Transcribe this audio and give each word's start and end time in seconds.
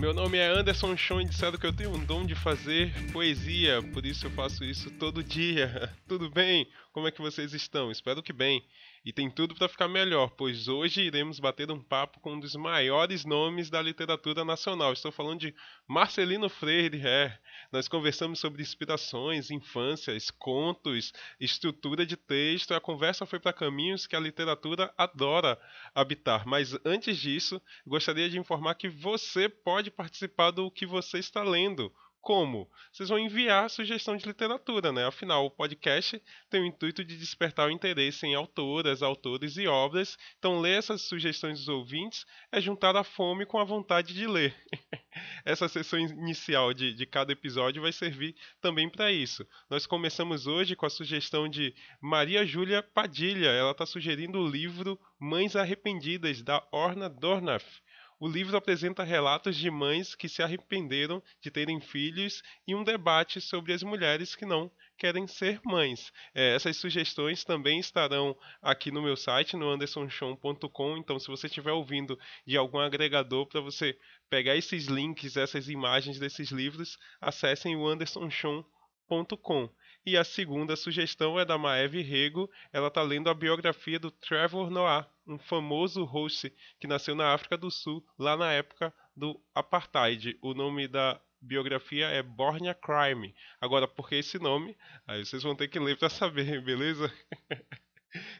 Meu 0.00 0.14
nome 0.14 0.38
é 0.38 0.46
Anderson 0.46 0.96
Chon 0.96 1.20
e 1.20 1.24
disseram 1.26 1.58
que 1.58 1.66
eu 1.66 1.76
tenho 1.76 1.90
um 1.90 2.02
dom 2.02 2.24
de 2.24 2.34
fazer 2.34 2.90
poesia, 3.12 3.82
por 3.92 4.06
isso 4.06 4.24
eu 4.24 4.30
faço 4.30 4.64
isso 4.64 4.90
todo 4.92 5.22
dia. 5.22 5.94
Tudo 6.08 6.30
bem? 6.30 6.66
Como 6.90 7.06
é 7.06 7.10
que 7.10 7.20
vocês 7.20 7.52
estão? 7.52 7.90
Espero 7.90 8.22
que 8.22 8.32
bem. 8.32 8.64
E 9.02 9.14
tem 9.14 9.30
tudo 9.30 9.54
para 9.54 9.66
ficar 9.66 9.88
melhor, 9.88 10.28
pois 10.36 10.68
hoje 10.68 11.00
iremos 11.00 11.40
bater 11.40 11.70
um 11.70 11.82
papo 11.82 12.20
com 12.20 12.34
um 12.34 12.40
dos 12.40 12.54
maiores 12.54 13.24
nomes 13.24 13.70
da 13.70 13.80
literatura 13.80 14.44
nacional. 14.44 14.92
Estou 14.92 15.10
falando 15.10 15.40
de 15.40 15.54
Marcelino 15.88 16.50
Freire. 16.50 17.00
É. 17.02 17.38
Nós 17.72 17.88
conversamos 17.88 18.38
sobre 18.38 18.60
inspirações, 18.60 19.50
infâncias, 19.50 20.30
contos, 20.30 21.14
estrutura 21.40 22.04
de 22.04 22.14
texto. 22.14 22.74
A 22.74 22.80
conversa 22.80 23.24
foi 23.24 23.40
para 23.40 23.54
caminhos 23.54 24.06
que 24.06 24.14
a 24.14 24.20
literatura 24.20 24.92
adora 24.98 25.58
habitar. 25.94 26.46
Mas 26.46 26.76
antes 26.84 27.16
disso, 27.16 27.60
gostaria 27.86 28.28
de 28.28 28.38
informar 28.38 28.74
que 28.74 28.90
você 28.90 29.48
pode 29.48 29.90
participar 29.90 30.50
do 30.50 30.70
que 30.70 30.84
você 30.84 31.18
está 31.18 31.42
lendo. 31.42 31.90
Como? 32.20 32.70
Vocês 32.92 33.08
vão 33.08 33.18
enviar 33.18 33.70
sugestão 33.70 34.14
de 34.14 34.26
literatura, 34.26 34.92
né? 34.92 35.06
Afinal, 35.06 35.46
o 35.46 35.50
podcast 35.50 36.22
tem 36.50 36.60
o 36.60 36.66
intuito 36.66 37.02
de 37.02 37.16
despertar 37.16 37.68
o 37.68 37.70
interesse 37.70 38.26
em 38.26 38.34
autoras, 38.34 39.02
autores 39.02 39.56
e 39.56 39.66
obras. 39.66 40.18
Então, 40.38 40.60
ler 40.60 40.78
essas 40.78 41.02
sugestões 41.02 41.60
dos 41.60 41.68
ouvintes 41.68 42.26
é 42.52 42.60
juntar 42.60 42.94
a 42.94 43.02
fome 43.02 43.46
com 43.46 43.58
a 43.58 43.64
vontade 43.64 44.12
de 44.12 44.26
ler. 44.26 44.54
Essa 45.46 45.66
sessão 45.66 45.98
inicial 45.98 46.74
de, 46.74 46.92
de 46.92 47.06
cada 47.06 47.32
episódio 47.32 47.80
vai 47.80 47.92
servir 47.92 48.36
também 48.60 48.88
para 48.88 49.10
isso. 49.10 49.46
Nós 49.70 49.86
começamos 49.86 50.46
hoje 50.46 50.76
com 50.76 50.84
a 50.84 50.90
sugestão 50.90 51.48
de 51.48 51.74
Maria 52.00 52.44
Júlia 52.44 52.82
Padilha. 52.82 53.48
Ela 53.48 53.70
está 53.70 53.86
sugerindo 53.86 54.38
o 54.38 54.48
livro 54.48 55.00
Mães 55.18 55.56
Arrependidas, 55.56 56.42
da 56.42 56.62
Orna 56.70 57.08
Dornath. 57.08 57.80
O 58.20 58.28
livro 58.28 58.54
apresenta 58.54 59.02
relatos 59.02 59.56
de 59.56 59.70
mães 59.70 60.14
que 60.14 60.28
se 60.28 60.42
arrependeram 60.42 61.22
de 61.40 61.50
terem 61.50 61.80
filhos 61.80 62.42
e 62.68 62.74
um 62.74 62.84
debate 62.84 63.40
sobre 63.40 63.72
as 63.72 63.82
mulheres 63.82 64.36
que 64.36 64.44
não 64.44 64.70
querem 64.98 65.26
ser 65.26 65.58
mães. 65.64 66.12
É, 66.34 66.54
essas 66.54 66.76
sugestões 66.76 67.44
também 67.44 67.80
estarão 67.80 68.36
aqui 68.60 68.90
no 68.90 69.00
meu 69.00 69.16
site, 69.16 69.56
no 69.56 69.70
andersonchon.com. 69.70 70.98
Então, 70.98 71.18
se 71.18 71.28
você 71.28 71.46
estiver 71.46 71.72
ouvindo 71.72 72.18
de 72.46 72.58
algum 72.58 72.78
agregador 72.78 73.46
para 73.46 73.62
você 73.62 73.98
pegar 74.28 74.54
esses 74.54 74.84
links, 74.84 75.38
essas 75.38 75.70
imagens 75.70 76.18
desses 76.18 76.50
livros, 76.50 76.98
acessem 77.22 77.74
o 77.74 77.88
andersonchon.com. 77.88 79.70
E 80.04 80.16
a 80.16 80.24
segunda 80.24 80.76
sugestão 80.76 81.40
é 81.40 81.44
da 81.46 81.56
Maeve 81.56 82.02
Rego. 82.02 82.50
Ela 82.70 82.88
está 82.88 83.00
lendo 83.00 83.30
a 83.30 83.34
biografia 83.34 83.98
do 83.98 84.10
Trevor 84.10 84.70
Noah, 84.70 85.08
um 85.30 85.38
famoso 85.38 86.04
host 86.04 86.52
que 86.78 86.86
nasceu 86.86 87.14
na 87.14 87.32
África 87.32 87.56
do 87.56 87.70
Sul, 87.70 88.04
lá 88.18 88.36
na 88.36 88.52
época 88.52 88.92
do 89.16 89.40
Apartheid. 89.54 90.38
O 90.42 90.54
nome 90.54 90.88
da 90.88 91.20
biografia 91.40 92.06
é 92.08 92.22
Born 92.22 92.68
a 92.68 92.74
Crime. 92.74 93.34
Agora, 93.60 93.88
por 93.88 94.08
que 94.08 94.16
esse 94.16 94.38
nome? 94.38 94.76
Aí 95.06 95.24
vocês 95.24 95.42
vão 95.42 95.54
ter 95.54 95.68
que 95.68 95.78
ler 95.78 95.96
para 95.96 96.08
saber, 96.08 96.60
beleza? 96.62 97.12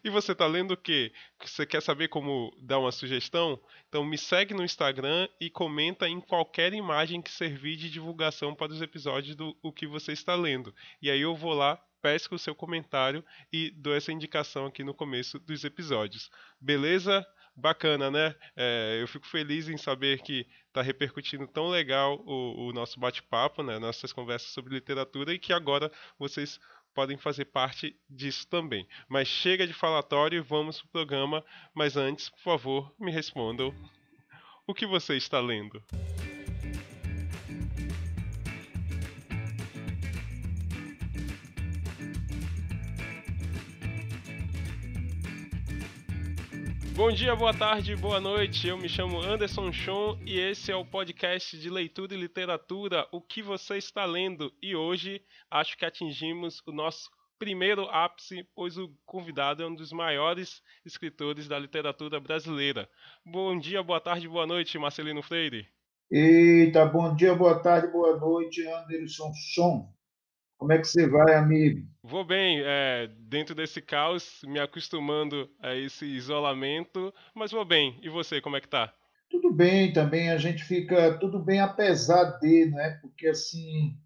E 0.02 0.10
você 0.10 0.32
está 0.32 0.46
lendo 0.46 0.72
o 0.72 0.76
quê? 0.76 1.12
Você 1.40 1.64
quer 1.64 1.80
saber 1.80 2.08
como 2.08 2.52
dar 2.60 2.80
uma 2.80 2.90
sugestão? 2.90 3.60
Então 3.88 4.04
me 4.04 4.18
segue 4.18 4.52
no 4.52 4.64
Instagram 4.64 5.28
e 5.40 5.48
comenta 5.48 6.08
em 6.08 6.20
qualquer 6.20 6.72
imagem 6.72 7.22
que 7.22 7.30
servir 7.30 7.76
de 7.76 7.88
divulgação 7.88 8.52
para 8.52 8.72
os 8.72 8.82
episódios 8.82 9.36
do 9.36 9.56
o 9.62 9.72
que 9.72 9.86
você 9.86 10.12
está 10.12 10.34
lendo. 10.34 10.74
E 11.00 11.08
aí 11.08 11.20
eu 11.20 11.36
vou 11.36 11.54
lá, 11.54 11.80
pesco 12.00 12.34
o 12.34 12.38
seu 12.38 12.54
comentário 12.54 13.24
e 13.52 13.70
dou 13.70 13.94
essa 13.94 14.12
indicação 14.12 14.66
aqui 14.66 14.82
no 14.82 14.94
começo 14.94 15.38
dos 15.38 15.64
episódios. 15.64 16.30
Beleza? 16.60 17.26
Bacana, 17.56 18.10
né? 18.10 18.34
É, 18.56 18.98
eu 19.00 19.08
fico 19.08 19.26
feliz 19.26 19.68
em 19.68 19.76
saber 19.76 20.22
que 20.22 20.46
está 20.68 20.80
repercutindo 20.82 21.46
tão 21.46 21.68
legal 21.68 22.22
o, 22.24 22.68
o 22.68 22.72
nosso 22.72 22.98
bate-papo, 22.98 23.62
né? 23.62 23.78
Nossas 23.78 24.12
conversas 24.12 24.50
sobre 24.50 24.74
literatura 24.74 25.34
e 25.34 25.38
que 25.38 25.52
agora 25.52 25.90
vocês 26.18 26.58
podem 26.94 27.16
fazer 27.16 27.46
parte 27.46 27.96
disso 28.08 28.46
também. 28.48 28.86
Mas 29.08 29.28
chega 29.28 29.66
de 29.66 29.72
falatório 29.72 30.38
e 30.38 30.42
vamos 30.42 30.80
pro 30.80 30.90
programa. 30.90 31.44
Mas 31.74 31.96
antes, 31.96 32.28
por 32.30 32.40
favor, 32.40 32.94
me 32.98 33.10
respondam 33.10 33.74
o 34.66 34.74
que 34.74 34.86
você 34.86 35.16
está 35.16 35.40
lendo. 35.40 35.82
Bom 47.00 47.10
dia, 47.10 47.34
boa 47.34 47.54
tarde, 47.54 47.96
boa 47.96 48.20
noite. 48.20 48.68
Eu 48.68 48.76
me 48.76 48.86
chamo 48.86 49.22
Anderson 49.22 49.72
Chon 49.72 50.18
e 50.22 50.38
esse 50.38 50.70
é 50.70 50.76
o 50.76 50.84
podcast 50.84 51.58
de 51.58 51.70
leitura 51.70 52.12
e 52.12 52.20
literatura 52.20 53.08
O 53.10 53.22
que 53.22 53.42
você 53.42 53.78
está 53.78 54.04
lendo. 54.04 54.52
E 54.62 54.76
hoje 54.76 55.22
acho 55.50 55.78
que 55.78 55.86
atingimos 55.86 56.60
o 56.66 56.72
nosso 56.72 57.08
primeiro 57.38 57.88
ápice, 57.88 58.46
pois 58.54 58.76
o 58.76 58.92
convidado 59.06 59.62
é 59.62 59.66
um 59.66 59.74
dos 59.74 59.92
maiores 59.92 60.60
escritores 60.84 61.48
da 61.48 61.58
literatura 61.58 62.20
brasileira. 62.20 62.86
Bom 63.24 63.58
dia, 63.58 63.82
boa 63.82 63.98
tarde, 63.98 64.28
boa 64.28 64.46
noite, 64.46 64.78
Marcelino 64.78 65.22
Freire. 65.22 65.66
Eita, 66.10 66.84
bom 66.84 67.16
dia, 67.16 67.34
boa 67.34 67.58
tarde, 67.60 67.90
boa 67.90 68.18
noite, 68.18 68.62
Anderson 68.68 69.32
Chon. 69.54 69.90
Como 70.60 70.74
é 70.74 70.78
que 70.78 70.86
você 70.86 71.08
vai, 71.08 71.34
amigo? 71.36 71.88
Vou 72.02 72.22
bem, 72.22 72.60
é, 72.62 73.08
dentro 73.18 73.54
desse 73.54 73.80
caos, 73.80 74.42
me 74.44 74.60
acostumando 74.60 75.48
a 75.58 75.74
esse 75.74 76.04
isolamento, 76.04 77.14
mas 77.34 77.50
vou 77.50 77.64
bem. 77.64 77.98
E 78.02 78.10
você, 78.10 78.42
como 78.42 78.56
é 78.56 78.60
que 78.60 78.68
tá? 78.68 78.92
Tudo 79.30 79.50
bem 79.50 79.90
também, 79.90 80.28
a 80.28 80.36
gente 80.36 80.62
fica 80.62 81.16
tudo 81.18 81.38
bem 81.38 81.60
apesar 81.60 82.38
de, 82.40 82.66
né? 82.66 82.98
Porque 83.00 83.28
assim, 83.28 83.96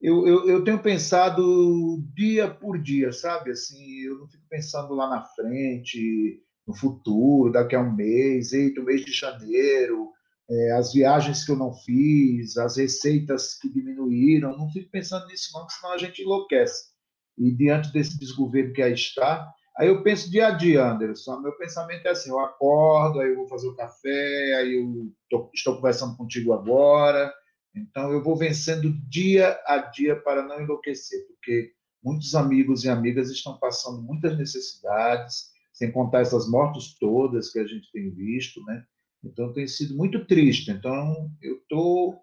eu, 0.00 0.26
eu, 0.26 0.48
eu 0.48 0.64
tenho 0.64 0.82
pensado 0.82 2.04
dia 2.12 2.50
por 2.50 2.82
dia, 2.82 3.12
sabe? 3.12 3.52
Assim, 3.52 4.00
eu 4.00 4.18
não 4.18 4.26
fico 4.26 4.44
pensando 4.50 4.94
lá 4.94 5.08
na 5.08 5.22
frente, 5.22 6.42
no 6.66 6.74
futuro, 6.74 7.52
daqui 7.52 7.76
a 7.76 7.80
um 7.80 7.94
mês, 7.94 8.52
eita, 8.52 8.80
o 8.80 8.84
mês 8.84 9.04
de 9.04 9.12
janeiro, 9.12 10.10
é, 10.52 10.72
as 10.72 10.92
viagens 10.92 11.44
que 11.44 11.50
eu 11.50 11.56
não 11.56 11.72
fiz, 11.72 12.58
as 12.58 12.76
receitas 12.76 13.58
que 13.58 13.72
diminuíram, 13.72 14.56
não 14.56 14.70
fico 14.70 14.90
pensando 14.90 15.26
nisso 15.26 15.50
não, 15.54 15.66
senão 15.68 15.94
a 15.94 15.98
gente 15.98 16.20
enlouquece. 16.20 16.92
E 17.38 17.50
diante 17.50 17.90
desse 17.90 18.18
desgoverno 18.18 18.74
que 18.74 18.82
aí 18.82 18.92
está, 18.92 19.50
aí 19.78 19.88
eu 19.88 20.02
penso 20.02 20.30
dia 20.30 20.48
a 20.48 20.50
dia, 20.50 20.84
Anderson, 20.84 21.40
meu 21.40 21.56
pensamento 21.56 22.06
é 22.06 22.10
assim, 22.10 22.28
eu 22.28 22.38
acordo, 22.38 23.20
aí 23.20 23.30
eu 23.30 23.36
vou 23.36 23.48
fazer 23.48 23.66
o 23.66 23.76
café, 23.76 24.54
aí 24.56 24.74
eu 24.74 25.10
tô, 25.30 25.50
estou 25.54 25.76
conversando 25.76 26.16
contigo 26.18 26.52
agora, 26.52 27.32
então 27.74 28.12
eu 28.12 28.22
vou 28.22 28.36
vencendo 28.36 28.92
dia 29.08 29.58
a 29.66 29.78
dia 29.78 30.16
para 30.16 30.46
não 30.46 30.60
enlouquecer, 30.60 31.26
porque 31.28 31.72
muitos 32.04 32.34
amigos 32.34 32.84
e 32.84 32.90
amigas 32.90 33.30
estão 33.30 33.58
passando 33.58 34.02
muitas 34.02 34.36
necessidades, 34.36 35.50
sem 35.72 35.90
contar 35.90 36.20
essas 36.20 36.46
mortes 36.46 36.94
todas 36.98 37.50
que 37.50 37.58
a 37.58 37.66
gente 37.66 37.90
tem 37.90 38.10
visto, 38.10 38.62
né? 38.64 38.84
Então 39.24 39.52
tem 39.52 39.66
sido 39.66 39.96
muito 39.96 40.24
triste. 40.26 40.70
Então 40.70 41.30
eu 41.40 41.60
tô, 41.68 42.18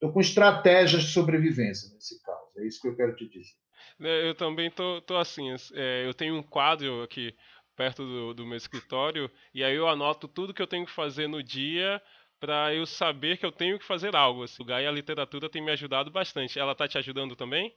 tô 0.00 0.12
com 0.12 0.20
estratégias 0.20 1.04
de 1.04 1.10
sobrevivência 1.10 1.92
nesse 1.94 2.20
caso. 2.22 2.50
É 2.58 2.66
isso 2.66 2.80
que 2.80 2.88
eu 2.88 2.96
quero 2.96 3.14
te 3.14 3.28
dizer. 3.28 3.54
É, 4.00 4.28
eu 4.28 4.34
também 4.34 4.70
tô, 4.70 5.00
tô 5.02 5.16
assim. 5.16 5.48
É, 5.74 6.06
eu 6.06 6.14
tenho 6.14 6.36
um 6.36 6.42
quadro 6.42 7.02
aqui 7.02 7.34
perto 7.76 8.04
do, 8.04 8.34
do 8.34 8.46
meu 8.46 8.56
escritório 8.56 9.30
e 9.54 9.64
aí 9.64 9.74
eu 9.74 9.88
anoto 9.88 10.28
tudo 10.28 10.52
que 10.52 10.60
eu 10.60 10.66
tenho 10.66 10.84
que 10.84 10.92
fazer 10.92 11.26
no 11.26 11.42
dia 11.42 12.02
para 12.38 12.74
eu 12.74 12.84
saber 12.84 13.38
que 13.38 13.46
eu 13.46 13.52
tenho 13.52 13.78
que 13.78 13.84
fazer 13.86 14.16
algo. 14.16 14.42
Assim. 14.42 14.64
E 14.66 14.72
a 14.72 14.90
literatura 14.90 15.48
tem 15.48 15.62
me 15.62 15.70
ajudado 15.70 16.10
bastante. 16.10 16.58
Ela 16.58 16.72
está 16.72 16.88
te 16.88 16.98
ajudando 16.98 17.36
também? 17.36 17.72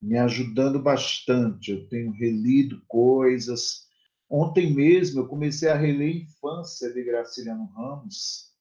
Me 0.00 0.18
ajudando 0.18 0.78
bastante. 0.78 1.70
Eu 1.70 1.88
tenho 1.88 2.12
relido 2.12 2.82
coisas, 2.86 3.83
Ontem 4.28 4.72
mesmo 4.72 5.20
eu 5.20 5.28
comecei 5.28 5.68
a 5.68 5.76
reler 5.76 6.22
Infância 6.22 6.92
de 6.92 7.02
Graciliano 7.04 7.66
Ramos 7.74 8.52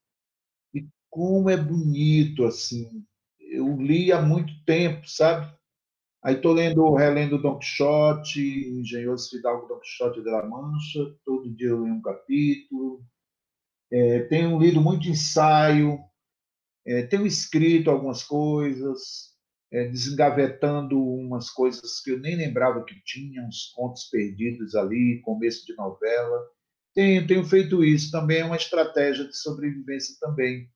e 0.73 0.87
como 1.09 1.49
é 1.49 1.57
bonito 1.57 2.45
assim. 2.45 3.05
Eu 3.39 3.75
li 3.81 4.11
há 4.11 4.21
muito 4.21 4.53
tempo, 4.65 5.07
sabe? 5.07 5.53
Aí 6.23 6.35
estou 6.35 6.53
lendo, 6.53 6.93
relendo 6.95 7.41
Don 7.41 7.59
Quixote, 7.59 8.39
Engenhoso 8.79 9.29
Fidalgo 9.29 9.67
Don 9.67 9.79
Quixote 9.79 10.21
de 10.21 10.29
la 10.29 10.47
Mancha. 10.47 10.99
Todo 11.25 11.53
dia 11.53 11.67
eu 11.67 11.81
leio 11.81 11.95
um 11.95 12.01
capítulo. 12.01 13.03
É, 13.91 14.19
tenho 14.23 14.57
lido 14.57 14.81
muito 14.81 15.07
ensaio. 15.07 15.99
É, 16.85 17.03
tenho 17.03 17.25
escrito 17.25 17.91
algumas 17.91 18.23
coisas 18.23 19.32
é, 19.73 19.87
desengavetando 19.87 21.03
umas 21.03 21.49
coisas 21.49 21.99
que 21.99 22.11
eu 22.11 22.19
nem 22.19 22.35
lembrava 22.35 22.85
que 22.85 22.93
tinha, 23.03 23.41
uns 23.41 23.71
contos 23.75 24.03
perdidos 24.03 24.75
ali, 24.75 25.19
começo 25.23 25.65
de 25.65 25.75
novela. 25.75 26.39
Tenho, 26.93 27.25
tenho 27.25 27.43
feito 27.43 27.83
isso, 27.83 28.11
também 28.11 28.41
é 28.41 28.45
uma 28.45 28.55
estratégia 28.55 29.25
de 29.25 29.35
sobrevivência 29.35 30.15
também, 30.21 30.69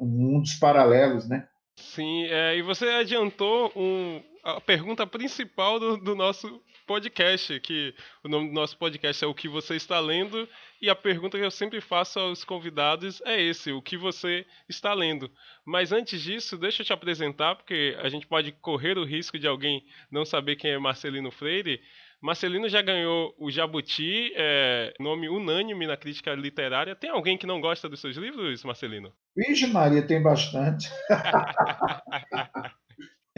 mundos 0.00 0.54
paralelos, 0.54 1.28
né? 1.28 1.46
Sim, 1.76 2.24
é, 2.24 2.56
e 2.56 2.62
você 2.62 2.86
adiantou 2.86 3.70
um, 3.76 4.22
a 4.42 4.60
pergunta 4.62 5.06
principal 5.06 5.78
do, 5.78 5.98
do 5.98 6.14
nosso 6.14 6.62
podcast, 6.88 7.60
que 7.60 7.94
o 8.24 8.28
nome 8.28 8.48
do 8.48 8.54
nosso 8.54 8.76
podcast 8.78 9.22
é 9.22 9.28
O 9.28 9.34
que 9.34 9.46
você 9.46 9.76
está 9.76 10.00
lendo, 10.00 10.48
e 10.80 10.88
a 10.88 10.96
pergunta 10.96 11.38
que 11.38 11.44
eu 11.44 11.50
sempre 11.50 11.82
faço 11.82 12.18
aos 12.18 12.42
convidados 12.44 13.20
é 13.26 13.40
esse, 13.40 13.70
o 13.70 13.82
que 13.82 13.98
você 13.98 14.46
está 14.68 14.94
lendo. 14.94 15.30
Mas 15.66 15.92
antes 15.92 16.22
disso, 16.22 16.56
deixa 16.56 16.80
eu 16.80 16.86
te 16.86 16.92
apresentar, 16.92 17.56
porque 17.56 17.94
a 18.00 18.08
gente 18.08 18.26
pode 18.26 18.52
correr 18.52 18.96
o 18.96 19.04
risco 19.04 19.38
de 19.38 19.46
alguém 19.46 19.84
não 20.10 20.24
saber 20.24 20.56
quem 20.56 20.70
é 20.70 20.78
Marcelino 20.78 21.30
Freire. 21.30 21.80
Marcelino 22.22 22.68
já 22.68 22.80
ganhou 22.80 23.34
o 23.38 23.50
Jabuti, 23.50 24.32
é, 24.34 24.94
nome 24.98 25.28
unânime 25.28 25.86
na 25.86 25.96
crítica 25.96 26.34
literária. 26.34 26.96
Tem 26.96 27.10
alguém 27.10 27.36
que 27.36 27.46
não 27.46 27.60
gosta 27.60 27.88
dos 27.88 28.00
seus 28.00 28.16
livros, 28.16 28.64
Marcelino? 28.64 29.12
Vixe, 29.36 29.66
Maria, 29.66 30.02
tem 30.02 30.22
bastante. 30.22 30.88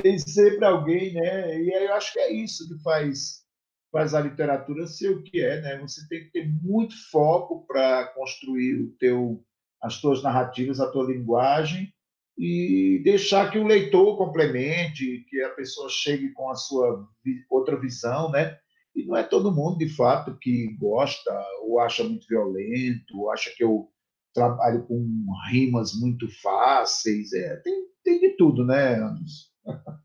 tem 0.02 0.18
sempre 0.18 0.64
alguém, 0.64 1.12
né? 1.12 1.60
E 1.62 1.74
aí 1.74 1.84
eu 1.84 1.94
acho 1.94 2.12
que 2.12 2.18
é 2.18 2.32
isso 2.32 2.66
que 2.68 2.82
faz, 2.82 3.39
faz 3.92 4.14
a 4.14 4.20
literatura 4.20 4.86
ser 4.86 5.10
o 5.10 5.22
que 5.22 5.40
é, 5.40 5.60
né? 5.60 5.78
Você 5.78 6.06
tem 6.08 6.24
que 6.24 6.32
ter 6.32 6.48
muito 6.62 6.94
foco 7.10 7.66
para 7.66 8.06
construir 8.14 8.80
o 8.80 8.90
teu, 8.98 9.44
as 9.82 10.00
tuas 10.00 10.22
narrativas, 10.22 10.80
a 10.80 10.90
tua 10.90 11.06
linguagem 11.06 11.92
e 12.38 13.02
deixar 13.04 13.50
que 13.50 13.58
o 13.58 13.66
leitor 13.66 14.16
complemente, 14.16 15.26
que 15.28 15.42
a 15.42 15.50
pessoa 15.50 15.88
chegue 15.90 16.32
com 16.32 16.50
a 16.50 16.54
sua 16.54 17.06
outra 17.50 17.78
visão, 17.78 18.30
né? 18.30 18.56
E 18.94 19.04
não 19.04 19.16
é 19.16 19.22
todo 19.22 19.54
mundo, 19.54 19.78
de 19.78 19.88
fato, 19.88 20.38
que 20.38 20.74
gosta 20.78 21.30
ou 21.62 21.78
acha 21.78 22.02
muito 22.02 22.26
violento, 22.26 23.18
ou 23.18 23.30
acha 23.30 23.50
que 23.54 23.62
eu 23.62 23.88
trabalho 24.32 24.86
com 24.86 25.26
rimas 25.50 25.92
muito 25.94 26.26
fáceis. 26.40 27.32
É, 27.32 27.56
tem, 27.56 27.84
tem 28.02 28.20
de 28.20 28.36
tudo, 28.36 28.64
né, 28.64 28.94
Anderson? 28.94 29.49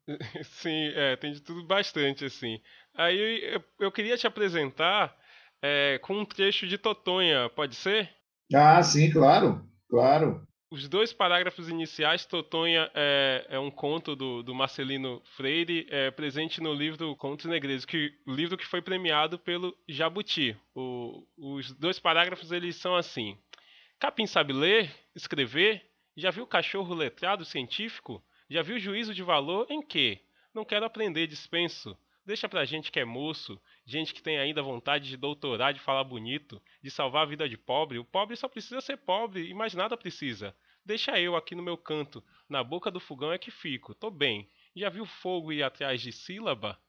Sim, 0.44 0.92
é, 0.96 1.16
tem 1.16 1.32
de 1.32 1.42
tudo 1.42 1.64
bastante, 1.64 2.26
assim. 2.26 2.62
Aí 2.94 3.44
eu, 3.54 3.64
eu 3.80 3.92
queria 3.92 4.18
te 4.18 4.28
apresentar 4.28 5.16
é, 5.62 6.00
com 6.00 6.18
um 6.18 6.26
trecho 6.26 6.68
de 6.68 6.78
Totonha, 6.78 7.50
pode 7.50 7.76
ser? 7.76 8.10
Ah, 8.54 8.82
sim, 8.84 9.10
claro, 9.12 9.64
claro. 9.90 10.46
Os 10.70 10.90
dois 10.90 11.14
parágrafos 11.14 11.70
iniciais, 11.70 12.26
Totonha 12.26 12.90
é, 12.94 13.46
é 13.50 13.60
um 13.60 13.72
conto 13.72 14.16
do, 14.16 14.44
do, 14.44 14.54
Marcelino 14.54 15.22
Freire, 15.36 15.88
é, 15.90 16.12
presente 16.12 16.60
no 16.60 16.74
livro 16.74 17.16
Contos 17.16 17.46
Negreiros, 17.46 17.86
que, 17.86 18.12
o 18.28 18.34
livro 18.34 18.58
que 18.58 18.66
foi 18.66 18.82
premiado 18.82 19.40
pelo 19.40 19.76
Jabuti. 19.88 20.58
O, 20.76 21.26
os 21.38 21.72
dois 21.74 22.00
parágrafos 22.00 22.52
eles 22.52 22.76
são 22.76 22.96
assim: 22.96 23.38
Capim 24.00 24.28
sabe 24.28 24.54
ler, 24.54 24.94
escrever, 25.16 25.82
já 26.18 26.32
viu 26.32 26.46
cachorro 26.46 26.94
letrado 26.94 27.46
científico? 27.46 28.24
Já 28.50 28.62
viu 28.62 28.80
juízo 28.80 29.14
de 29.14 29.24
valor 29.24 29.66
em 29.70 29.82
quê? 29.82 30.20
Não 30.54 30.64
quero 30.64 30.86
aprender, 30.86 31.28
dispenso. 31.28 31.98
Deixa 32.26 32.50
pra 32.50 32.66
gente 32.66 32.92
que 32.92 33.00
é 33.00 33.06
moço, 33.06 33.62
gente 33.86 34.14
que 34.14 34.22
tem 34.22 34.40
ainda 34.40 34.62
vontade 34.62 35.08
de 35.08 35.18
doutorar, 35.18 35.74
de 35.74 35.80
falar 35.80 36.04
bonito, 36.04 36.62
de 36.82 36.90
salvar 36.90 37.24
a 37.24 37.30
vida 37.30 37.48
de 37.48 37.58
pobre. 37.58 38.00
O 38.00 38.06
pobre 38.06 38.36
só 38.36 38.48
precisa 38.48 38.82
ser 38.82 38.98
pobre 38.98 39.48
e 39.48 39.54
mais 39.54 39.74
nada 39.76 39.96
precisa. 39.96 40.56
Deixa 40.84 41.20
eu 41.20 41.36
aqui 41.36 41.56
no 41.56 41.64
meu 41.64 41.78
canto, 41.78 42.24
na 42.48 42.64
boca 42.64 42.90
do 42.92 43.00
fogão 43.00 43.32
é 43.32 43.38
que 43.38 43.52
fico. 43.52 43.94
Tô 43.94 44.10
bem. 44.10 44.50
Já 44.76 44.90
viu 44.90 45.06
fogo 45.06 45.52
ir 45.52 45.64
atrás 45.64 46.02
de 46.02 46.12
sílaba? 46.12 46.80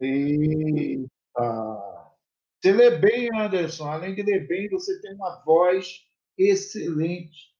Eita! 0.00 1.08
Você 2.60 2.72
lê 2.72 2.90
bem, 2.98 3.28
Anderson. 3.34 3.90
Além 3.90 4.14
de 4.14 4.22
ler 4.22 4.46
bem, 4.46 4.68
você 4.68 5.00
tem 5.00 5.14
uma 5.14 5.42
voz 5.44 6.06
excelente. 6.38 7.51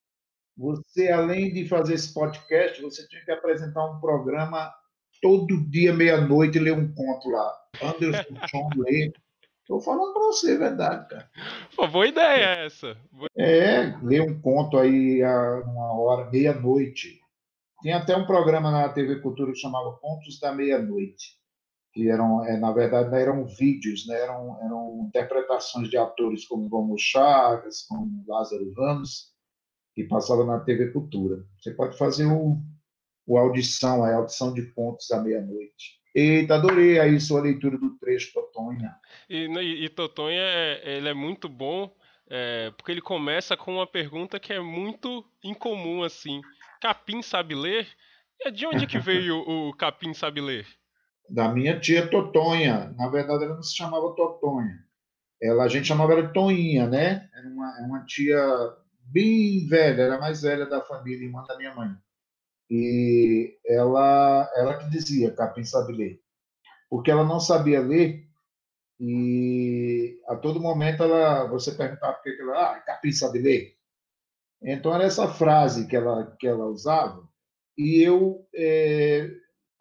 Você, 0.56 1.10
além 1.10 1.52
de 1.52 1.66
fazer 1.66 1.94
esse 1.94 2.12
podcast, 2.12 2.81
você 2.82 3.06
tinha 3.08 3.25
que 3.25 3.31
apresentar 3.31 3.84
um 3.87 4.00
programa 4.00 4.72
todo 5.20 5.69
dia, 5.70 5.93
meia-noite, 5.93 6.58
ler 6.58 6.72
um 6.72 6.93
conto 6.93 7.31
lá. 7.31 7.54
Anderson 7.82 8.34
John 8.52 8.69
lê. 8.76 9.12
Estou 9.60 9.81
falando 9.81 10.12
para 10.12 10.22
você, 10.22 10.54
é 10.54 10.58
verdade, 10.58 11.08
cara. 11.08 11.31
Pô, 11.76 11.87
boa 11.87 12.06
ideia 12.06 12.64
essa. 12.64 12.96
É, 13.37 13.96
ler 14.02 14.20
um 14.22 14.40
conto 14.40 14.76
aí 14.76 15.22
a 15.22 15.60
uma 15.60 15.93
hora, 15.99 16.31
meia-noite. 16.31 17.20
Tinha 17.81 17.99
até 17.99 18.16
um 18.16 18.26
programa 18.26 18.70
na 18.70 18.88
TV 18.88 19.20
Cultura 19.20 19.52
que 19.52 19.58
chamava 19.58 19.96
Contos 20.00 20.38
da 20.38 20.52
Meia-Noite, 20.52 21.37
que 21.93 22.08
eram, 22.08 22.44
é, 22.44 22.56
na 22.56 22.70
verdade, 22.72 23.14
eram 23.14 23.44
vídeos, 23.44 24.06
né? 24.06 24.20
eram, 24.20 24.56
eram 24.62 25.04
interpretações 25.08 25.88
de 25.88 25.96
atores 25.96 26.46
como 26.46 26.69
Gomes 26.69 27.02
Chagas, 27.02 27.82
como 27.82 28.25
Lázaro 28.26 28.72
Ramos, 28.76 29.31
que 29.94 30.04
passava 30.04 30.44
na 30.44 30.60
TV 30.60 30.90
Cultura. 30.90 31.44
Você 31.58 31.72
pode 31.72 31.96
fazer 31.96 32.26
o, 32.26 32.58
o 33.26 33.38
audição, 33.38 34.04
a 34.04 34.14
audição 34.14 34.52
de 34.52 34.62
pontos 34.62 35.10
à 35.10 35.22
meia-noite. 35.22 36.00
Eita, 36.14 36.56
adorei 36.56 36.98
aí 36.98 37.18
sua 37.20 37.40
leitura 37.40 37.78
do 37.78 37.96
trecho 37.98 38.32
Totonha. 38.32 38.94
E, 39.28 39.46
e, 39.46 39.84
e 39.84 39.88
Totonha, 39.88 40.40
é, 40.40 40.96
ele 40.96 41.08
é 41.08 41.14
muito 41.14 41.48
bom, 41.48 41.94
é, 42.28 42.70
porque 42.72 42.92
ele 42.92 43.00
começa 43.00 43.56
com 43.56 43.74
uma 43.74 43.86
pergunta 43.86 44.38
que 44.38 44.52
é 44.52 44.60
muito 44.60 45.24
incomum, 45.42 46.02
assim. 46.02 46.40
Capim 46.80 47.22
sabe 47.22 47.54
ler? 47.54 47.88
E 48.40 48.50
de 48.50 48.66
onde 48.66 48.86
que 48.86 48.98
veio 48.98 49.38
o 49.38 49.74
Capim 49.74 50.12
sabe 50.12 50.40
ler? 50.40 50.66
Da 51.30 51.48
minha 51.48 51.78
tia 51.78 52.06
Totonha. 52.08 52.94
Na 52.98 53.08
verdade, 53.08 53.44
ela 53.44 53.54
não 53.54 53.62
se 53.62 53.76
chamava 53.76 54.14
Totonha. 54.14 54.84
Ela, 55.40 55.64
a 55.64 55.68
gente 55.68 55.88
chamava 55.88 56.12
ela 56.12 56.26
de 56.26 56.32
Toinha, 56.32 56.86
né? 56.86 57.28
Era 57.34 57.48
uma, 57.48 57.80
é 57.80 57.86
uma 57.86 58.04
tia 58.04 58.38
bem 59.12 59.67
velha, 59.67 60.03
era 60.03 60.17
a 60.17 60.20
mais 60.20 60.43
velha 60.43 60.67
da 60.67 60.81
família, 60.81 61.25
irmã 61.25 61.44
da 61.44 61.56
minha 61.56 61.75
mãe. 61.75 61.91
E 62.70 63.59
ela, 63.67 64.50
ela 64.56 64.79
que 64.79 64.88
dizia, 64.88 65.35
Capim 65.35 65.64
sabe 65.64 65.93
ler. 65.93 66.20
Porque 66.88 67.11
ela 67.11 67.25
não 67.25 67.41
sabia 67.41 67.81
ler 67.81 68.26
e 68.99 70.20
a 70.29 70.37
todo 70.37 70.61
momento 70.61 71.03
ela, 71.03 71.44
você 71.49 71.73
perguntava 71.73 72.14
por 72.14 72.23
que 72.23 72.41
ela, 72.41 72.73
ah, 72.73 72.81
Capim 72.81 73.12
sabe 73.12 73.41
ler. 73.41 73.76
Então 74.62 74.94
era 74.94 75.05
essa 75.05 75.29
frase 75.29 75.87
que 75.87 75.97
ela, 75.97 76.37
que 76.38 76.47
ela 76.47 76.67
usava 76.67 77.29
e 77.76 78.03
eu 78.03 78.47
é, 78.55 79.29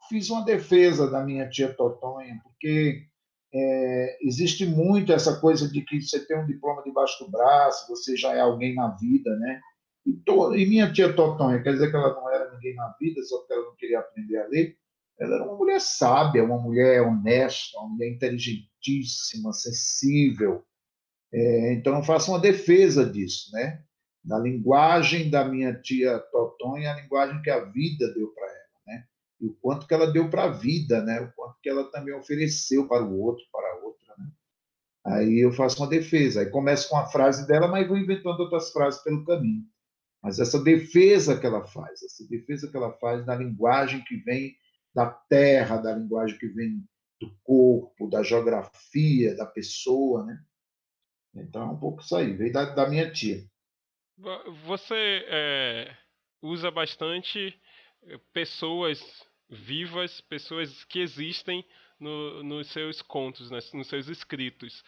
fiz 0.10 0.30
uma 0.30 0.44
defesa 0.44 1.10
da 1.10 1.24
minha 1.24 1.50
tia 1.50 1.74
Totonha, 1.74 2.40
porque 2.44 3.08
é, 3.54 4.18
existe 4.22 4.66
muito 4.66 5.12
essa 5.12 5.40
coisa 5.40 5.68
de 5.68 5.82
que 5.82 6.02
você 6.02 6.26
tem 6.26 6.38
um 6.38 6.46
diploma 6.46 6.82
debaixo 6.84 7.24
do 7.24 7.32
braço, 7.32 7.88
você 7.90 8.16
já 8.16 8.34
é 8.34 8.40
alguém 8.40 8.74
na 8.74 8.90
vida, 8.96 9.36
né? 9.38 9.62
E, 10.06 10.14
to, 10.14 10.56
e 10.56 10.66
minha 10.66 10.92
tia 10.92 11.14
Totonha, 11.14 11.62
quer 11.62 11.74
dizer 11.74 11.90
que 11.90 11.96
ela 11.96 12.14
não 12.14 12.30
era 12.34 12.52
ninguém 12.54 12.76
na 12.76 12.96
vida, 13.00 13.22
só 13.24 13.46
que 13.46 13.54
ela 13.54 13.66
não 13.66 13.76
queria 13.76 14.00
aprender 14.00 14.38
a 14.38 14.48
ler. 14.48 14.78
Ela 15.20 15.36
era 15.36 15.44
uma 15.44 15.58
mulher 15.58 15.80
sábia, 15.80 16.44
uma 16.44 16.58
mulher 16.58 17.02
honesta, 17.04 17.78
uma 17.78 17.90
mulher 17.90 18.10
inteligentíssima, 18.10 19.54
sensível. 19.54 20.64
É, 21.32 21.74
então, 21.74 21.98
eu 21.98 22.04
faço 22.04 22.32
uma 22.32 22.40
defesa 22.40 23.06
disso, 23.06 23.52
né? 23.54 23.84
Da 24.24 24.40
linguagem 24.40 25.30
da 25.30 25.46
minha 25.46 25.74
tia 25.74 26.20
Totonha, 26.32 26.92
a 26.92 27.02
linguagem 27.02 27.42
que 27.42 27.50
a 27.50 27.66
vida 27.66 28.12
deu 28.14 28.30
para 28.30 28.51
e 29.42 29.48
o 29.48 29.54
quanto 29.56 29.88
que 29.88 29.94
ela 29.94 30.12
deu 30.12 30.30
para 30.30 30.44
a 30.44 30.52
vida, 30.52 31.02
né? 31.04 31.20
O 31.20 31.32
quanto 31.34 31.60
que 31.62 31.70
ela 31.70 31.90
também 31.92 32.14
ofereceu 32.14 32.88
para 32.88 33.04
o 33.04 33.20
outro, 33.20 33.44
para 33.52 33.68
a 33.74 33.76
outra, 33.84 34.16
né? 34.18 34.32
Aí 35.04 35.40
eu 35.40 35.52
faço 35.52 35.82
uma 35.82 35.90
defesa, 35.90 36.42
aí 36.42 36.50
começo 36.52 36.88
com 36.88 36.98
a 36.98 37.08
frase 37.08 37.48
dela, 37.48 37.68
mas 37.68 37.88
vou 37.88 37.98
inventando 37.98 38.40
outras 38.40 38.72
frases 38.72 39.02
pelo 39.02 39.26
caminho. 39.26 39.66
Mas 40.22 40.38
essa 40.38 40.64
defesa 40.64 41.40
que 41.40 41.48
ela 41.48 41.66
faz, 41.66 42.04
essa 42.04 42.24
defesa 42.30 42.70
que 42.70 42.78
ela 42.78 42.94
faz 43.00 43.26
da 43.26 43.36
linguagem 43.36 44.04
que 44.04 44.18
vem 44.18 44.56
da 44.94 45.10
terra, 45.10 45.78
da 45.78 45.96
linguagem 45.96 46.38
que 46.38 46.48
vem 46.48 46.84
do 47.20 47.36
corpo, 47.44 48.08
da 48.08 48.22
geografia, 48.22 49.36
da 49.36 49.48
pessoa, 49.48 50.24
né? 50.24 50.40
Então 51.34 51.64
é 51.64 51.72
um 51.72 51.80
pouco 51.80 52.02
isso 52.02 52.16
aí, 52.16 52.32
veio 52.34 52.54
da, 52.54 52.66
da 52.66 52.88
minha 52.88 53.12
tia. 53.12 53.44
Você 54.66 55.26
é, 55.28 55.98
usa 56.44 56.70
bastante 56.70 57.60
eh, 58.04 58.20
pessoas 58.34 59.26
vivas, 59.52 60.22
pessoas 60.22 60.86
que 60.86 61.00
existem 61.00 61.66
no, 62.00 62.42
nos 62.42 62.72
seus 62.72 63.02
contos, 63.02 63.52
nos 63.52 63.88
seus 63.88 64.08
escritos. 64.08 64.84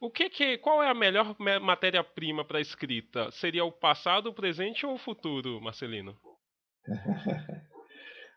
O 0.00 0.10
que, 0.10 0.28
que 0.28 0.58
qual 0.58 0.82
é 0.82 0.88
a 0.88 0.94
melhor 0.94 1.36
matéria-prima 1.38 2.44
para 2.44 2.60
escrita? 2.60 3.30
Seria 3.30 3.64
o 3.64 3.70
passado, 3.72 4.30
o 4.30 4.34
presente 4.34 4.84
ou 4.84 4.94
o 4.94 4.98
futuro, 4.98 5.60
Marcelino? 5.60 6.16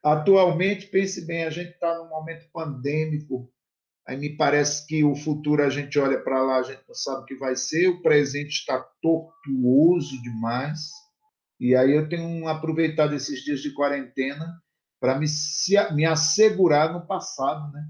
Atualmente, 0.04 0.88
pense 0.88 1.26
bem, 1.26 1.46
a 1.46 1.50
gente 1.50 1.72
está 1.72 1.98
num 1.98 2.10
momento 2.10 2.50
pandêmico. 2.52 3.50
Aí 4.06 4.18
me 4.18 4.36
parece 4.36 4.86
que 4.86 5.02
o 5.02 5.16
futuro 5.16 5.64
a 5.64 5.70
gente 5.70 5.98
olha 5.98 6.22
para 6.22 6.44
lá, 6.44 6.58
a 6.58 6.64
gente 6.64 6.84
não 6.86 6.94
sabe 6.94 7.22
o 7.22 7.26
que 7.26 7.36
vai 7.36 7.56
ser. 7.56 7.88
O 7.88 8.02
presente 8.02 8.50
está 8.50 8.78
tortuoso 9.02 10.22
demais. 10.22 10.90
E 11.58 11.74
aí 11.74 11.96
eu 11.96 12.10
tenho 12.10 12.46
aproveitado 12.50 13.16
esses 13.16 13.42
dias 13.42 13.62
de 13.62 13.74
quarentena 13.74 14.46
para 15.04 15.20
me, 15.20 15.26
me 15.96 16.06
assegurar 16.06 16.94
no 16.94 17.06
passado, 17.06 17.74
né? 17.74 17.86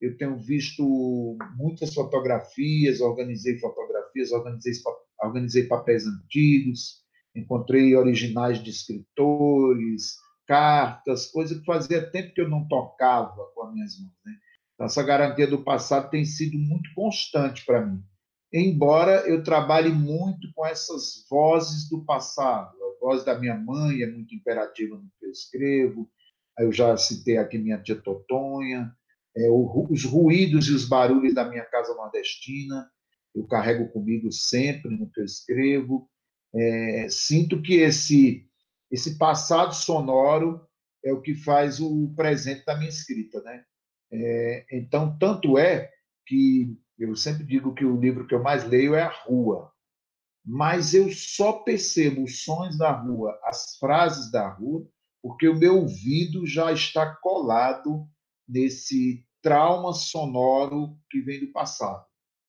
Eu 0.00 0.16
tenho 0.16 0.38
visto 0.38 1.36
muitas 1.56 1.92
fotografias, 1.92 3.00
organizei 3.00 3.58
fotografias, 3.58 4.30
organizei, 4.30 4.72
organizei 5.20 5.66
papéis 5.66 6.06
antigos, 6.06 7.02
encontrei 7.34 7.96
originais 7.96 8.62
de 8.62 8.70
escritores, 8.70 10.18
cartas, 10.46 11.26
coisa 11.26 11.58
que 11.58 11.64
fazia 11.64 12.08
tempo 12.08 12.32
que 12.32 12.40
eu 12.40 12.48
não 12.48 12.68
tocava 12.68 13.44
com 13.56 13.64
as 13.64 13.74
minhas 13.74 13.98
mãos. 13.98 14.14
Né? 14.24 14.32
Essa 14.82 15.02
garantia 15.02 15.48
do 15.48 15.64
passado 15.64 16.10
tem 16.10 16.24
sido 16.24 16.56
muito 16.56 16.94
constante 16.94 17.66
para 17.66 17.84
mim. 17.84 18.00
Embora 18.52 19.28
eu 19.28 19.42
trabalhe 19.42 19.90
muito 19.90 20.46
com 20.54 20.64
essas 20.64 21.26
vozes 21.28 21.88
do 21.88 22.04
passado, 22.04 22.76
a 22.84 23.00
voz 23.04 23.24
da 23.24 23.36
minha 23.36 23.56
mãe 23.56 24.02
é 24.02 24.06
muito 24.06 24.32
imperativa 24.32 24.94
no 24.94 25.10
que 25.18 25.26
eu 25.26 25.30
escrevo, 25.32 26.08
eu 26.58 26.72
já 26.72 26.96
citei 26.96 27.38
aqui 27.38 27.58
minha 27.58 27.82
tia 27.82 27.96
Totonha, 27.96 28.92
é, 29.36 29.50
os 29.50 30.04
ruídos 30.04 30.68
e 30.68 30.72
os 30.72 30.86
barulhos 30.86 31.34
da 31.34 31.48
minha 31.48 31.64
casa 31.64 31.94
nordestina, 31.94 32.90
eu 33.34 33.46
carrego 33.46 33.88
comigo 33.88 34.30
sempre 34.30 34.90
no 34.90 35.10
que 35.10 35.20
eu 35.20 35.24
escrevo. 35.24 36.08
É, 36.54 37.06
sinto 37.08 37.62
que 37.62 37.76
esse, 37.76 38.46
esse 38.90 39.16
passado 39.16 39.74
sonoro 39.74 40.66
é 41.04 41.12
o 41.12 41.20
que 41.20 41.34
faz 41.34 41.80
o 41.80 42.12
presente 42.14 42.64
da 42.64 42.76
minha 42.76 42.90
escrita. 42.90 43.40
Né? 43.42 43.64
É, 44.12 44.66
então, 44.70 45.16
tanto 45.18 45.56
é 45.56 45.90
que 46.26 46.76
eu 46.98 47.16
sempre 47.16 47.44
digo 47.44 47.74
que 47.74 47.84
o 47.84 47.98
livro 47.98 48.26
que 48.26 48.34
eu 48.34 48.42
mais 48.42 48.64
leio 48.64 48.94
é 48.94 49.02
A 49.02 49.08
Rua, 49.08 49.72
mas 50.44 50.92
eu 50.92 51.10
só 51.10 51.52
percebo 51.52 52.24
os 52.24 52.44
sons 52.44 52.76
da 52.76 52.90
rua, 52.90 53.38
as 53.44 53.76
frases 53.78 54.30
da 54.30 54.48
rua, 54.48 54.86
porque 55.22 55.48
o 55.48 55.56
meu 55.56 55.78
ouvido 55.78 56.46
já 56.46 56.72
está 56.72 57.14
colado 57.16 58.06
nesse 58.48 59.24
trauma 59.40 59.92
sonoro 59.92 60.96
que 61.08 61.20
vem 61.20 61.40
do 61.40 61.52
passado. 61.52 62.04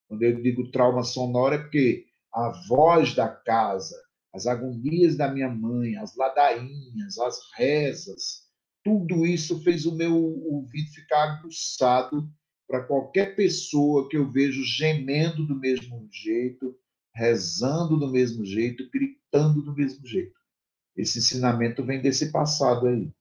Quando 0.08 0.24
eu 0.24 0.42
digo 0.42 0.72
trauma 0.72 1.04
sonoro, 1.04 1.56
é 1.56 1.58
porque 1.60 2.06
a 2.34 2.50
voz 2.68 3.14
da 3.14 3.30
casa, 3.30 3.96
as 4.34 4.48
agonias 4.48 5.16
da 5.16 5.32
minha 5.32 5.50
mãe, 5.50 5.96
as 5.96 6.16
ladainhas, 6.16 7.18
as 7.20 7.40
rezas, 7.56 8.44
tudo 8.84 9.26
isso 9.26 9.62
fez 9.64 9.86
o 9.86 9.96
meu 9.96 10.16
ouvido 10.16 10.90
ficar 10.90 11.38
aguçado 11.38 12.28
para 12.68 12.84
qualquer 12.84 13.36
pessoa 13.36 14.10
que 14.10 14.18
eu 14.18 14.30
vejo 14.30 14.64
gemendo 14.64 15.46
do 15.46 15.56
mesmo 15.56 16.08
jeito, 16.12 16.76
rezando 17.14 17.98
do 17.98 18.12
mesmo 18.12 18.44
jeito, 18.44 18.90
gritando 18.92 19.62
do 19.62 19.74
mesmo 19.74 20.06
jeito. 20.06 20.34
Esse 20.96 21.20
ensinamento 21.20 21.84
vem 21.84 22.02
desse 22.02 22.32
passado 22.32 22.88
aí. 22.88 23.12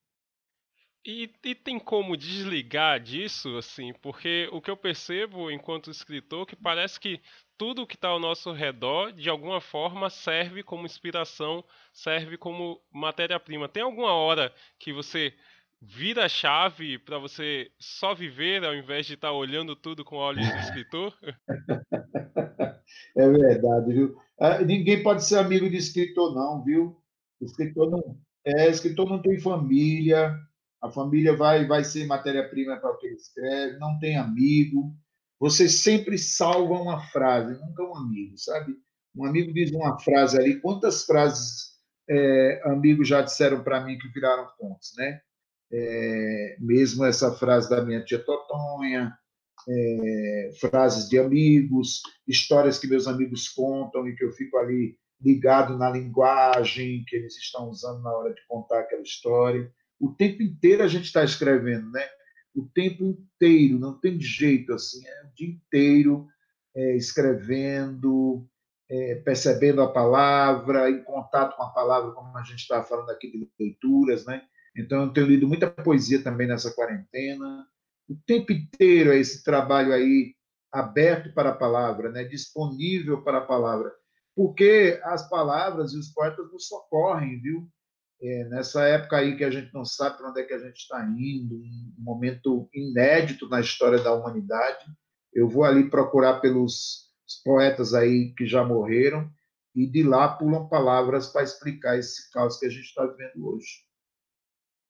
E, 1.05 1.29
e, 1.45 1.55
tem 1.55 1.81
como 1.81 2.17
desligar 2.17 3.01
disso, 3.01 3.57
assim, 3.57 3.93
porque 4.01 4.49
o 4.53 4.61
que 4.61 4.71
eu 4.71 4.77
percebo 4.77 5.51
enquanto 5.51 5.91
escritor 5.91 6.47
que 6.47 6.55
parece 6.55 7.01
que 7.01 7.21
tudo 7.59 7.87
que 7.87 7.97
está 7.97 8.09
ao 8.09 8.21
nosso 8.21 8.53
redor, 8.53 9.13
de 9.13 9.29
alguma 9.29 9.61
forma, 9.61 10.09
serve 10.09 10.63
como 10.63 10.87
inspiração, 10.87 11.65
serve 11.93 12.37
como 12.37 12.81
matéria-prima. 12.93 13.69
Tem 13.69 13.83
alguma 13.83 14.13
hora 14.13 14.55
que 14.79 14.93
você 14.93 15.35
vira 15.81 16.27
a 16.27 16.29
chave 16.29 16.97
para 17.01 17.19
você 17.19 17.69
só 17.81 18.15
viver 18.15 18.65
ao 18.65 18.73
invés 18.73 19.05
de 19.05 19.15
estar 19.15 19.29
tá 19.29 19.35
olhando 19.35 19.75
tudo 19.75 20.05
com 20.05 20.17
olhos 20.17 20.49
do 20.49 20.59
escritor? 20.59 21.13
É 23.17 23.29
verdade, 23.29 23.93
viu? 23.93 24.17
Ah, 24.39 24.59
ninguém 24.59 25.03
pode 25.03 25.25
ser 25.25 25.39
amigo 25.39 25.69
de 25.69 25.77
escritor, 25.77 26.35
não, 26.35 26.63
viu? 26.63 27.02
Escritor 27.43 27.91
não, 27.91 28.19
é, 28.45 28.69
escritor 28.69 29.09
não 29.09 29.21
tem 29.21 29.39
família, 29.39 30.37
a 30.81 30.91
família 30.91 31.37
vai, 31.37 31.67
vai 31.67 31.85
ser 31.85 32.07
matéria-prima 32.07 32.77
para 32.77 32.91
o 32.91 32.99
que 32.99 33.07
ele 33.07 33.17
escreve, 33.17 33.79
não 33.79 33.99
tem 33.99 34.17
amigo. 34.17 34.95
Você 35.39 35.69
sempre 35.69 36.19
salva 36.19 36.75
uma 36.75 37.01
frase, 37.09 37.61
nunca 37.61 37.83
um 37.83 37.97
amigo, 37.97 38.37
sabe? 38.39 38.77
Um 39.15 39.25
amigo 39.25 39.53
diz 39.53 39.71
uma 39.73 39.99
frase 39.99 40.39
ali, 40.39 40.61
quantas 40.61 41.05
frases 41.05 41.73
é, 42.09 42.63
amigos 42.65 43.09
já 43.09 43.23
disseram 43.23 43.63
para 43.63 43.85
mim 43.85 43.99
que 43.99 44.09
viraram 44.09 44.49
pontos, 44.59 44.93
né? 44.97 45.21
É, 45.73 46.57
mesmo 46.61 47.05
essa 47.05 47.33
frase 47.33 47.71
da 47.71 47.85
minha 47.85 48.05
tia 48.05 48.19
Totonha, 48.19 49.17
é, 49.69 50.51
frases 50.61 51.09
de 51.09 51.19
amigos, 51.19 52.03
histórias 52.27 52.79
que 52.79 52.87
meus 52.87 53.07
amigos 53.07 53.49
contam 53.49 54.07
e 54.09 54.15
que 54.17 54.25
eu 54.25 54.33
fico 54.33 54.59
ali 54.59 54.97
ligado 55.23 55.79
na 55.79 55.91
linguagem 55.91 57.05
que 57.07 57.17
eles 57.17 57.37
estão 57.37 57.69
usando 57.69 58.03
na 58.03 58.11
hora 58.11 58.35
de 58.35 58.41
contar 58.47 58.81
aquela 58.81 59.03
história 59.03 59.73
o 60.03 60.13
tempo 60.13 60.43
inteiro 60.43 60.83
a 60.83 60.89
gente 60.89 61.05
está 61.05 61.23
escrevendo, 61.23 61.89
né? 61.93 62.05
O 62.53 62.67
tempo 62.75 63.05
inteiro, 63.05 63.79
não 63.79 63.99
tem 63.99 64.21
jeito 64.21 64.75
assim, 64.75 65.07
é 65.07 65.23
o 65.25 65.33
dia 65.33 65.49
inteiro 65.49 66.27
é, 66.75 66.97
escrevendo, 66.97 68.45
é, 68.91 69.15
percebendo 69.15 69.81
a 69.81 69.93
palavra, 69.93 70.91
em 70.91 71.05
contato 71.05 71.57
com 71.57 71.63
a 71.63 71.71
palavra, 71.71 72.11
como 72.11 72.37
a 72.37 72.43
gente 72.43 72.59
estava 72.59 72.85
falando 72.85 73.11
aqui 73.11 73.31
de 73.31 73.49
leituras, 73.59 74.27
né? 74.27 74.43
Então, 74.77 75.05
eu 75.05 75.13
tenho 75.13 75.29
lido 75.29 75.47
muita 75.47 75.71
poesia 75.71 76.21
também 76.21 76.49
nessa 76.49 76.73
quarentena. 76.73 77.65
O 78.09 78.17
tempo 78.27 78.53
inteiro 78.53 79.13
é 79.13 79.19
esse 79.19 79.45
trabalho 79.45 79.93
aí 79.93 80.35
aberto 80.73 81.33
para 81.33 81.51
a 81.51 81.55
palavra, 81.55 82.11
né? 82.11 82.25
disponível 82.25 83.23
para 83.23 83.39
a 83.39 83.47
palavra. 83.47 83.93
Porque 84.35 85.01
as 85.05 85.29
palavras 85.29 85.93
e 85.93 85.99
os 85.99 86.09
poetas 86.09 86.51
nos 86.51 86.67
socorrem, 86.67 87.41
viu? 87.41 87.69
é, 88.23 88.45
nessa 88.45 88.85
época 88.87 89.19
aí 89.19 89.37
que 89.37 89.43
a 89.43 89.51
gente 89.51 89.75
não 89.75 89.85
sabe 89.85 90.17
para 90.17 90.31
onde 90.31 90.41
é 90.41 90.45
que 90.45 90.55
a 90.55 90.59
gente 90.59 90.77
está 90.77 91.05
indo, 91.05 91.57
um 91.57 91.95
momento 91.99 92.71
inédito 92.73 93.49
na 93.49 93.61
história 93.61 93.99
da 94.01 94.15
humanidade, 94.15 94.87
eu 95.35 95.49
vou 95.49 95.65
ali 95.65 95.91
procurar 95.91 96.41
pelos 96.41 97.11
poetas 97.45 97.95
aí 97.95 98.33
que 98.37 98.47
já 98.47 98.65
morreram 98.65 99.29
e 99.75 99.87
de 99.87 100.05
lá 100.05 100.29
pulam 100.29 100.69
palavras 100.69 101.33
para 101.33 101.43
explicar 101.43 101.99
esse 101.99 102.31
caos 102.31 102.59
que 102.59 102.67
a 102.67 102.71
gente 102.71 102.85
está 102.85 103.05
vivendo 103.07 103.49
hoje. 103.49 103.85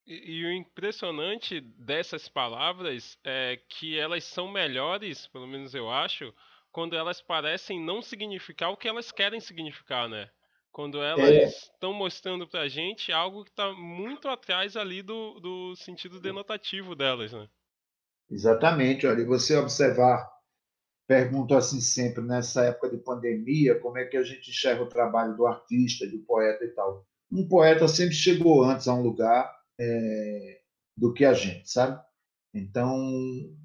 E, 0.04 0.40
e, 0.40 0.44
o 0.44 0.52
impressionante 0.52 1.60
dessas 1.60 2.28
palavras 2.28 3.16
é 3.24 3.56
que 3.68 3.96
elas 3.96 4.24
são 4.24 4.50
melhores, 4.50 5.28
pelo 5.28 5.46
menos 5.46 5.74
eu 5.74 5.88
acho, 5.88 6.34
quando 6.72 6.96
elas 6.96 7.20
parecem 7.20 7.84
não 7.84 8.00
significar 8.02 8.70
o 8.70 8.76
que 8.76 8.88
elas 8.88 9.12
querem 9.12 9.38
significar, 9.38 10.08
né? 10.08 10.28
Quando 10.72 11.02
elas 11.02 11.28
é. 11.28 11.44
estão 11.44 11.92
mostrando 11.92 12.48
pra 12.48 12.66
gente 12.66 13.12
algo 13.12 13.44
que 13.44 13.50
está 13.50 13.72
muito 13.74 14.26
atrás 14.26 14.74
ali 14.74 15.02
do, 15.02 15.38
do 15.38 15.76
sentido 15.76 16.18
denotativo 16.18 16.94
delas, 16.96 17.30
né? 17.30 17.46
Exatamente, 18.30 19.06
olha, 19.06 19.20
e 19.20 19.26
você 19.26 19.54
observar, 19.58 20.26
pergunto 21.06 21.54
assim 21.54 21.78
sempre, 21.78 22.22
nessa 22.24 22.64
época 22.64 22.88
de 22.88 22.96
pandemia, 22.96 23.78
como 23.78 23.98
é 23.98 24.06
que 24.06 24.16
a 24.16 24.22
gente 24.22 24.48
enxerga 24.48 24.82
o 24.82 24.88
trabalho 24.88 25.36
do 25.36 25.46
artista, 25.46 26.06
do 26.06 26.20
poeta 26.20 26.64
e 26.64 26.68
tal. 26.68 27.06
Um 27.30 27.46
poeta 27.46 27.86
sempre 27.86 28.14
chegou 28.14 28.64
antes 28.64 28.88
a 28.88 28.94
um 28.94 29.02
lugar 29.02 29.54
é, 29.78 30.60
do 30.96 31.12
que 31.12 31.26
a 31.26 31.34
gente, 31.34 31.70
sabe? 31.70 32.02
Então, 32.54 32.96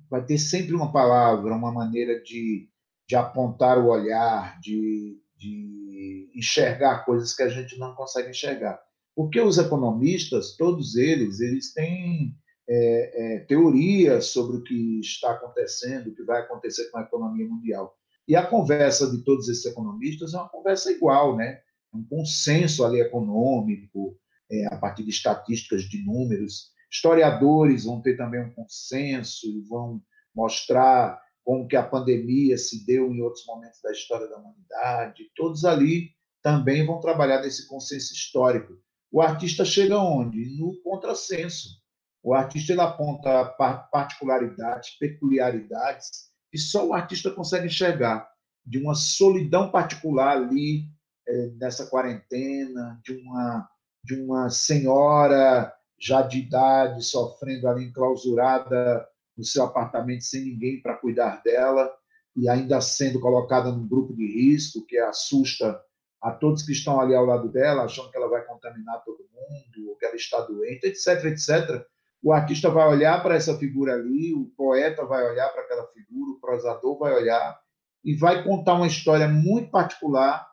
vai 0.10 0.26
ter 0.26 0.38
sempre 0.38 0.74
uma 0.74 0.92
palavra, 0.92 1.54
uma 1.54 1.72
maneira 1.72 2.22
de, 2.22 2.70
de 3.08 3.16
apontar 3.16 3.78
o 3.78 3.88
olhar, 3.88 4.60
de, 4.60 5.20
de 5.38 6.32
enxergar 6.36 7.06
coisas 7.06 7.34
que 7.34 7.44
a 7.44 7.50
gente 7.50 7.78
não 7.80 7.96
consegue 7.96 8.30
enxergar. 8.30 8.80
Porque 9.16 9.40
os 9.40 9.58
economistas, 9.58 10.56
todos 10.56 10.96
eles, 10.96 11.40
eles 11.40 11.74
têm 11.74 12.36
é, 12.70 13.36
é, 13.36 13.40
teorias 13.40 14.28
sobre 14.28 14.58
o 14.58 14.64
que 14.64 15.00
está 15.00 15.32
acontecendo, 15.32 16.08
o 16.08 16.16
que 16.16 16.24
vai 16.24 16.42
acontecer 16.42 16.90
com 16.92 17.00
a 17.00 17.04
economia 17.04 17.48
mundial. 17.48 17.96
E 18.28 18.36
a 18.36 18.46
conversa 18.46 19.10
de 19.10 19.24
todos 19.24 19.48
esses 19.48 19.66
economistas 19.66 20.34
é 20.34 20.38
uma 20.38 20.50
conversa 20.50 20.92
igual, 20.92 21.36
né? 21.36 21.62
um 21.94 22.04
consenso 22.04 22.86
ali 22.86 23.00
econômico, 23.00 24.18
é, 24.52 24.66
a 24.68 24.78
partir 24.78 25.04
de 25.04 25.10
estatísticas, 25.10 25.84
de 25.84 26.04
números. 26.04 26.72
Historiadores 26.92 27.86
vão 27.86 28.02
ter 28.02 28.16
também 28.16 28.42
um 28.42 28.52
consenso 28.52 29.48
e 29.48 29.62
vão 29.62 30.02
mostrar 30.36 31.20
como 31.48 31.66
que 31.66 31.78
a 31.78 31.84
pandemia 31.84 32.58
se 32.58 32.86
deu 32.86 33.10
em 33.10 33.22
outros 33.22 33.46
momentos 33.46 33.80
da 33.82 33.94
história 33.94 34.28
da 34.28 34.36
humanidade, 34.36 35.32
todos 35.34 35.64
ali 35.64 36.10
também 36.44 36.86
vão 36.86 37.00
trabalhar 37.00 37.42
nesse 37.42 37.70
consenso 37.70 38.14
histórico. 38.14 38.74
O 39.10 39.22
artista 39.22 39.64
chega 39.64 39.98
onde? 39.98 40.58
No 40.60 40.78
contrassenso. 40.82 41.82
O 42.22 42.34
artista 42.34 42.74
ele 42.74 42.82
aponta 42.82 43.46
particularidades, 43.90 44.98
peculiaridades 45.00 46.28
que 46.52 46.58
só 46.58 46.86
o 46.86 46.94
artista 46.94 47.32
consegue 47.32 47.68
enxergar 47.68 48.30
de 48.66 48.78
uma 48.78 48.94
solidão 48.94 49.72
particular 49.72 50.36
ali 50.36 50.84
é, 51.26 51.48
nessa 51.52 51.88
quarentena, 51.88 53.00
de 53.06 53.14
uma 53.14 53.70
de 54.04 54.22
uma 54.22 54.50
senhora 54.50 55.74
já 55.98 56.22
de 56.22 56.40
idade 56.40 57.04
sofrendo 57.04 57.70
ali 57.70 57.86
enclausurada 57.86 59.08
no 59.38 59.44
seu 59.44 59.64
apartamento 59.64 60.24
sem 60.24 60.44
ninguém 60.44 60.82
para 60.82 60.98
cuidar 60.98 61.42
dela 61.44 61.92
e 62.36 62.50
ainda 62.50 62.82
sendo 62.82 63.20
colocada 63.20 63.72
num 63.72 63.88
grupo 63.88 64.14
de 64.14 64.26
risco 64.26 64.86
que 64.86 64.98
assusta 64.98 65.80
a 66.22 66.32
todos 66.32 66.64
que 66.64 66.72
estão 66.72 67.00
ali 67.00 67.14
ao 67.16 67.26
lado 67.26 67.50
dela, 67.50 67.84
achando 67.84 68.10
que 68.10 68.18
ela 68.18 68.30
vai 68.30 68.44
contaminar 68.46 69.04
todo 69.04 69.28
mundo, 69.32 69.90
ou 69.90 69.96
que 69.96 70.06
ela 70.06 70.16
está 70.16 70.42
doente, 70.42 70.88
etc, 70.88 71.26
etc. 71.26 71.86
O 72.22 72.34
artista 72.34 72.70
vai 72.70 72.88
olhar 72.88 73.22
para 73.22 73.36
essa 73.36 73.58
figura 73.58 73.94
ali, 73.94 74.34
o 74.34 74.46
poeta 74.58 75.06
vai 75.06 75.30
olhar 75.30 75.50
para 75.50 75.62
aquela 75.62 75.88
figura, 75.88 76.32
o 76.32 76.40
prosador 76.40 76.98
vai 76.98 77.14
olhar 77.14 77.60
e 78.04 78.16
vai 78.16 78.44
contar 78.44 78.74
uma 78.74 78.88
história 78.88 79.28
muito 79.28 79.70
particular 79.70 80.48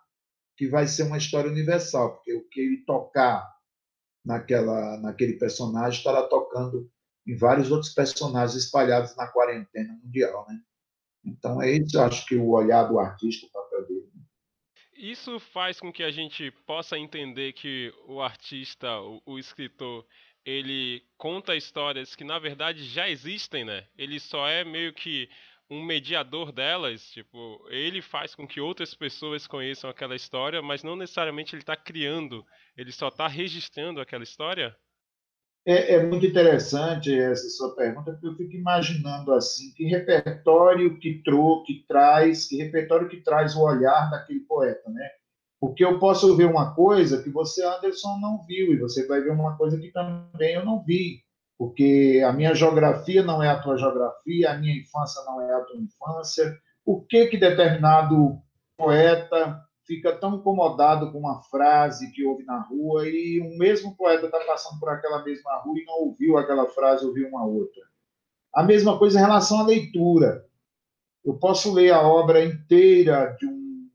que 0.57 0.69
vai 0.69 0.87
ser 0.87 1.05
uma 1.05 1.19
história 1.19 1.51
universal, 1.51 2.15
porque 2.15 2.35
o 2.35 2.49
que 2.49 2.61
ele 2.61 2.85
tocar 2.85 3.53
naquela 4.25 4.99
naquele 4.99 5.35
personagem 5.35 5.99
estará 5.99 6.23
tocando 6.23 6.91
em 7.27 7.37
vários 7.37 7.71
outros 7.71 7.93
personagens 7.93 8.65
espalhados 8.65 9.17
na 9.17 9.27
quarentena 9.27 9.93
mundial, 10.03 10.47
né? 10.49 10.61
Então 11.25 11.63
é 11.63 11.71
isso, 11.71 11.97
eu 11.97 12.03
acho 12.03 12.27
que 12.27 12.37
o 12.37 12.51
olhar 12.51 12.85
do 12.85 12.99
artista, 12.99 13.47
o 13.47 13.51
papel 13.51 13.87
dele. 13.87 14.11
Né? 14.15 14.23
Isso 14.97 15.41
faz 15.41 15.81
com 15.81 15.93
que 15.93 16.03
a 16.03 16.11
gente 16.11 16.51
possa 16.67 16.99
entender 16.99 17.55
que 17.55 17.93
o 18.07 18.21
artista, 18.21 19.01
o, 19.01 19.23
o 19.25 19.39
escritor, 19.39 20.07
ele 20.45 21.03
conta 21.17 21.57
histórias 21.57 22.15
que 22.15 22.25
na 22.25 22.39
verdade 22.39 22.85
já 22.85 23.09
existem, 23.09 23.65
né? 23.65 23.87
Ele 23.97 24.21
só 24.21 24.47
é 24.47 24.63
meio 24.65 24.93
que 24.93 25.29
um 25.71 25.83
mediador 25.83 26.53
delas, 26.53 27.11
tipo, 27.11 27.67
ele 27.71 28.03
faz 28.03 28.35
com 28.35 28.47
que 28.47 28.61
outras 28.61 28.95
pessoas 28.95 29.47
conheçam 29.47 29.89
aquela 29.89 30.15
história, 30.15 30.61
mas 30.61 30.83
não 30.83 30.95
necessariamente 30.95 31.55
ele 31.55 31.63
está 31.63 31.75
criando, 31.75 32.47
ele 32.77 32.93
só 32.93 33.09
está 33.09 33.27
registrando 33.27 34.01
aquela 34.01 34.23
história? 34.23 34.77
É, 35.67 35.95
é, 35.95 36.03
muito 36.07 36.27
interessante 36.27 37.19
essa 37.19 37.49
sua 37.49 37.75
pergunta, 37.75 38.13
porque 38.13 38.27
eu 38.27 38.37
fico 38.37 38.55
imaginando 38.55 39.33
assim, 39.33 39.73
que 39.75 39.85
repertório 39.85 40.99
que, 40.99 41.23
tro, 41.25 41.63
que 41.65 41.85
traz, 41.89 42.47
que 42.47 42.57
repertório 42.57 43.09
que 43.09 43.23
traz 43.23 43.57
o 43.57 43.63
olhar 43.63 44.11
daquele 44.11 44.41
poeta, 44.41 44.91
né? 44.91 45.09
Porque 45.59 45.83
eu 45.83 45.99
posso 45.99 46.37
ver 46.37 46.45
uma 46.45 46.75
coisa 46.75 47.23
que 47.23 47.31
você, 47.31 47.65
Anderson, 47.65 48.19
não 48.21 48.45
viu, 48.47 48.75
e 48.75 48.79
você 48.79 49.07
vai 49.07 49.23
ver 49.23 49.33
uma 49.33 49.57
coisa 49.57 49.79
que 49.79 49.91
também 49.91 50.55
eu 50.55 50.65
não 50.65 50.85
vi 50.85 51.25
porque 51.59 52.23
a 52.27 52.33
minha 52.33 52.55
geografia 52.55 53.23
não 53.23 53.43
é 53.43 53.49
a 53.49 53.59
tua 53.59 53.79
geografia, 53.79 54.51
a 54.51 54.59
minha 54.59 54.77
infância 54.77 55.23
não 55.25 55.41
é 55.41 55.55
a 55.55 55.61
tua 55.61 55.77
infância. 55.77 56.59
Por 56.85 57.07
que, 57.07 57.27
que 57.27 57.39
determinado 57.39 58.39
poeta 58.77 59.61
fica 59.87 60.17
tão 60.17 60.37
incomodado 60.37 61.13
com 61.13 61.19
uma 61.19 61.43
frase 61.43 62.11
que 62.13 62.25
ouve 62.25 62.45
na 62.45 62.61
rua 62.61 63.09
e 63.09 63.41
o 63.41 63.59
mesmo 63.59 63.97
poeta 63.97 64.27
está 64.27 64.41
passando 64.41 64.81
por 64.81 64.89
aquela 64.89 65.23
mesma 65.23 65.57
rua 65.59 65.79
e 65.79 65.85
não 65.85 65.95
ouviu 66.01 66.37
aquela 66.37 66.67
frase, 66.67 67.07
ouviu 67.07 67.29
uma 67.29 67.45
outra? 67.45 67.83
A 68.55 68.63
mesma 68.63 68.99
coisa 68.99 69.19
em 69.19 69.23
relação 69.23 69.61
à 69.61 69.67
leitura. 69.67 70.45
Eu 71.25 71.35
posso 71.35 71.73
ler 71.73 71.91
a 71.91 72.07
obra 72.07 72.45
inteira 72.45 73.37
de 73.39 73.47
um, 73.47 73.89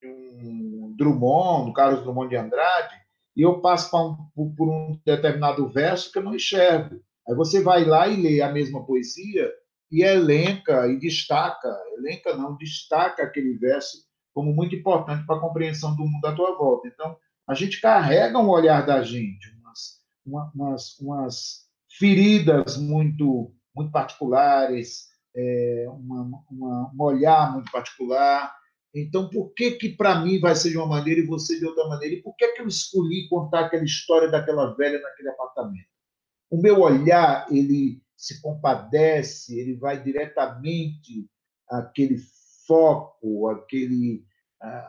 de 0.00 0.08
um 0.08 0.94
Drummond, 0.96 1.66
do 1.66 1.72
Carlos 1.72 2.02
Drummond 2.02 2.28
de 2.28 2.36
Andrade, 2.36 2.94
e 3.36 3.42
eu 3.42 3.60
passo 3.60 3.96
um, 4.36 4.54
por 4.54 4.68
um 4.68 5.00
determinado 5.04 5.68
verso 5.68 6.10
que 6.12 6.18
eu 6.18 6.22
não 6.22 6.34
enxergo. 6.34 7.00
Aí 7.28 7.34
você 7.34 7.62
vai 7.62 7.84
lá 7.84 8.06
e 8.06 8.20
lê 8.20 8.40
a 8.40 8.52
mesma 8.52 8.84
poesia 8.84 9.50
e 9.90 10.02
elenca 10.02 10.86
e 10.88 10.98
destaca, 10.98 11.68
elenca 11.96 12.36
não, 12.36 12.56
destaca 12.56 13.22
aquele 13.22 13.56
verso 13.56 14.04
como 14.34 14.52
muito 14.52 14.74
importante 14.74 15.24
para 15.24 15.36
a 15.36 15.40
compreensão 15.40 15.94
do 15.96 16.04
mundo 16.04 16.26
à 16.26 16.34
tua 16.34 16.56
volta. 16.58 16.88
Então, 16.88 17.16
a 17.46 17.54
gente 17.54 17.80
carrega 17.80 18.38
um 18.38 18.48
olhar 18.48 18.84
da 18.84 19.02
gente, 19.02 19.54
umas, 19.60 20.52
umas, 20.54 20.98
umas 20.98 21.68
feridas 21.88 22.76
muito, 22.76 23.54
muito 23.74 23.92
particulares, 23.92 25.06
é, 25.36 25.86
uma, 25.88 26.42
uma, 26.50 26.90
um 26.92 27.02
olhar 27.02 27.52
muito 27.52 27.70
particular, 27.70 28.52
então, 28.94 29.28
por 29.28 29.52
que 29.54 29.72
que 29.72 29.88
para 29.88 30.20
mim 30.20 30.38
vai 30.38 30.54
ser 30.54 30.70
de 30.70 30.78
uma 30.78 30.86
maneira 30.86 31.20
e 31.20 31.26
você 31.26 31.58
de 31.58 31.66
outra 31.66 31.88
maneira? 31.88 32.14
E 32.14 32.22
por 32.22 32.36
que 32.36 32.46
que 32.52 32.62
eu 32.62 32.68
escolhi 32.68 33.28
contar 33.28 33.64
aquela 33.64 33.82
história 33.82 34.30
daquela 34.30 34.72
velha 34.76 35.00
naquele 35.00 35.30
apartamento? 35.30 35.88
O 36.48 36.62
meu 36.62 36.80
olhar, 36.80 37.46
ele 37.50 38.00
se 38.16 38.40
compadece, 38.40 39.58
ele 39.58 39.74
vai 39.74 40.00
diretamente 40.00 41.28
àquele 41.68 42.18
foco, 42.66 43.48
aquele 43.48 44.24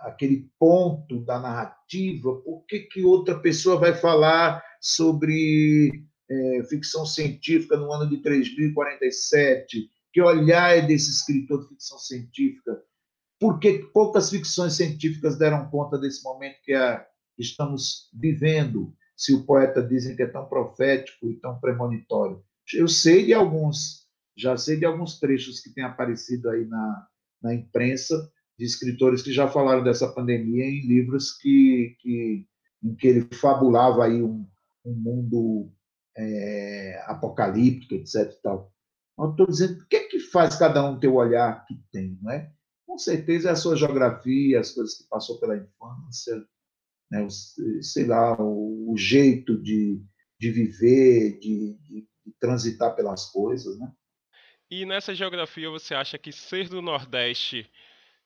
aquele 0.03 0.49
ponto 0.57 1.19
da 1.25 1.37
narrativa. 1.37 2.33
Por 2.41 2.65
que 2.65 2.79
que 2.79 3.03
outra 3.03 3.37
pessoa 3.37 3.77
vai 3.77 3.93
falar 3.93 4.63
sobre 4.79 5.91
é, 6.29 6.63
ficção 6.69 7.05
científica 7.05 7.75
no 7.75 7.91
ano 7.91 8.09
de 8.09 8.21
3047? 8.21 9.89
Que 10.13 10.21
olhar 10.21 10.77
é 10.77 10.81
desse 10.81 11.11
escritor 11.11 11.63
de 11.63 11.67
ficção 11.67 11.99
científica? 11.99 12.81
porque 13.39 13.89
poucas 13.93 14.29
ficções 14.29 14.73
científicas 14.73 15.37
deram 15.37 15.69
conta 15.69 15.97
desse 15.97 16.23
momento 16.23 16.61
que 16.63 16.73
a, 16.73 17.05
estamos 17.37 18.09
vivendo, 18.13 18.93
se 19.15 19.33
o 19.33 19.45
poeta 19.45 19.81
dizem 19.81 20.15
que 20.15 20.23
é 20.23 20.27
tão 20.27 20.47
profético 20.47 21.29
e 21.29 21.39
tão 21.39 21.59
premonitório. 21.59 22.43
Eu 22.73 22.87
sei 22.87 23.25
de 23.25 23.33
alguns, 23.33 24.07
já 24.35 24.57
sei 24.57 24.77
de 24.77 24.85
alguns 24.85 25.19
trechos 25.19 25.59
que 25.59 25.73
têm 25.73 25.83
aparecido 25.83 26.49
aí 26.49 26.65
na, 26.65 27.07
na 27.41 27.53
imprensa, 27.53 28.31
de 28.57 28.65
escritores 28.65 29.21
que 29.21 29.33
já 29.33 29.47
falaram 29.47 29.83
dessa 29.83 30.07
pandemia 30.07 30.65
em 30.65 30.87
livros 30.87 31.33
que, 31.37 31.95
que 31.99 32.47
em 32.83 32.95
que 32.95 33.07
ele 33.07 33.27
fabulava 33.33 34.05
aí 34.05 34.21
um, 34.21 34.47
um 34.85 34.93
mundo 34.93 35.71
é, 36.15 37.03
apocalíptico, 37.07 37.95
etc. 37.95 38.31
Tal. 38.41 38.71
Eu 39.17 39.31
estou 39.31 39.47
dizendo, 39.47 39.81
o 39.81 39.87
que 39.87 39.95
é 39.95 40.07
que 40.07 40.19
faz 40.19 40.55
cada 40.55 40.87
um 40.87 40.99
ter 40.99 41.07
o 41.07 41.15
olhar 41.15 41.65
que 41.65 41.75
tem, 41.91 42.17
não 42.21 42.31
é? 42.31 42.51
com 42.95 42.97
certeza 42.97 43.49
é 43.49 43.51
a 43.51 43.57
sua 43.57 43.75
geografia, 43.75 44.59
as 44.59 44.71
coisas 44.71 44.97
que 44.97 45.03
passou 45.09 45.37
pela 45.37 45.57
infância, 45.57 46.41
né, 47.11 47.21
o, 47.21 47.29
sei 47.29 48.05
lá, 48.05 48.41
o, 48.41 48.93
o 48.93 48.97
jeito 48.97 49.61
de, 49.61 50.01
de 50.39 50.51
viver, 50.51 51.37
de, 51.39 51.73
de, 51.73 52.07
de, 52.25 52.33
transitar 52.39 52.95
pelas 52.95 53.25
coisas, 53.31 53.77
né? 53.77 53.91
E 54.69 54.85
nessa 54.85 55.13
geografia 55.13 55.69
você 55.69 55.93
acha 55.93 56.17
que 56.17 56.31
ser 56.31 56.67
do 56.67 56.81
Nordeste 56.81 57.69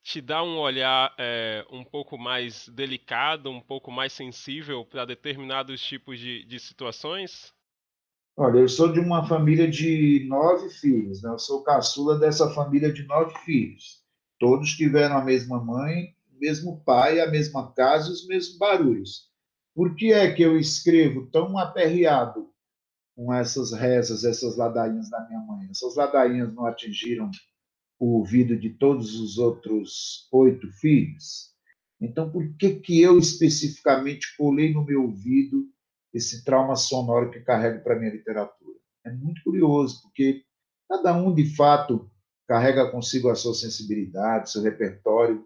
te 0.02 0.22
dá 0.22 0.42
um 0.42 0.58
olhar 0.58 1.14
é, 1.18 1.66
um 1.70 1.84
pouco 1.84 2.18
mais 2.18 2.70
delicado, 2.70 3.50
um 3.50 3.60
pouco 3.60 3.92
mais 3.92 4.14
sensível 4.14 4.86
para 4.86 5.06
determinados 5.06 5.82
tipos 5.82 6.18
de, 6.18 6.46
de 6.46 6.60
situações? 6.60 7.54
Olha, 8.38 8.60
eu 8.60 8.70
sou 8.70 8.90
de 8.90 9.02
uma 9.02 9.28
família 9.28 9.70
de 9.70 10.26
nove 10.30 10.70
filhos, 10.70 11.22
né? 11.22 11.30
eu 11.30 11.40
sou 11.40 11.62
caçula 11.62 12.18
dessa 12.18 12.50
família 12.52 12.92
de 12.92 13.04
nove 13.04 13.38
filhos. 13.40 14.02
Todos 14.40 14.78
tiveram 14.78 15.18
a 15.18 15.26
mesma 15.26 15.62
mãe, 15.62 16.16
o 16.34 16.40
mesmo 16.40 16.82
pai, 16.86 17.20
a 17.20 17.30
mesma 17.30 17.74
casa, 17.74 18.10
os 18.10 18.26
mesmos 18.26 18.58
barulhos. 18.58 19.30
Por 19.76 19.94
que 19.94 20.14
é 20.14 20.32
que 20.32 20.42
eu 20.42 20.58
escrevo 20.58 21.30
tão 21.30 21.58
aperreado 21.58 22.50
com 23.20 23.34
essas 23.34 23.74
rezas, 23.74 24.24
essas 24.24 24.56
ladainhas 24.56 25.10
da 25.10 25.28
minha 25.28 25.42
mãe? 25.42 25.68
Essas 25.70 25.98
ladainhas 25.98 26.54
não 26.54 26.66
atingiram 26.66 27.30
o 28.00 28.20
ouvido 28.20 28.58
de 28.58 28.70
todos 28.70 29.20
os 29.20 29.38
outros 29.38 30.30
oito 30.32 30.72
filhos? 30.80 31.54
Então, 32.00 32.32
por 32.32 32.56
que, 32.56 32.76
que 32.76 33.02
eu 33.02 33.20
especificamente 33.20 34.26
colei 34.38 34.74
no 34.74 34.86
meu 34.86 35.04
ouvido 35.04 35.68
esse 36.14 36.46
trauma 36.46 36.78
sonoro 36.78 37.30
que 37.30 37.42
carrego 37.42 37.84
para 37.84 37.98
a 37.98 38.00
minha 38.00 38.14
literatura? 38.14 38.80
É 39.06 39.12
muito 39.12 39.44
curioso, 39.44 40.02
porque 40.02 40.46
cada 40.88 41.14
um, 41.14 41.36
de 41.36 41.54
fato, 41.58 42.10
carrega 42.48 42.90
consigo 42.90 43.30
a 43.30 43.36
sua 43.36 43.54
sensibilidade, 43.54 44.50
seu 44.50 44.62
repertório. 44.62 45.46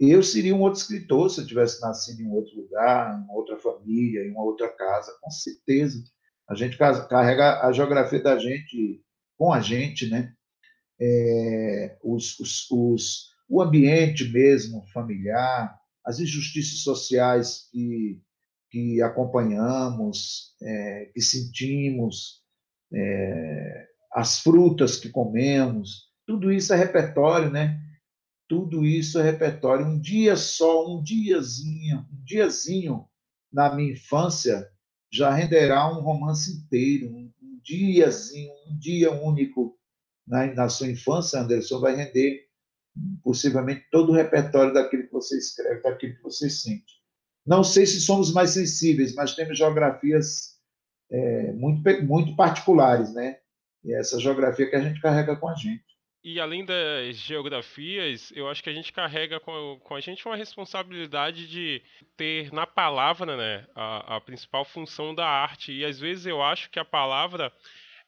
Eu 0.00 0.20
seria 0.20 0.52
um 0.52 0.62
outro 0.62 0.80
escritor 0.80 1.30
se 1.30 1.40
eu 1.40 1.46
tivesse 1.46 1.80
nascido 1.80 2.22
em 2.22 2.32
outro 2.32 2.56
lugar, 2.56 3.22
em 3.22 3.32
outra 3.32 3.56
família, 3.56 4.26
em 4.26 4.32
uma 4.32 4.42
outra 4.42 4.68
casa, 4.68 5.16
com 5.22 5.30
certeza. 5.30 6.02
A 6.48 6.54
gente 6.54 6.76
carrega 6.76 7.62
a 7.66 7.72
geografia 7.72 8.22
da 8.22 8.38
gente 8.38 9.02
com 9.36 9.52
a 9.52 9.60
gente, 9.60 10.08
né? 10.08 10.32
É, 11.00 11.98
os, 12.02 12.38
os, 12.38 12.70
os, 12.70 13.30
o 13.48 13.60
ambiente 13.60 14.28
mesmo 14.28 14.86
familiar, 14.92 15.76
as 16.04 16.20
injustiças 16.20 16.80
sociais 16.80 17.68
que, 17.70 18.20
que 18.70 19.02
acompanhamos, 19.02 20.54
é, 20.62 21.10
que 21.12 21.20
sentimos, 21.20 22.42
é, 22.92 23.86
as 24.12 24.40
frutas 24.40 24.96
que 24.96 25.08
comemos, 25.08 26.12
tudo 26.26 26.52
isso 26.52 26.72
é 26.72 26.76
repertório, 26.76 27.50
né? 27.50 27.80
Tudo 28.48 28.84
isso 28.84 29.18
é 29.18 29.22
repertório. 29.22 29.86
Um 29.86 29.98
dia 29.98 30.36
só, 30.36 30.86
um 30.86 31.02
diazinho, 31.02 32.06
um 32.12 32.24
diazinho 32.24 33.08
na 33.52 33.74
minha 33.74 33.92
infância 33.92 34.70
já 35.14 35.30
renderá 35.30 35.88
um 35.88 36.00
romance 36.00 36.50
inteiro, 36.50 37.08
um, 37.08 37.30
um 37.40 37.60
diazinho, 37.62 38.52
um 38.68 38.76
dia 38.76 39.12
único 39.12 39.78
na, 40.26 40.46
na 40.52 40.68
sua 40.68 40.88
infância, 40.88 41.40
Anderson, 41.40 41.78
vai 41.78 41.94
render 41.94 42.48
possivelmente 43.22 43.86
todo 43.92 44.10
o 44.10 44.14
repertório 44.14 44.74
daquilo 44.74 45.04
que 45.04 45.12
você 45.12 45.38
escreve, 45.38 45.82
daquilo 45.82 46.16
que 46.16 46.22
você 46.22 46.50
sente. 46.50 47.00
Não 47.46 47.62
sei 47.62 47.86
se 47.86 48.00
somos 48.00 48.32
mais 48.32 48.50
sensíveis, 48.50 49.14
mas 49.14 49.36
temos 49.36 49.56
geografias 49.56 50.58
é, 51.10 51.52
muito, 51.52 51.82
muito 52.04 52.34
particulares, 52.34 53.12
né? 53.12 53.38
E 53.84 53.92
é 53.92 54.00
essa 54.00 54.18
geografia 54.18 54.68
que 54.68 54.76
a 54.76 54.80
gente 54.80 55.00
carrega 55.00 55.36
com 55.36 55.48
a 55.48 55.54
gente. 55.54 55.84
E 56.24 56.40
além 56.40 56.64
das 56.64 57.16
geografias, 57.18 58.32
eu 58.34 58.48
acho 58.48 58.62
que 58.62 58.70
a 58.70 58.72
gente 58.72 58.90
carrega 58.94 59.38
com, 59.38 59.78
com 59.84 59.94
a 59.94 60.00
gente 60.00 60.24
uma 60.24 60.36
responsabilidade 60.36 61.46
de 61.46 61.82
ter 62.16 62.50
na 62.50 62.66
palavra 62.66 63.36
né, 63.36 63.66
a, 63.74 64.16
a 64.16 64.20
principal 64.22 64.64
função 64.64 65.14
da 65.14 65.28
arte. 65.28 65.70
E 65.70 65.84
às 65.84 66.00
vezes 66.00 66.24
eu 66.24 66.42
acho 66.42 66.70
que 66.70 66.78
a 66.78 66.84
palavra 66.84 67.52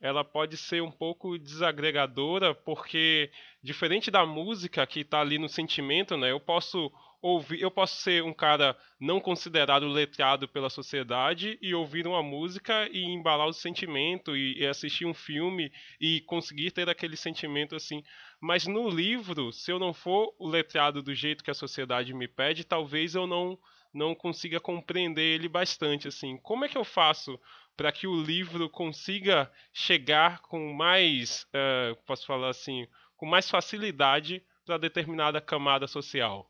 ela 0.00 0.24
pode 0.24 0.56
ser 0.56 0.82
um 0.82 0.90
pouco 0.90 1.38
desagregadora, 1.38 2.54
porque 2.54 3.30
diferente 3.62 4.10
da 4.10 4.24
música 4.24 4.86
que 4.86 5.00
está 5.00 5.20
ali 5.20 5.38
no 5.38 5.48
sentimento, 5.48 6.16
né? 6.16 6.30
Eu 6.30 6.40
posso 6.40 6.90
ouvir, 7.26 7.60
eu 7.60 7.70
posso 7.70 7.96
ser 7.96 8.22
um 8.22 8.32
cara 8.32 8.76
não 9.00 9.20
considerado 9.20 9.88
letrado 9.88 10.46
pela 10.46 10.70
sociedade 10.70 11.58
e 11.60 11.74
ouvir 11.74 12.06
uma 12.06 12.22
música 12.22 12.88
e 12.92 13.02
embalar 13.02 13.48
o 13.48 13.52
sentimento 13.52 14.36
e, 14.36 14.60
e 14.60 14.66
assistir 14.66 15.04
um 15.04 15.14
filme 15.14 15.72
e 16.00 16.20
conseguir 16.20 16.70
ter 16.70 16.88
aquele 16.88 17.16
sentimento 17.16 17.74
assim. 17.74 18.02
Mas 18.40 18.66
no 18.66 18.88
livro, 18.88 19.52
se 19.52 19.72
eu 19.72 19.78
não 19.78 19.92
for 19.92 20.32
letrado 20.40 21.02
do 21.02 21.14
jeito 21.14 21.42
que 21.42 21.50
a 21.50 21.54
sociedade 21.54 22.14
me 22.14 22.28
pede, 22.28 22.64
talvez 22.64 23.14
eu 23.14 23.26
não 23.26 23.58
não 23.92 24.14
consiga 24.14 24.60
compreender 24.60 25.22
ele 25.22 25.48
bastante 25.48 26.06
assim. 26.06 26.36
Como 26.42 26.66
é 26.66 26.68
que 26.68 26.76
eu 26.76 26.84
faço 26.84 27.40
para 27.74 27.90
que 27.90 28.06
o 28.06 28.22
livro 28.22 28.68
consiga 28.68 29.50
chegar 29.72 30.40
com 30.42 30.74
mais, 30.74 31.44
uh, 31.44 31.96
posso 32.04 32.26
falar 32.26 32.50
assim, 32.50 32.86
com 33.16 33.24
mais 33.24 33.48
facilidade 33.48 34.42
para 34.66 34.76
determinada 34.76 35.40
camada 35.40 35.86
social? 35.86 36.46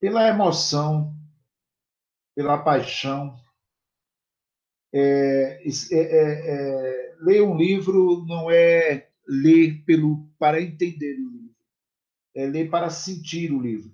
Pela 0.00 0.28
emoção, 0.28 1.14
pela 2.34 2.58
paixão. 2.58 3.38
É, 4.92 5.62
é, 5.92 5.98
é, 5.98 6.50
é, 6.50 7.14
ler 7.20 7.42
um 7.42 7.56
livro 7.56 8.24
não 8.26 8.50
é 8.50 9.08
ler 9.28 9.84
pelo, 9.84 10.26
para 10.38 10.60
entender 10.60 11.14
o 11.14 11.30
livro, 11.30 11.54
é 12.34 12.46
ler 12.46 12.68
para 12.68 12.90
sentir 12.90 13.52
o 13.52 13.60
livro. 13.60 13.92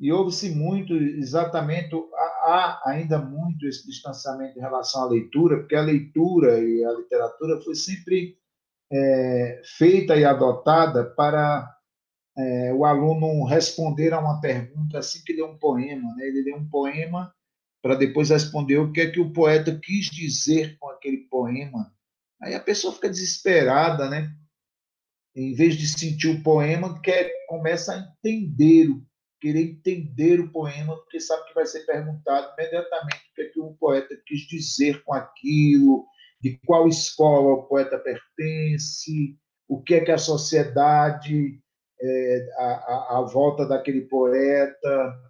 E 0.00 0.12
houve-se 0.12 0.54
muito, 0.54 0.94
exatamente, 0.94 1.94
há 2.44 2.80
ainda 2.86 3.18
muito 3.18 3.66
esse 3.66 3.84
distanciamento 3.84 4.56
em 4.56 4.62
relação 4.62 5.02
à 5.02 5.10
leitura, 5.10 5.58
porque 5.58 5.74
a 5.74 5.82
leitura 5.82 6.60
e 6.60 6.84
a 6.84 6.92
literatura 6.92 7.60
foi 7.60 7.74
sempre 7.74 8.38
é, 8.90 9.60
feita 9.76 10.16
e 10.16 10.24
adotada 10.24 11.04
para 11.04 11.77
é, 12.38 12.72
o 12.72 12.84
aluno 12.84 13.44
responder 13.44 14.14
a 14.14 14.20
uma 14.20 14.40
pergunta 14.40 15.00
assim 15.00 15.22
que 15.24 15.32
lê 15.32 15.42
um 15.42 15.58
poema. 15.58 16.14
Né? 16.14 16.26
Ele 16.28 16.42
lê 16.42 16.54
um 16.54 16.68
poema 16.68 17.34
para 17.82 17.96
depois 17.96 18.30
responder 18.30 18.78
o 18.78 18.92
que 18.92 19.00
é 19.00 19.10
que 19.10 19.20
o 19.20 19.32
poeta 19.32 19.78
quis 19.82 20.06
dizer 20.06 20.78
com 20.78 20.88
aquele 20.88 21.28
poema. 21.28 21.92
Aí 22.40 22.54
a 22.54 22.60
pessoa 22.60 22.94
fica 22.94 23.08
desesperada, 23.08 24.08
né? 24.08 24.32
Em 25.34 25.54
vez 25.54 25.76
de 25.76 25.86
sentir 25.88 26.28
o 26.28 26.42
poema, 26.42 27.00
quer, 27.00 27.30
começa 27.48 27.94
a 27.94 27.98
entender, 27.98 28.88
querer 29.40 29.70
entender 29.70 30.40
o 30.40 30.50
poema, 30.50 30.96
porque 30.96 31.20
sabe 31.20 31.46
que 31.48 31.54
vai 31.54 31.66
ser 31.66 31.80
perguntado 31.80 32.52
imediatamente 32.54 33.30
o 33.30 33.34
que 33.34 33.42
é 33.42 33.48
que 33.48 33.60
o 33.60 33.74
poeta 33.74 34.20
quis 34.26 34.40
dizer 34.42 35.02
com 35.04 35.14
aquilo, 35.14 36.06
de 36.40 36.58
qual 36.66 36.88
escola 36.88 37.54
o 37.54 37.62
poeta 37.64 37.98
pertence, 37.98 39.36
o 39.68 39.82
que 39.82 39.94
é 39.94 40.04
que 40.04 40.12
a 40.12 40.18
sociedade 40.18 41.60
é, 42.00 42.48
a, 42.56 43.18
a, 43.18 43.22
volta 43.22 43.66
daquele 43.66 44.02
poeta 44.02 45.20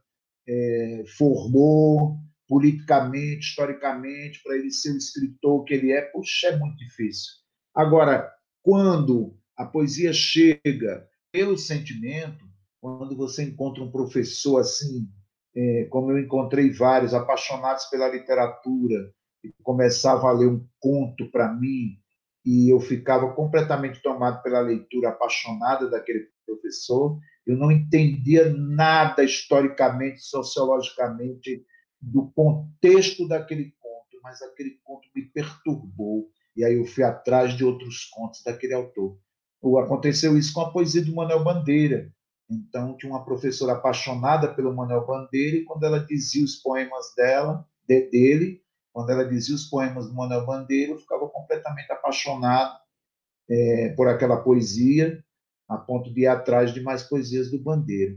é, 0.47 1.05
formou 1.17 2.17
politicamente, 2.47 3.49
historicamente, 3.49 4.43
para 4.43 4.57
ele 4.57 4.71
ser 4.71 4.93
o 4.93 4.97
escritor 4.97 5.65
que 5.65 5.75
ele 5.75 5.93
é, 5.93 6.03
puxa, 6.03 6.49
é 6.49 6.57
muito 6.57 6.77
difícil. 6.79 7.33
Agora, 7.75 8.31
quando 8.63 9.37
a 9.57 9.67
poesia 9.67 10.13
chega 10.13 11.07
pelo 11.31 11.59
sentimento, 11.59 12.47
quando 12.81 13.17
você 13.17 13.45
encontra 13.45 13.83
um 13.83 13.91
professor 13.91 14.61
assim, 14.61 15.09
é, 15.55 15.85
como 15.91 16.11
eu 16.11 16.19
encontrei 16.19 16.71
vários 16.71 17.13
apaixonados 17.13 17.85
pela 17.87 18.09
literatura, 18.09 19.13
e 19.45 19.53
começava 19.63 20.29
a 20.29 20.33
ler 20.33 20.49
um 20.49 20.67
conto 20.81 21.31
para 21.31 21.53
mim, 21.53 21.99
e 22.45 22.73
eu 22.73 22.81
ficava 22.81 23.33
completamente 23.35 24.03
tomado 24.03 24.43
pela 24.43 24.61
leitura 24.61 25.11
apaixonada 25.11 25.89
daquele 25.91 26.27
professor. 26.49 27.19
Eu 27.47 27.57
não 27.57 27.71
entendia 27.71 28.53
nada 28.53 29.23
historicamente, 29.23 30.21
sociologicamente, 30.21 31.65
do 32.01 32.31
contexto 32.31 33.27
daquele 33.27 33.75
conto, 33.81 34.21
mas 34.23 34.41
aquele 34.43 34.79
conto 34.83 35.09
me 35.15 35.23
perturbou. 35.23 36.31
E 36.57 36.65
aí 36.65 36.75
eu 36.75 36.85
fui 36.85 37.05
atrás 37.05 37.57
de 37.57 37.65
outros 37.65 38.05
contos 38.07 38.43
daquele 38.43 38.75
autor. 38.75 39.19
Aconteceu 39.85 40.37
isso 40.37 40.53
com 40.53 40.61
a 40.61 40.71
poesia 40.71 41.05
do 41.05 41.15
Manuel 41.15 41.43
Bandeira. 41.43 42.13
Então, 42.51 42.97
tinha 42.97 43.13
uma 43.13 43.25
professora 43.25 43.73
apaixonada 43.73 44.55
pelo 44.55 44.75
Manuel 44.75 45.07
Bandeira, 45.07 45.59
e 45.59 45.65
quando 45.65 45.85
ela 45.85 45.99
dizia 45.99 46.43
os 46.43 46.57
poemas 46.57 47.13
dela, 47.15 47.67
de, 47.87 48.09
dele, 48.11 48.63
quando 48.93 49.11
ela 49.11 49.25
dizia 49.25 49.55
os 49.55 49.67
poemas 49.67 50.09
do 50.09 50.15
Manuel 50.15 50.47
Bandeira, 50.47 50.93
eu 50.93 50.99
ficava 50.99 51.29
completamente 51.29 51.93
apaixonado 51.93 52.79
é, 53.51 53.91
por 53.91 54.09
aquela 54.09 54.39
poesia 54.39 55.23
a 55.69 55.77
ponto 55.77 56.13
de 56.13 56.23
ir 56.23 56.27
atrás 56.27 56.73
de 56.73 56.81
mais 56.81 57.03
poesias 57.03 57.51
do 57.51 57.59
Bandeira. 57.59 58.17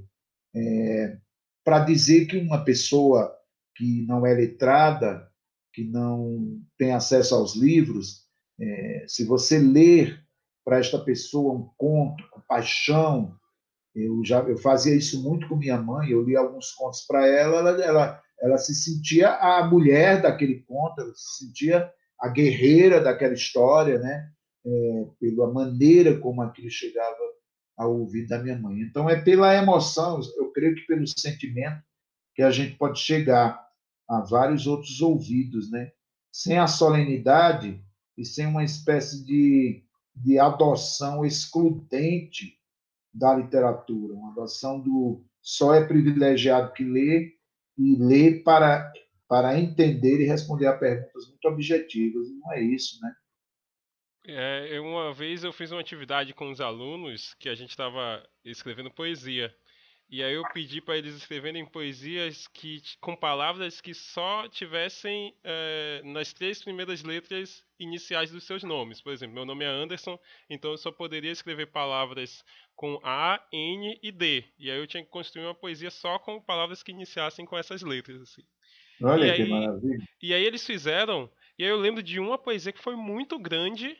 É, 0.56 1.18
para 1.64 1.80
dizer 1.80 2.26
que 2.26 2.38
uma 2.38 2.64
pessoa 2.64 3.36
que 3.76 4.04
não 4.04 4.26
é 4.26 4.34
letrada, 4.34 5.30
que 5.74 5.84
não 5.84 6.62
tem 6.78 6.94
acesso 6.94 7.36
aos 7.36 7.56
livros, 7.56 8.26
é, 8.60 9.06
se 9.08 9.26
você 9.26 9.60
ler 9.60 10.20
para 10.64 10.80
esta 10.80 11.00
pessoa 11.00 11.54
um 11.54 11.70
conto 11.78 12.24
com 12.30 12.42
paixão, 12.42 13.36
eu 13.94 14.24
já 14.24 14.40
eu 14.42 14.58
fazia 14.58 14.96
isso 14.96 15.22
muito 15.22 15.48
com 15.48 15.56
minha 15.56 15.78
mãe, 15.78 16.10
eu 16.10 16.24
li 16.24 16.36
alguns 16.36 16.72
contos 16.72 17.02
para 17.02 17.28
ela, 17.28 17.58
ela, 17.58 17.84
ela, 17.84 18.24
ela 18.40 18.58
se 18.58 18.74
sentia 18.74 19.36
a 19.36 19.66
mulher 19.68 20.22
daquele 20.22 20.62
conto, 20.62 21.02
ela 21.02 21.14
se 21.14 21.46
sentia 21.46 21.92
a 22.20 22.30
guerreira 22.30 23.02
daquela 23.02 23.34
história, 23.34 24.00
né? 24.00 24.32
É, 24.64 25.08
pela 25.20 25.52
maneira 25.52 26.20
como 26.20 26.42
aquilo 26.42 26.70
chegava 26.70 27.18
ao 27.82 28.00
ouvido 28.00 28.28
da 28.28 28.38
minha 28.38 28.58
mãe. 28.58 28.80
Então, 28.82 29.10
é 29.10 29.20
pela 29.20 29.56
emoção, 29.56 30.20
eu 30.38 30.52
creio 30.52 30.76
que 30.76 30.86
pelo 30.86 31.08
sentimento, 31.08 31.82
que 32.36 32.44
a 32.44 32.52
gente 32.52 32.78
pode 32.78 33.00
chegar 33.00 33.60
a 34.08 34.22
vários 34.22 34.67
outros 34.67 35.02
ouvidos, 35.02 35.72
né? 35.72 35.91
Sem 36.32 36.60
a 36.60 36.67
solenidade 36.67 37.84
e 38.15 38.24
sem 38.24 38.46
uma 38.46 38.63
espécie 38.63 39.26
de, 39.26 39.84
de 40.15 40.38
adoção 40.38 41.26
excludente 41.26 42.58
da 43.13 43.36
literatura, 43.36 44.13
uma 44.13 44.32
adoção 44.32 44.80
do 44.80 45.26
só 45.41 45.74
é 45.74 45.84
privilegiado 45.84 46.72
que 46.74 46.84
lê 46.84 47.34
e 47.78 47.96
lê 47.96 48.39
para, 48.39 48.94
para 49.28 49.60
entender 49.60 50.22
e 50.22 50.28
responder 50.28 50.67
a 50.67 50.78
perguntas 50.78 51.28
muito 51.28 51.48
objetivas. 51.48 52.28
Não 52.30 52.54
é 52.54 52.62
isso, 52.62 53.00
né? 53.02 53.12
É, 54.25 54.79
uma 54.79 55.13
vez 55.13 55.43
eu 55.43 55.51
fiz 55.51 55.71
uma 55.71 55.81
atividade 55.81 56.34
com 56.34 56.51
os 56.51 56.62
alunos 56.62 57.34
que 57.36 57.49
a 57.49 57.55
gente 57.55 57.71
estava 57.71 58.23
escrevendo 58.45 58.91
poesia. 58.91 59.53
E 60.12 60.21
aí 60.21 60.34
eu 60.34 60.43
pedi 60.53 60.81
para 60.81 60.97
eles 60.97 61.15
escreverem 61.15 61.65
poesias 61.65 62.45
que 62.49 62.81
com 62.99 63.15
palavras 63.15 63.79
que 63.79 63.93
só 63.93 64.45
tivessem 64.49 65.34
é, 65.41 66.01
nas 66.03 66.34
três 66.34 66.62
primeiras 66.62 67.01
letras 67.01 67.63
iniciais 67.79 68.29
dos 68.29 68.43
seus 68.43 68.62
nomes. 68.62 68.99
Por 68.99 69.13
exemplo, 69.13 69.34
meu 69.34 69.45
nome 69.45 69.63
é 69.63 69.69
Anderson, 69.69 70.19
então 70.49 70.71
eu 70.71 70.77
só 70.77 70.91
poderia 70.91 71.31
escrever 71.31 71.67
palavras 71.67 72.43
com 72.75 72.99
A, 73.03 73.41
N 73.53 73.97
e 74.03 74.12
D. 74.12 74.43
E 74.60 74.69
aí 74.69 74.77
eu 74.77 74.86
tinha 74.86 75.01
que 75.01 75.10
construir 75.10 75.45
uma 75.45 75.55
poesia 75.55 75.89
só 75.89 76.19
com 76.19 76.41
palavras 76.41 76.84
que 76.84 76.91
iniciassem 76.91 77.45
com 77.45 77.57
essas 77.57 77.81
letras. 77.81 78.21
Assim. 78.21 78.43
Olha 79.01 79.27
e 79.27 79.36
que 79.36 79.41
aí, 79.43 79.49
maravilha. 79.49 80.10
E 80.21 80.34
aí 80.34 80.43
eles 80.43 80.65
fizeram, 80.65 81.31
e 81.57 81.63
aí 81.63 81.69
eu 81.69 81.77
lembro 81.77 82.03
de 82.03 82.19
uma 82.19 82.38
poesia 82.38 82.73
que 82.73 82.84
foi 82.84 82.97
muito 82.97 83.39
grande 83.39 83.97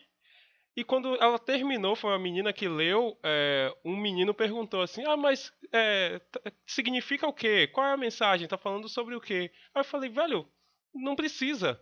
e 0.76 0.84
quando 0.84 1.16
ela 1.22 1.38
terminou, 1.38 1.96
foi 1.96 2.12
uma 2.12 2.20
menina 2.20 2.54
que 2.54 2.68
leu, 2.68 3.18
é, 3.24 3.76
um 3.84 3.98
menino 3.98 4.34
perguntou 4.34 4.82
assim: 4.82 5.04
Ah, 5.06 5.18
mas 5.18 5.52
é, 5.74 6.22
significa 6.66 7.28
o 7.28 7.34
quê? 7.34 7.68
Qual 7.68 7.86
é 7.86 7.94
a 7.94 7.98
mensagem? 7.98 8.48
Tá 8.48 8.58
falando 8.58 8.88
sobre 8.88 9.16
o 9.16 9.22
quê? 9.22 9.52
Aí 9.74 9.82
eu 9.82 9.86
falei, 9.86 10.10
velho, 10.10 10.48
não 10.94 11.16
precisa. 11.16 11.80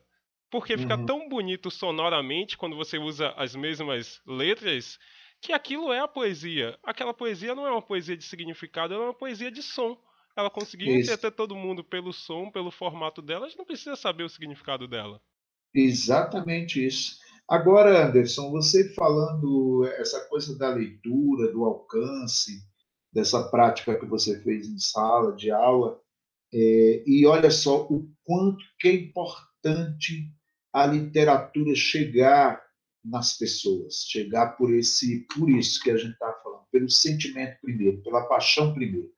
Porque 0.49 0.75
fica 0.75 0.97
uhum. 0.97 1.05
tão 1.05 1.29
bonito 1.29 1.69
sonoramente 1.69 2.57
quando 2.57 2.75
você 2.75 2.97
usa 2.97 3.29
as 3.37 3.55
mesmas 3.55 4.19
letras 4.25 4.97
que 5.39 5.53
aquilo 5.53 5.93
é 5.93 5.99
a 5.99 6.07
poesia. 6.07 6.77
Aquela 6.83 7.13
poesia 7.13 7.53
não 7.53 7.67
é 7.67 7.71
uma 7.71 7.83
poesia 7.83 8.17
de 8.17 8.23
significado, 8.23 8.93
ela 8.93 9.03
é 9.03 9.07
uma 9.07 9.13
poesia 9.13 9.51
de 9.51 9.61
som. 9.61 9.95
Ela 10.35 10.49
conseguiu 10.49 10.95
entreter 10.95 11.31
todo 11.31 11.55
mundo 11.55 11.83
pelo 11.83 12.11
som, 12.11 12.49
pelo 12.49 12.71
formato 12.71 13.21
dela, 13.21 13.45
a 13.45 13.49
gente 13.49 13.57
não 13.59 13.65
precisa 13.65 13.95
saber 13.95 14.23
o 14.23 14.29
significado 14.29 14.87
dela. 14.87 15.21
Exatamente 15.73 16.83
isso. 16.83 17.19
Agora, 17.49 18.05
Anderson, 18.05 18.51
você 18.51 18.93
falando 18.93 19.83
essa 19.97 20.23
coisa 20.29 20.55
da 20.55 20.69
leitura, 20.69 21.51
do 21.51 21.65
alcance, 21.65 22.61
dessa 23.11 23.49
prática 23.49 23.99
que 23.99 24.05
você 24.05 24.39
fez 24.43 24.67
em 24.67 24.77
sala 24.77 25.35
de 25.35 25.49
aula, 25.49 25.99
é, 26.53 27.03
e 27.07 27.25
olha 27.25 27.49
só 27.49 27.87
o 27.87 28.07
quanto 28.23 28.63
que 28.79 28.87
é 28.87 28.93
importante 28.93 30.31
a 30.71 30.85
literatura 30.85 31.73
chegar 31.73 32.63
nas 33.03 33.35
pessoas, 33.35 34.05
chegar 34.07 34.55
por 34.55 34.71
esse, 34.71 35.25
por 35.33 35.49
isso 35.49 35.81
que 35.81 35.89
a 35.89 35.97
gente 35.97 36.13
está 36.13 36.31
falando, 36.43 36.67
pelo 36.71 36.89
sentimento 36.89 37.57
primeiro, 37.61 38.03
pela 38.03 38.27
paixão 38.27 38.75
primeiro, 38.75 39.09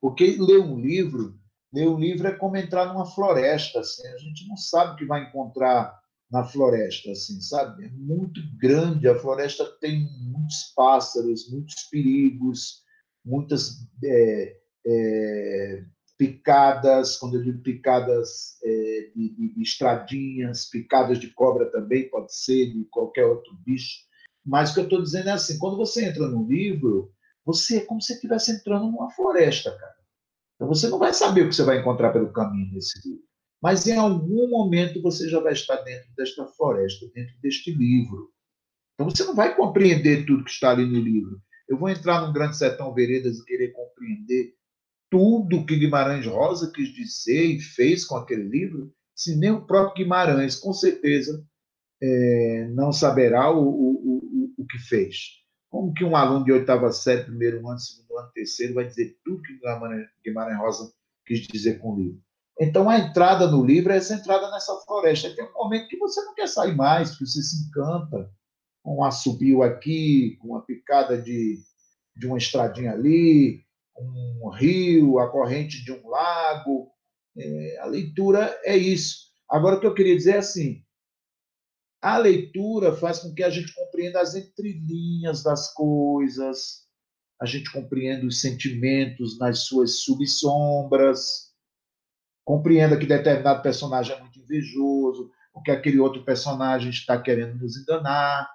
porque 0.00 0.36
ler 0.38 0.60
um 0.60 0.78
livro, 0.78 1.36
ler 1.72 1.88
um 1.88 1.98
livro 1.98 2.28
é 2.28 2.32
como 2.32 2.56
entrar 2.56 2.86
numa 2.86 3.06
floresta, 3.06 3.80
assim, 3.80 4.06
a 4.06 4.18
gente 4.18 4.46
não 4.46 4.56
sabe 4.56 4.92
o 4.92 4.96
que 4.96 5.04
vai 5.04 5.24
encontrar 5.28 6.00
na 6.32 6.44
floresta, 6.44 7.10
assim, 7.10 7.38
sabe? 7.42 7.84
É 7.84 7.90
muito 7.90 8.40
grande, 8.56 9.06
a 9.06 9.18
floresta 9.18 9.66
tem 9.80 10.08
muitos 10.22 10.72
pássaros, 10.74 11.50
muitos 11.50 11.74
perigos, 11.90 12.82
muitas 13.22 13.86
é, 14.02 14.56
é, 14.86 15.84
picadas, 16.16 17.18
quando 17.18 17.36
eu 17.36 17.42
digo 17.42 17.60
picadas 17.60 18.56
é, 18.64 19.10
de, 19.14 19.28
de, 19.28 19.54
de, 19.54 19.62
estradinhas, 19.62 20.70
picadas 20.70 21.18
de 21.18 21.28
cobra 21.34 21.70
também, 21.70 22.08
pode 22.08 22.34
ser, 22.34 22.72
de 22.72 22.86
qualquer 22.86 23.26
outro 23.26 23.54
bicho. 23.66 23.98
Mas 24.42 24.70
o 24.70 24.74
que 24.74 24.80
eu 24.80 24.84
estou 24.84 25.02
dizendo 25.02 25.28
é 25.28 25.32
assim, 25.32 25.58
quando 25.58 25.76
você 25.76 26.06
entra 26.06 26.26
no 26.26 26.48
livro, 26.48 27.12
você 27.44 27.76
é 27.76 27.84
como 27.84 28.00
se 28.00 28.14
estivesse 28.14 28.52
entrando 28.52 28.86
numa 28.86 29.10
floresta, 29.10 29.70
cara. 29.76 29.96
Então 30.54 30.66
você 30.66 30.88
não 30.88 30.98
vai 30.98 31.12
saber 31.12 31.42
o 31.42 31.48
que 31.50 31.54
você 31.54 31.62
vai 31.62 31.78
encontrar 31.78 32.10
pelo 32.10 32.32
caminho 32.32 32.72
nesse 32.72 33.06
livro 33.06 33.31
mas 33.62 33.86
em 33.86 33.96
algum 33.96 34.50
momento 34.50 35.00
você 35.00 35.28
já 35.28 35.38
vai 35.38 35.52
estar 35.52 35.76
dentro 35.76 36.08
desta 36.16 36.44
floresta, 36.46 37.06
dentro 37.14 37.34
deste 37.40 37.72
livro. 37.72 38.30
Então 38.94 39.08
você 39.08 39.24
não 39.24 39.36
vai 39.36 39.54
compreender 39.54 40.26
tudo 40.26 40.44
que 40.44 40.50
está 40.50 40.70
ali 40.70 40.84
no 40.84 40.98
livro. 40.98 41.40
Eu 41.68 41.78
vou 41.78 41.88
entrar 41.88 42.26
num 42.26 42.32
Grande 42.32 42.56
Sertão 42.56 42.92
Veredas 42.92 43.38
e 43.38 43.44
querer 43.44 43.72
compreender 43.72 44.54
tudo 45.08 45.64
que 45.64 45.78
Guimarães 45.78 46.26
Rosa 46.26 46.72
quis 46.74 46.88
dizer 46.88 47.44
e 47.44 47.60
fez 47.60 48.04
com 48.04 48.16
aquele 48.16 48.48
livro, 48.48 48.92
se 49.14 49.36
nem 49.36 49.52
o 49.52 49.64
próprio 49.64 50.04
Guimarães, 50.04 50.56
com 50.56 50.72
certeza, 50.72 51.46
é, 52.02 52.66
não 52.72 52.92
saberá 52.92 53.50
o, 53.50 53.62
o, 53.62 54.18
o, 54.18 54.54
o 54.58 54.66
que 54.66 54.78
fez. 54.78 55.42
Como 55.70 55.94
que 55.94 56.04
um 56.04 56.16
aluno 56.16 56.44
de 56.44 56.52
oitava 56.52 56.90
série, 56.92 57.24
primeiro 57.24 57.66
ano, 57.68 57.78
segundo 57.78 58.18
ano, 58.18 58.30
terceiro, 58.34 58.74
vai 58.74 58.86
dizer 58.86 59.16
tudo 59.24 59.42
que 59.42 59.58
Guimarães 60.24 60.58
Rosa 60.58 60.92
quis 61.24 61.46
dizer 61.46 61.78
com 61.78 61.92
o 61.92 61.96
livro? 61.96 62.22
Então, 62.62 62.88
a 62.88 62.96
entrada 62.96 63.48
no 63.50 63.64
livro 63.64 63.92
é 63.92 63.96
essa 63.96 64.14
entrada 64.14 64.48
nessa 64.52 64.72
floresta. 64.86 65.34
Tem 65.34 65.44
um 65.44 65.52
momento 65.52 65.88
que 65.88 65.98
você 65.98 66.22
não 66.22 66.32
quer 66.32 66.46
sair 66.46 66.76
mais, 66.76 67.18
que 67.18 67.26
você 67.26 67.42
se 67.42 67.66
encanta 67.66 68.32
com 68.84 68.98
um 68.98 69.04
assobio 69.04 69.64
aqui, 69.64 70.36
com 70.40 70.50
uma 70.50 70.62
picada 70.64 71.20
de, 71.20 71.60
de 72.16 72.26
uma 72.28 72.38
estradinha 72.38 72.92
ali, 72.92 73.64
um 73.98 74.48
rio, 74.50 75.18
a 75.18 75.28
corrente 75.28 75.84
de 75.84 75.90
um 75.90 76.08
lago. 76.08 76.92
É, 77.36 77.78
a 77.80 77.86
leitura 77.86 78.56
é 78.62 78.76
isso. 78.76 79.32
Agora, 79.50 79.74
o 79.74 79.80
que 79.80 79.86
eu 79.86 79.94
queria 79.94 80.16
dizer 80.16 80.36
é 80.36 80.38
assim: 80.38 80.84
a 82.00 82.16
leitura 82.16 82.94
faz 82.94 83.18
com 83.18 83.34
que 83.34 83.42
a 83.42 83.50
gente 83.50 83.74
compreenda 83.74 84.20
as 84.20 84.36
entrelinhas 84.36 85.42
das 85.42 85.74
coisas, 85.74 86.86
a 87.40 87.44
gente 87.44 87.72
compreenda 87.72 88.24
os 88.24 88.40
sentimentos 88.40 89.36
nas 89.36 89.64
suas 89.64 90.04
subsombras 90.04 91.51
compreenda 92.44 92.98
que 92.98 93.06
determinado 93.06 93.62
personagem 93.62 94.16
é 94.16 94.20
muito 94.20 94.38
invejoso, 94.38 95.30
ou 95.52 95.62
que 95.62 95.70
aquele 95.70 95.98
outro 95.98 96.24
personagem 96.24 96.90
está 96.90 97.20
querendo 97.20 97.56
nos 97.58 97.76
enganar. 97.76 98.48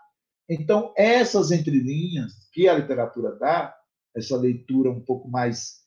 Então, 0.50 0.93
essas 0.95 1.52
entrelinhas 1.52 2.34
que 2.52 2.67
a 2.67 2.73
literatura 2.73 3.36
dá, 3.36 3.76
essa 4.15 4.36
leitura 4.36 4.89
um 4.89 5.02
pouco 5.02 5.30
mais. 5.30 5.86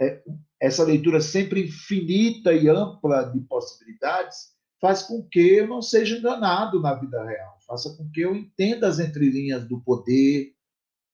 É, 0.00 0.22
essa 0.58 0.84
leitura 0.84 1.20
sempre 1.20 1.64
infinita 1.64 2.52
e 2.52 2.68
ampla 2.68 3.24
de 3.24 3.40
possibilidades, 3.40 4.54
faz 4.80 5.02
com 5.02 5.22
que 5.22 5.56
eu 5.56 5.66
não 5.66 5.82
seja 5.82 6.16
enganado 6.16 6.80
na 6.80 6.94
vida 6.94 7.22
real, 7.22 7.58
faça 7.66 7.94
com 7.96 8.10
que 8.10 8.22
eu 8.22 8.34
entenda 8.34 8.88
as 8.88 8.98
entrelinhas 8.98 9.66
do 9.68 9.80
poder, 9.80 10.54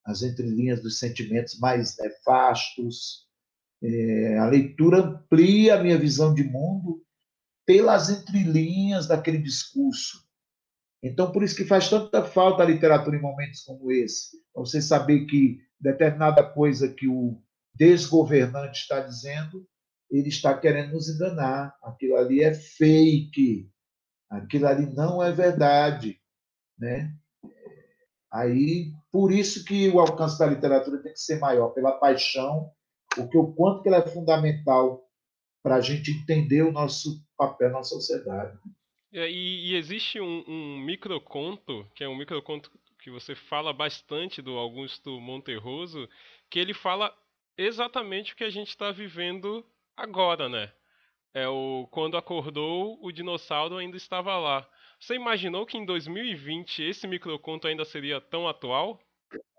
as 0.04 0.22
entrelinhas 0.22 0.80
dos 0.80 1.00
sentimentos 1.00 1.58
mais 1.58 1.96
nefastos, 1.98 3.25
é, 3.86 4.38
a 4.38 4.46
leitura 4.46 4.98
amplia 4.98 5.76
a 5.76 5.82
minha 5.82 5.96
visão 5.96 6.34
de 6.34 6.42
mundo 6.42 7.04
pelas 7.64 8.10
entrelinhas 8.10 9.06
daquele 9.06 9.38
discurso. 9.38 10.26
Então, 11.02 11.30
por 11.30 11.44
isso 11.44 11.54
que 11.54 11.64
faz 11.64 11.88
tanta 11.88 12.24
falta 12.24 12.62
a 12.62 12.66
literatura 12.66 13.16
em 13.16 13.20
momentos 13.20 13.62
como 13.62 13.92
esse. 13.92 14.38
Você 14.54 14.82
saber 14.82 15.26
que 15.26 15.60
determinada 15.78 16.42
coisa 16.42 16.92
que 16.92 17.06
o 17.06 17.40
desgovernante 17.74 18.80
está 18.80 19.00
dizendo, 19.00 19.64
ele 20.10 20.28
está 20.28 20.56
querendo 20.58 20.92
nos 20.92 21.08
enganar. 21.08 21.76
Aquilo 21.82 22.16
ali 22.16 22.42
é 22.42 22.52
fake. 22.52 23.70
Aquilo 24.28 24.66
ali 24.66 24.86
não 24.92 25.22
é 25.22 25.30
verdade. 25.30 26.20
Né? 26.76 27.14
Aí, 28.32 28.92
por 29.12 29.30
isso 29.30 29.64
que 29.64 29.88
o 29.90 30.00
alcance 30.00 30.38
da 30.38 30.46
literatura 30.46 31.00
tem 31.02 31.12
que 31.12 31.20
ser 31.20 31.38
maior, 31.38 31.68
pela 31.68 31.92
paixão 31.92 32.72
porque 33.16 33.38
o 33.38 33.52
quanto 33.52 33.82
que 33.82 33.88
ela 33.88 33.98
é 33.98 34.06
fundamental 34.06 35.02
para 35.62 35.76
a 35.76 35.80
gente 35.80 36.12
entender 36.12 36.62
o 36.62 36.70
nosso 36.70 37.20
papel 37.36 37.70
na 37.70 37.82
sociedade. 37.82 38.56
É, 39.12 39.28
e, 39.28 39.72
e, 39.72 39.76
existe 39.76 40.20
um, 40.20 40.44
um 40.46 40.78
microconto, 40.78 41.84
que 41.94 42.04
é 42.04 42.08
um 42.08 42.16
microconto 42.16 42.70
que 43.00 43.10
você 43.10 43.34
fala 43.34 43.72
bastante 43.72 44.40
do 44.40 44.58
Augusto 44.58 45.20
Monterroso, 45.20 46.08
que 46.50 46.58
ele 46.58 46.74
fala 46.74 47.12
exatamente 47.56 48.32
o 48.32 48.36
que 48.36 48.44
a 48.44 48.50
gente 48.50 48.68
está 48.68 48.90
vivendo 48.90 49.64
agora, 49.96 50.48
né? 50.48 50.72
É 51.32 51.48
o 51.48 51.88
quando 51.90 52.16
acordou, 52.16 52.98
o 53.02 53.12
dinossauro 53.12 53.76
ainda 53.76 53.96
estava 53.96 54.36
lá. 54.38 54.68
Você 54.98 55.14
imaginou 55.14 55.66
que 55.66 55.76
em 55.76 55.84
2020 55.84 56.82
esse 56.82 57.06
microconto 57.06 57.66
ainda 57.66 57.84
seria 57.84 58.20
tão 58.20 58.48
atual? 58.48 59.00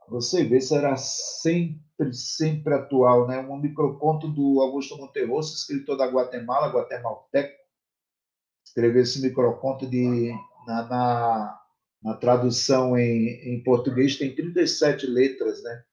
Você 0.10 0.44
vê, 0.44 0.62
será 0.62 0.96
sempre, 0.96 2.14
sempre 2.14 2.74
atual. 2.74 3.28
Né? 3.28 3.40
Um 3.40 3.58
microconto 3.58 4.28
do 4.28 4.62
Augusto 4.62 4.98
Monterroso, 4.98 5.54
escritor 5.54 5.98
da 5.98 6.08
Guatemala, 6.08 6.72
guatemalteco, 6.72 7.58
escreveu 8.66 9.02
esse 9.02 9.22
microconto 9.22 9.86
de, 9.86 10.32
na, 10.66 10.88
na, 10.88 11.62
na 12.02 12.14
tradução 12.16 12.98
em, 12.98 13.56
em, 13.56 13.64
português, 13.64 14.18
tem 14.18 14.34
37 14.34 15.06
letras. 15.08 15.62
Né? 15.62 15.84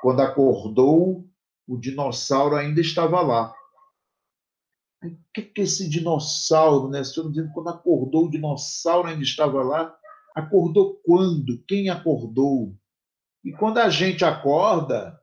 Quando 0.00 0.20
acordou, 0.20 1.24
o 1.66 1.76
dinossauro 1.78 2.56
ainda 2.56 2.80
estava 2.80 3.20
lá. 3.20 3.54
O 5.02 5.08
que, 5.32 5.42
que 5.42 5.62
esse 5.62 5.88
dinossauro, 5.88 6.88
né? 6.88 6.98
Eu 6.98 7.30
dizendo, 7.30 7.52
quando 7.54 7.68
acordou, 7.68 8.26
o 8.26 8.30
dinossauro 8.30 9.08
ainda 9.08 9.22
estava 9.22 9.62
lá. 9.62 9.96
Acordou 10.34 11.00
quando? 11.04 11.62
Quem 11.66 11.88
acordou? 11.88 12.76
E 13.44 13.52
quando 13.52 13.78
a 13.78 13.88
gente 13.88 14.24
acorda, 14.24 15.20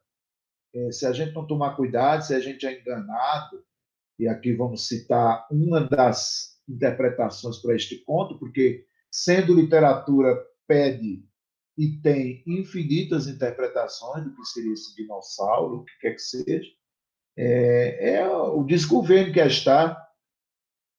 é, 0.73 0.91
se 0.91 1.05
a 1.05 1.11
gente 1.11 1.33
não 1.33 1.45
tomar 1.45 1.75
cuidado, 1.75 2.23
se 2.23 2.33
a 2.33 2.39
gente 2.39 2.65
é 2.65 2.79
enganado, 2.79 3.63
e 4.19 4.27
aqui 4.27 4.53
vamos 4.53 4.87
citar 4.87 5.47
uma 5.51 5.81
das 5.81 6.59
interpretações 6.67 7.57
para 7.57 7.75
este 7.75 7.97
conto, 8.03 8.37
porque 8.39 8.85
sendo 9.11 9.53
literatura 9.53 10.35
pede 10.67 11.23
e 11.77 11.99
tem 12.01 12.43
infinitas 12.47 13.27
interpretações 13.27 14.23
do 14.23 14.35
que 14.35 14.43
seria 14.45 14.73
esse 14.73 14.95
dinossauro, 14.95 15.77
o 15.77 15.85
que 15.85 15.99
quer 16.01 16.13
que 16.13 16.21
seja, 16.21 16.67
é, 17.37 18.15
é 18.15 18.27
o 18.27 18.63
desgoverno 18.63 19.31
que 19.31 19.39
está 19.39 20.03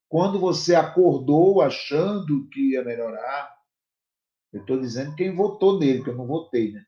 quando 0.09 0.39
você 0.39 0.75
acordou 0.75 1.61
achando 1.61 2.49
que 2.49 2.73
ia 2.73 2.85
melhorar. 2.85 3.53
Eu 4.53 4.61
estou 4.61 4.81
dizendo 4.81 5.15
quem 5.17 5.35
votou 5.35 5.79
nele, 5.79 6.03
que 6.03 6.11
eu 6.11 6.17
não 6.17 6.27
votei, 6.27 6.73
né? 6.73 6.87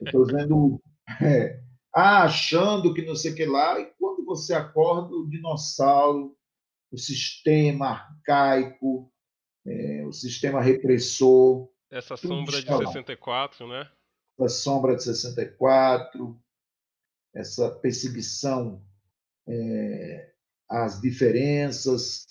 Estou 0.00 0.24
dizendo, 0.24 0.82
é, 1.22 1.60
achando 1.94 2.92
que 2.94 3.04
não 3.04 3.14
sei 3.14 3.32
o 3.32 3.34
que 3.34 3.46
lá, 3.46 3.80
e 3.80 3.86
quando 3.98 4.24
você 4.24 4.54
acorda, 4.54 5.14
o 5.14 5.28
dinossauro, 5.28 6.36
o 6.90 6.98
sistema 6.98 7.90
arcaico, 7.90 9.12
é, 9.66 10.04
o 10.06 10.12
sistema 10.12 10.60
repressor. 10.60 11.68
Essa 11.90 12.16
sombra 12.16 12.60
de 12.60 12.66
64, 12.68 13.66
lá. 13.66 13.84
né? 13.84 13.90
Essa 14.38 14.48
sombra 14.48 14.96
de 14.96 15.02
64, 15.02 16.40
essa 17.34 17.70
perseguição 17.70 18.82
é, 19.48 20.32
às 20.68 21.00
diferenças, 21.00 22.26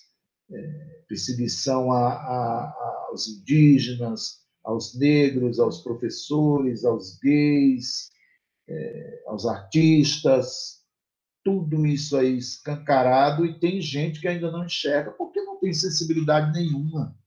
é, 0.52 1.04
perseguição 1.08 1.92
a, 1.92 2.14
a, 2.14 3.08
aos 3.10 3.28
indígenas, 3.28 4.47
aos 4.68 4.94
negros, 4.94 5.62
aos 5.62 5.80
professores, 5.80 6.84
aos 6.84 7.18
gays, 7.20 8.10
é, 8.68 9.24
aos 9.26 9.46
artistas, 9.46 10.84
tudo 11.42 11.86
isso 11.86 12.18
aí 12.18 12.38
escancarado 12.38 13.46
e 13.46 13.58
tem 13.58 13.80
gente 13.80 14.20
que 14.20 14.28
ainda 14.28 14.52
não 14.52 14.66
enxerga 14.66 15.12
porque 15.12 15.42
não 15.42 15.58
tem 15.58 15.74
sensibilidade 15.74 16.52
nenhuma, 16.52 17.18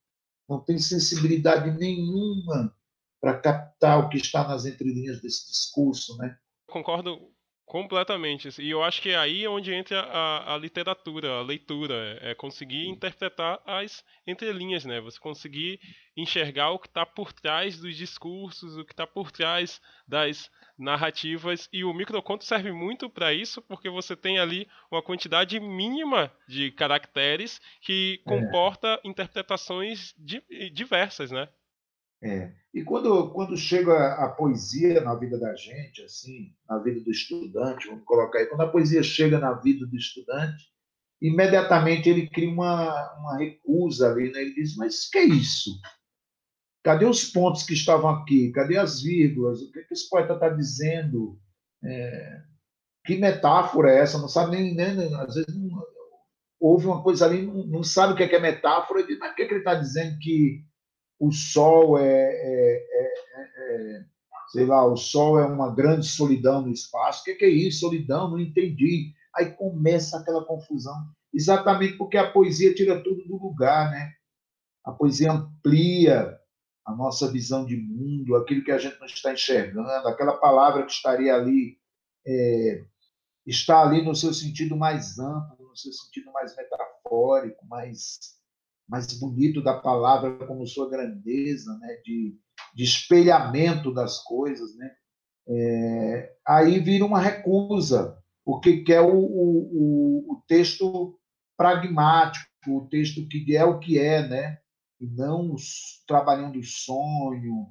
não 0.46 0.60
tem 0.60 0.78
sensibilidade 0.78 1.70
nenhuma 1.78 2.76
para 3.18 3.40
captar 3.40 4.04
o 4.04 4.10
que 4.10 4.18
está 4.18 4.46
nas 4.46 4.66
entrelinhas 4.66 5.22
desse 5.22 5.48
discurso, 5.48 6.18
né? 6.18 6.36
Concordo 6.66 7.32
Completamente. 7.70 8.48
E 8.60 8.68
eu 8.68 8.82
acho 8.82 9.00
que 9.00 9.10
é 9.10 9.16
aí 9.16 9.46
onde 9.46 9.72
entra 9.72 10.00
a, 10.00 10.54
a 10.54 10.58
literatura, 10.58 11.38
a 11.38 11.40
leitura. 11.40 12.18
É 12.20 12.34
conseguir 12.34 12.88
interpretar 12.88 13.60
as 13.64 14.04
entrelinhas, 14.26 14.84
né? 14.84 15.00
Você 15.00 15.20
conseguir 15.20 15.78
enxergar 16.16 16.70
o 16.70 16.80
que 16.80 16.88
está 16.88 17.06
por 17.06 17.32
trás 17.32 17.78
dos 17.78 17.96
discursos, 17.96 18.76
o 18.76 18.84
que 18.84 18.92
está 18.92 19.06
por 19.06 19.30
trás 19.30 19.80
das 20.04 20.50
narrativas. 20.76 21.68
E 21.72 21.84
o 21.84 21.94
microconto 21.94 22.44
serve 22.44 22.72
muito 22.72 23.08
para 23.08 23.32
isso, 23.32 23.62
porque 23.62 23.88
você 23.88 24.16
tem 24.16 24.40
ali 24.40 24.66
uma 24.90 25.00
quantidade 25.00 25.60
mínima 25.60 26.28
de 26.48 26.72
caracteres 26.72 27.60
que 27.82 28.20
é. 28.26 28.28
comporta 28.28 29.00
é. 29.04 29.08
interpretações 29.08 30.12
diversas, 30.72 31.30
né? 31.30 31.48
É. 32.22 32.52
E 32.72 32.84
quando, 32.84 33.30
quando 33.32 33.56
chega 33.56 34.14
a 34.14 34.28
poesia 34.28 35.00
na 35.00 35.14
vida 35.14 35.38
da 35.38 35.54
gente, 35.54 36.02
assim, 36.02 36.52
na 36.68 36.78
vida 36.78 37.00
do 37.00 37.10
estudante, 37.10 37.88
vamos 37.88 38.04
colocar 38.04 38.38
aí, 38.38 38.46
quando 38.46 38.60
a 38.60 38.70
poesia 38.70 39.02
chega 39.02 39.38
na 39.38 39.54
vida 39.54 39.86
do 39.86 39.96
estudante, 39.96 40.70
imediatamente 41.20 42.08
ele 42.08 42.28
cria 42.28 42.50
uma, 42.50 43.18
uma 43.18 43.38
recusa 43.38 44.10
ali, 44.10 44.30
né? 44.30 44.42
ele 44.42 44.54
diz, 44.54 44.76
mas 44.76 45.08
que 45.08 45.18
é 45.18 45.24
isso? 45.24 45.70
Cadê 46.82 47.04
os 47.04 47.24
pontos 47.24 47.62
que 47.62 47.74
estavam 47.74 48.08
aqui? 48.08 48.52
Cadê 48.52 48.76
as 48.78 49.02
vírgulas? 49.02 49.60
O 49.60 49.70
que, 49.72 49.82
que 49.82 49.92
esse 49.92 50.08
poeta 50.08 50.34
está 50.34 50.48
dizendo? 50.48 51.38
É... 51.82 52.42
que 53.04 53.16
metáfora 53.16 53.90
é 53.90 53.98
essa? 53.98 54.18
Não 54.18 54.28
sabe 54.28 54.56
nem, 54.56 54.74
nem 54.74 55.14
às 55.16 55.34
vezes 55.34 55.54
não, 55.54 55.82
houve 56.58 56.86
uma 56.86 57.02
coisa 57.02 57.26
ali, 57.26 57.42
não, 57.42 57.66
não 57.66 57.82
sabe 57.82 58.12
o 58.12 58.16
que 58.16 58.22
é, 58.22 58.28
que 58.28 58.36
é 58.36 58.40
metáfora, 58.40 59.06
diz, 59.06 59.18
mas 59.18 59.32
o 59.32 59.34
que, 59.34 59.42
é 59.42 59.46
que 59.46 59.52
ele 59.52 59.60
está 59.60 59.74
dizendo 59.74 60.18
que 60.18 60.64
o 61.20 61.30
sol 61.30 61.98
é, 61.98 62.04
é, 62.04 62.86
é, 62.92 63.98
é, 63.98 64.04
sei 64.48 64.64
lá, 64.64 64.84
o 64.86 64.96
sol 64.96 65.38
é 65.38 65.44
uma 65.44 65.72
grande 65.72 66.06
solidão 66.06 66.62
no 66.62 66.72
espaço. 66.72 67.20
O 67.20 67.24
que 67.24 67.44
é, 67.44 67.48
isso? 67.48 67.80
Solidão? 67.80 68.30
Não 68.30 68.40
entendi. 68.40 69.12
Aí 69.36 69.50
começa 69.52 70.18
aquela 70.18 70.44
confusão. 70.44 70.96
Exatamente 71.32 71.98
porque 71.98 72.16
a 72.16 72.30
poesia 72.32 72.74
tira 72.74 73.02
tudo 73.02 73.22
do 73.24 73.36
lugar, 73.36 73.90
né? 73.90 74.14
A 74.82 74.90
poesia 74.90 75.30
amplia 75.30 76.40
a 76.86 76.96
nossa 76.96 77.30
visão 77.30 77.66
de 77.66 77.76
mundo, 77.76 78.34
aquilo 78.34 78.64
que 78.64 78.72
a 78.72 78.78
gente 78.78 78.98
não 78.98 79.06
está 79.06 79.32
enxergando, 79.32 80.08
aquela 80.08 80.38
palavra 80.38 80.84
que 80.84 80.90
estaria 80.90 81.34
ali 81.34 81.78
é, 82.26 82.82
está 83.46 83.82
ali 83.82 84.02
no 84.02 84.16
seu 84.16 84.32
sentido 84.32 84.74
mais 84.74 85.18
amplo, 85.18 85.68
no 85.68 85.76
seu 85.76 85.92
sentido 85.92 86.32
mais 86.32 86.56
metafórico, 86.56 87.64
mais 87.66 88.39
mais 88.90 89.18
bonito 89.18 89.62
da 89.62 89.78
palavra, 89.78 90.46
como 90.46 90.66
sua 90.66 90.90
grandeza, 90.90 91.78
né? 91.78 91.96
de, 92.04 92.36
de 92.74 92.84
espelhamento 92.84 93.94
das 93.94 94.22
coisas, 94.24 94.76
né? 94.76 94.90
É, 95.48 96.32
aí 96.46 96.78
vira 96.80 97.04
uma 97.04 97.20
recusa, 97.20 98.18
porque 98.44 98.82
quer 98.82 99.00
o, 99.00 99.16
o, 99.16 100.32
o 100.32 100.42
texto 100.46 101.18
pragmático, 101.56 102.46
o 102.68 102.86
texto 102.88 103.26
que 103.28 103.56
é 103.56 103.64
o 103.64 103.78
que 103.78 103.98
é, 103.98 104.26
né? 104.28 104.58
e 105.00 105.06
não 105.06 105.56
trabalhando 106.06 106.58
o 106.58 106.64
sonho, 106.64 107.68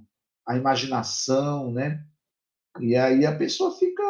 a 0.47 0.57
imaginação, 0.57 1.71
né? 1.71 2.03
E 2.79 2.95
aí 2.95 3.25
a 3.25 3.35
pessoa 3.35 3.77
fica, 3.77 4.03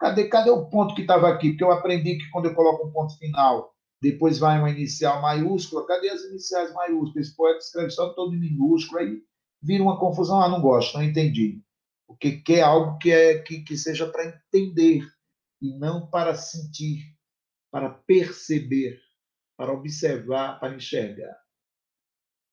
cadê, 0.00 0.28
cadê 0.28 0.50
o 0.50 0.66
ponto 0.66 0.94
que 0.94 1.02
estava 1.02 1.28
aqui? 1.28 1.50
Porque 1.50 1.64
eu 1.64 1.72
aprendi 1.72 2.16
que 2.16 2.30
quando 2.30 2.46
eu 2.46 2.54
coloco 2.54 2.86
um 2.86 2.92
ponto 2.92 3.16
final, 3.18 3.73
depois 4.04 4.38
vai 4.38 4.58
uma 4.58 4.68
inicial 4.68 5.22
maiúscula, 5.22 5.86
cadê 5.86 6.10
as 6.10 6.22
iniciais 6.24 6.74
maiúsculas? 6.74 7.26
Esse 7.26 7.34
poeta 7.34 7.58
escreve 7.58 7.90
só 7.90 8.10
todo 8.12 8.34
em 8.34 8.38
minúsculo, 8.38 9.00
aí 9.00 9.22
vira 9.62 9.82
uma 9.82 9.98
confusão, 9.98 10.42
ah, 10.42 10.48
não 10.48 10.60
gosto, 10.60 10.94
não 10.94 11.02
entendi. 11.02 11.62
Porque 12.06 12.32
quer 12.42 12.60
algo 12.60 12.98
que, 12.98 13.10
é, 13.10 13.38
que, 13.38 13.62
que 13.62 13.78
seja 13.78 14.06
para 14.06 14.26
entender 14.26 15.02
e 15.62 15.74
não 15.78 16.06
para 16.06 16.34
sentir, 16.34 17.02
para 17.72 17.88
perceber, 17.88 19.00
para 19.56 19.72
observar, 19.72 20.60
para 20.60 20.74
enxergar. 20.74 21.34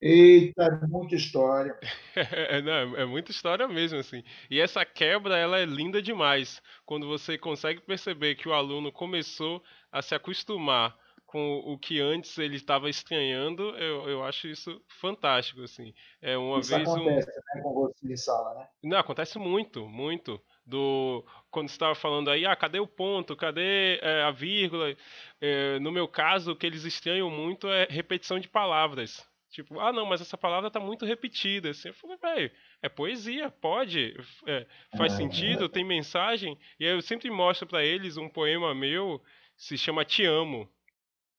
Eita, 0.02 0.64
é 0.64 0.88
muita 0.88 1.16
história. 1.16 1.78
É, 2.16 2.62
não, 2.62 2.98
é 2.98 3.06
muita 3.06 3.32
história 3.32 3.68
mesmo, 3.68 3.98
assim. 3.98 4.22
E 4.50 4.60
essa 4.60 4.84
quebra, 4.84 5.38
ela 5.38 5.60
é 5.60 5.66
linda 5.66 6.02
demais. 6.02 6.62
Quando 6.86 7.08
você 7.08 7.38
consegue 7.38 7.82
perceber 7.82 8.36
que 8.36 8.50
o 8.50 8.54
aluno 8.54 8.92
começou 8.92 9.64
a 9.92 10.02
se 10.02 10.14
acostumar 10.14 10.98
com 11.32 11.60
o 11.60 11.78
que 11.78 12.02
antes 12.02 12.38
ele 12.38 12.58
estava 12.58 12.90
estranhando, 12.90 13.64
eu, 13.78 14.10
eu 14.10 14.24
acho 14.24 14.50
isso 14.50 14.82
fantástico, 15.00 15.62
assim. 15.62 15.94
É 16.22 16.38
uma 16.38 16.60
isso 16.60 16.76
vez 16.76 16.88
acontece, 16.88 17.30
um... 17.30 17.56
né, 17.56 17.62
com 17.64 17.92
de 18.04 18.18
sala, 18.18 18.54
né? 18.56 18.68
Não, 18.84 18.98
acontece 18.98 19.40
muito, 19.40 19.88
muito. 19.88 20.42
Do 20.66 21.26
quando 21.50 21.70
você 21.70 21.76
estava 21.76 21.96
falando 21.96 22.30
aí, 22.30 22.46
ah, 22.46 22.56
cadê 22.56 22.80
o 22.80 22.88
ponto, 22.88 23.36
cadê 23.36 23.98
é, 24.02 24.24
a 24.24 24.32
vírgula? 24.32 24.94
É, 25.40 25.80
no 25.80 25.92
meu 25.92 26.08
caso, 26.08 26.52
o 26.52 26.56
que 26.56 26.66
eles 26.66 26.84
estranham 26.84 27.30
muito 27.32 27.68
é 27.68 27.88
repetição 27.90 28.38
de 28.38 28.50
palavras. 28.50 29.26
Tipo, 29.50 29.80
ah, 29.80 29.92
não, 29.94 30.06
mas 30.06 30.22
essa 30.22 30.38
palavra 30.38 30.68
está 30.68 30.80
muito 30.82 31.06
repetida. 31.06 31.70
Assim, 31.70 31.88
eu 31.88 31.94
falei, 31.94 32.18
velho, 32.18 32.52
é 32.82 32.90
poesia, 32.90 33.50
pode, 33.50 34.16
é, 34.46 34.68
faz 34.98 35.14
é. 35.14 35.18
sentido, 35.18 35.70
tem 35.70 35.86
mensagem. 35.86 36.60
E 36.78 36.86
aí 36.86 36.92
eu 36.92 37.02
sempre 37.02 37.30
mostro 37.30 37.66
para 37.68 37.84
eles 37.86 38.18
um 38.18 38.30
poema 38.30 38.76
meu, 38.76 39.22
se 39.56 39.78
chama 39.78 40.06
Te 40.06 40.26
Amo 40.26 40.70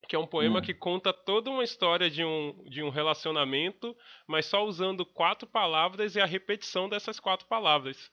que 0.08 0.16
é 0.16 0.18
um 0.18 0.26
poema 0.26 0.58
hum. 0.58 0.62
que 0.62 0.74
conta 0.74 1.12
toda 1.12 1.50
uma 1.50 1.64
história 1.64 2.10
de 2.10 2.24
um, 2.24 2.64
de 2.68 2.82
um 2.82 2.90
relacionamento, 2.90 3.96
mas 4.26 4.46
só 4.46 4.64
usando 4.64 5.06
quatro 5.06 5.46
palavras 5.46 6.16
e 6.16 6.20
a 6.20 6.26
repetição 6.26 6.88
dessas 6.88 7.20
quatro 7.20 7.46
palavras. 7.46 8.10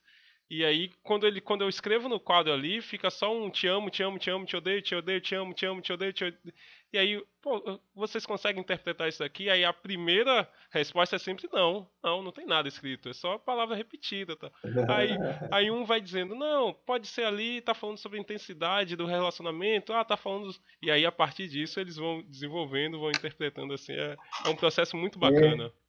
E 0.50 0.66
aí, 0.66 0.90
quando, 1.04 1.28
ele, 1.28 1.40
quando 1.40 1.62
eu 1.62 1.70
escrevo 1.70 2.10
no 2.10 2.20
quadro 2.20 2.52
ali, 2.52 2.82
fica 2.82 3.12
só 3.12 3.32
um 3.32 3.52
te 3.52 3.68
amo, 3.68 3.92
te 3.92 4.02
amo, 4.02 4.18
te 4.18 4.32
amo, 4.32 4.46
te 4.48 4.56
odeio, 4.56 4.82
te 4.82 4.96
odeio, 4.96 5.22
te 5.22 5.36
amo, 5.36 5.54
te 5.54 5.66
amo, 5.68 5.80
te 5.80 5.94
odeio, 5.94 6.12
te 6.12 6.26
odeio. 6.26 6.54
E 6.92 6.98
aí, 6.98 7.24
pô, 7.40 7.80
vocês 7.94 8.26
conseguem 8.26 8.60
interpretar 8.60 9.08
isso 9.08 9.24
aqui? 9.24 9.48
Aí 9.48 9.64
a 9.64 9.72
primeira 9.72 10.52
resposta 10.72 11.18
é 11.18 11.20
sempre 11.20 11.48
não. 11.54 11.88
Não, 12.04 12.24
não 12.24 12.32
tem 12.32 12.48
nada 12.48 12.68
escrito. 12.68 13.10
É 13.10 13.14
só 13.14 13.34
a 13.34 13.40
palavra 13.40 13.76
repetida, 13.76 14.36
tá? 14.36 14.50
Aí, 14.88 15.12
aí 15.52 15.70
um 15.70 15.86
vai 15.86 16.02
dizendo, 16.02 16.34
não, 16.34 16.74
pode 16.74 17.06
ser 17.06 17.26
ali, 17.26 17.62
tá 17.62 17.76
falando 17.76 17.98
sobre 17.98 18.18
a 18.18 18.22
intensidade 18.22 18.96
do 18.96 19.06
relacionamento. 19.06 19.94
Ah, 19.94 20.04
tá 20.04 20.18
falando... 20.18 20.52
E 20.82 20.90
aí, 20.90 21.06
a 21.06 21.12
partir 21.12 21.48
disso, 21.48 21.80
eles 21.80 21.96
vão 21.96 22.24
desenvolvendo, 22.24 23.00
vão 23.00 23.12
interpretando 23.12 23.72
assim. 23.72 23.94
É, 23.94 24.18
é 24.46 24.50
um 24.50 24.56
processo 24.56 24.98
muito 24.98 25.20
bacana. 25.20 25.66
É 25.66 25.89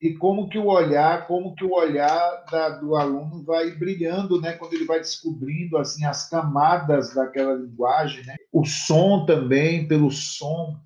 e 0.00 0.14
como 0.14 0.48
que 0.48 0.58
o 0.58 0.66
olhar, 0.66 1.26
como 1.26 1.54
que 1.54 1.64
o 1.64 1.72
olhar 1.72 2.44
da, 2.50 2.68
do 2.68 2.94
aluno 2.96 3.42
vai 3.44 3.70
brilhando, 3.70 4.40
né, 4.40 4.52
quando 4.52 4.74
ele 4.74 4.84
vai 4.84 5.00
descobrindo 5.00 5.78
assim 5.78 6.04
as 6.04 6.28
camadas 6.28 7.14
daquela 7.14 7.54
linguagem, 7.54 8.24
né? 8.26 8.36
O 8.52 8.64
som 8.64 9.24
também, 9.24 9.88
pelo 9.88 10.10
som, 10.10 10.78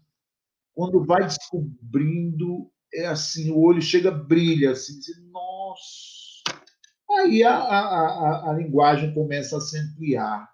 quando 0.72 1.04
vai 1.04 1.24
descobrindo, 1.24 2.70
é 2.94 3.06
assim, 3.06 3.50
o 3.50 3.60
olho 3.60 3.82
chega 3.82 4.10
brilha 4.10 4.70
assim, 4.70 4.98
diz, 5.00 5.20
nossa. 5.30 6.60
Aí 7.18 7.42
a, 7.42 7.54
a, 7.54 7.80
a, 7.80 8.50
a 8.50 8.52
linguagem 8.52 9.12
começa 9.12 9.56
a 9.56 9.60
se 9.60 9.76
ampliar. 9.76 10.48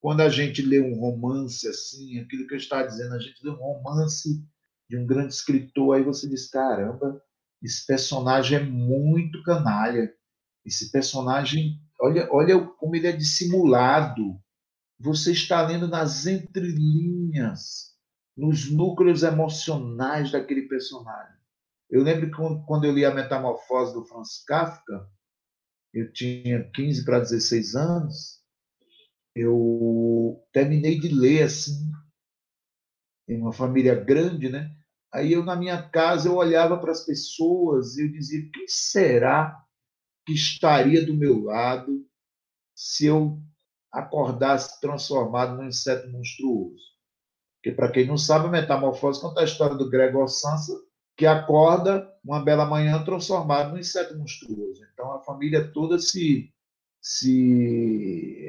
Quando 0.00 0.20
a 0.20 0.28
gente 0.28 0.62
lê 0.62 0.80
um 0.80 0.98
romance 0.98 1.68
assim, 1.68 2.20
aquilo 2.20 2.46
que 2.46 2.54
eu 2.54 2.58
estava 2.58 2.86
dizendo, 2.86 3.14
a 3.14 3.18
gente 3.18 3.44
lê 3.44 3.50
um 3.50 3.56
romance 3.56 4.42
de 4.88 4.96
um 4.96 5.06
grande 5.06 5.34
escritor, 5.34 5.96
aí 5.96 6.02
você 6.02 6.28
diz, 6.28 6.48
caramba, 6.48 7.20
esse 7.62 7.86
personagem 7.86 8.58
é 8.58 8.62
muito 8.62 9.42
canalha. 9.42 10.12
Esse 10.64 10.90
personagem, 10.90 11.80
olha, 12.00 12.28
olha 12.32 12.58
como 12.60 12.96
ele 12.96 13.06
é 13.06 13.12
dissimulado. 13.12 14.40
Você 14.98 15.32
está 15.32 15.66
lendo 15.66 15.88
nas 15.88 16.26
entrelinhas, 16.26 17.94
nos 18.36 18.70
núcleos 18.70 19.22
emocionais 19.22 20.30
daquele 20.30 20.68
personagem. 20.68 21.36
Eu 21.88 22.02
lembro 22.02 22.30
que 22.30 22.66
quando 22.66 22.84
eu 22.84 22.92
li 22.92 23.04
a 23.04 23.14
Metamorfose 23.14 23.92
do 23.94 24.04
Franz 24.04 24.44
Kafka, 24.46 25.08
eu 25.92 26.12
tinha 26.12 26.70
15 26.70 27.04
para 27.04 27.18
16 27.18 27.74
anos, 27.74 28.40
eu 29.34 30.40
terminei 30.52 31.00
de 31.00 31.08
ler 31.08 31.42
assim, 31.42 31.90
em 33.28 33.40
uma 33.40 33.52
família 33.52 33.94
grande, 33.94 34.48
né? 34.48 34.70
Aí 35.12 35.32
eu, 35.32 35.44
na 35.44 35.56
minha 35.56 35.82
casa, 35.82 36.28
eu 36.28 36.36
olhava 36.36 36.78
para 36.78 36.92
as 36.92 37.04
pessoas 37.04 37.96
e 37.96 38.04
eu 38.04 38.12
dizia: 38.12 38.48
quem 38.52 38.66
será 38.68 39.60
que 40.24 40.32
estaria 40.32 41.04
do 41.04 41.14
meu 41.14 41.42
lado 41.42 42.06
se 42.74 43.06
eu 43.06 43.38
acordasse 43.92 44.80
transformado 44.80 45.56
num 45.56 45.68
inseto 45.68 46.08
monstruoso? 46.10 46.90
Porque, 47.56 47.72
para 47.72 47.90
quem 47.90 48.06
não 48.06 48.16
sabe, 48.16 48.46
a 48.46 48.50
metamorfose 48.50 49.20
conta 49.20 49.40
a 49.40 49.44
história 49.44 49.76
do 49.76 49.90
Gregor 49.90 50.28
Sansa, 50.28 50.72
que 51.16 51.26
acorda 51.26 52.08
uma 52.24 52.42
bela 52.42 52.64
manhã 52.64 53.02
transformado 53.04 53.72
num 53.72 53.78
inseto 53.78 54.16
monstruoso. 54.16 54.82
Então, 54.92 55.12
a 55.12 55.20
família 55.20 55.70
toda 55.72 55.98
se, 55.98 56.50
se 57.02 58.48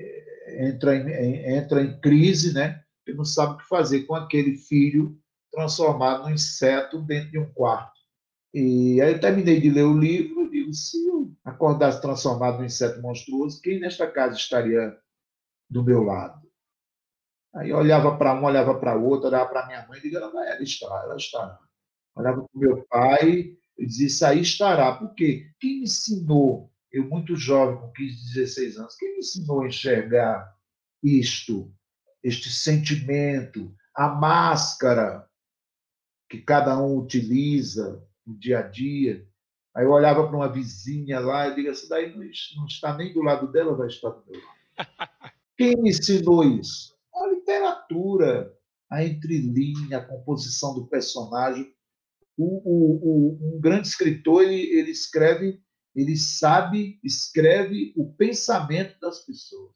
entra, 0.59 0.95
em, 0.95 1.57
entra 1.57 1.81
em 1.81 1.99
crise, 1.99 2.53
né? 2.53 2.81
E 3.05 3.13
não 3.13 3.25
sabe 3.25 3.55
o 3.55 3.57
que 3.57 3.67
fazer 3.67 4.03
com 4.03 4.15
aquele 4.15 4.55
filho 4.55 5.20
transformado 5.51 6.23
num 6.23 6.31
inseto 6.31 7.01
dentro 7.01 7.31
de 7.31 7.39
um 7.39 7.51
quarto. 7.53 7.99
E 8.53 8.99
aí 9.01 9.13
eu 9.13 9.19
terminei 9.19 9.61
de 9.61 9.69
ler 9.69 9.83
o 9.83 9.97
livro 9.97 10.45
e 10.45 10.49
digo, 10.49 10.73
se 10.73 11.07
eu 11.07 11.31
acordasse 11.43 12.01
transformado 12.01 12.57
num 12.57 12.65
inseto 12.65 13.01
monstruoso, 13.01 13.61
quem 13.61 13.79
nesta 13.79 14.09
casa 14.09 14.35
estaria 14.35 14.97
do 15.69 15.83
meu 15.83 16.03
lado. 16.03 16.41
Aí 17.55 17.69
eu 17.69 17.77
olhava 17.77 18.17
para 18.17 18.33
um, 18.33 18.43
olhava 18.43 18.79
para 18.79 18.95
outro, 18.95 19.27
olhava 19.27 19.49
para 19.49 19.67
minha 19.67 19.87
mãe 19.87 19.99
e 19.99 20.01
dizia, 20.01 20.19
ela, 20.19 20.49
ela 20.49 20.63
estará, 20.63 21.03
ela 21.03 21.15
estará. 21.15 21.59
Olhava 22.15 22.41
para 22.43 22.57
o 22.57 22.59
meu 22.59 22.85
pai 22.89 23.57
e 23.77 23.85
dizia, 23.85 24.07
isso 24.07 24.25
aí 24.25 24.41
estará. 24.41 24.93
Por 24.93 25.13
quê? 25.15 25.49
Quem 25.59 25.77
me 25.77 25.83
ensinou, 25.83 26.71
eu 26.91 27.07
muito 27.07 27.35
jovem, 27.35 27.77
com 27.77 27.91
15, 27.91 28.33
16 28.33 28.77
anos, 28.77 28.95
quem 28.95 29.13
me 29.13 29.19
ensinou 29.19 29.61
a 29.61 29.67
enxergar 29.67 30.55
isto, 31.03 31.73
este 32.23 32.49
sentimento, 32.49 33.73
a 33.95 34.09
máscara 34.09 35.27
que 36.31 36.37
cada 36.41 36.81
um 36.81 36.97
utiliza 36.97 38.01
no 38.25 38.33
dia 38.37 38.59
a 38.59 38.61
dia. 38.61 39.27
Aí 39.75 39.83
eu 39.83 39.91
olhava 39.91 40.25
para 40.25 40.35
uma 40.35 40.51
vizinha 40.51 41.19
lá 41.19 41.49
e 41.49 41.55
digo, 41.55 41.67
essa 41.67 41.89
daí 41.89 42.15
não 42.15 42.65
está 42.65 42.95
nem 42.95 43.11
do 43.11 43.21
lado 43.21 43.51
dela, 43.51 43.75
vai 43.75 43.87
estar 43.87 44.09
do 44.09 44.23
meu 44.25 44.39
lado. 44.39 44.53
Quem 45.57 45.75
me 45.75 45.89
ensinou 45.89 46.45
isso? 46.45 46.95
A 47.13 47.27
literatura, 47.27 48.57
a 48.89 49.03
entrelinha, 49.03 49.97
a 49.97 50.05
composição 50.05 50.73
do 50.73 50.87
personagem. 50.87 51.73
O, 52.37 52.61
o, 52.63 52.95
o, 53.03 53.55
um 53.57 53.59
grande 53.59 53.89
escritor, 53.89 54.43
ele, 54.43 54.61
ele 54.79 54.91
escreve, 54.91 55.61
ele 55.93 56.15
sabe, 56.15 56.97
escreve 57.03 57.93
o 57.97 58.13
pensamento 58.13 58.97
das 59.01 59.25
pessoas. 59.25 59.75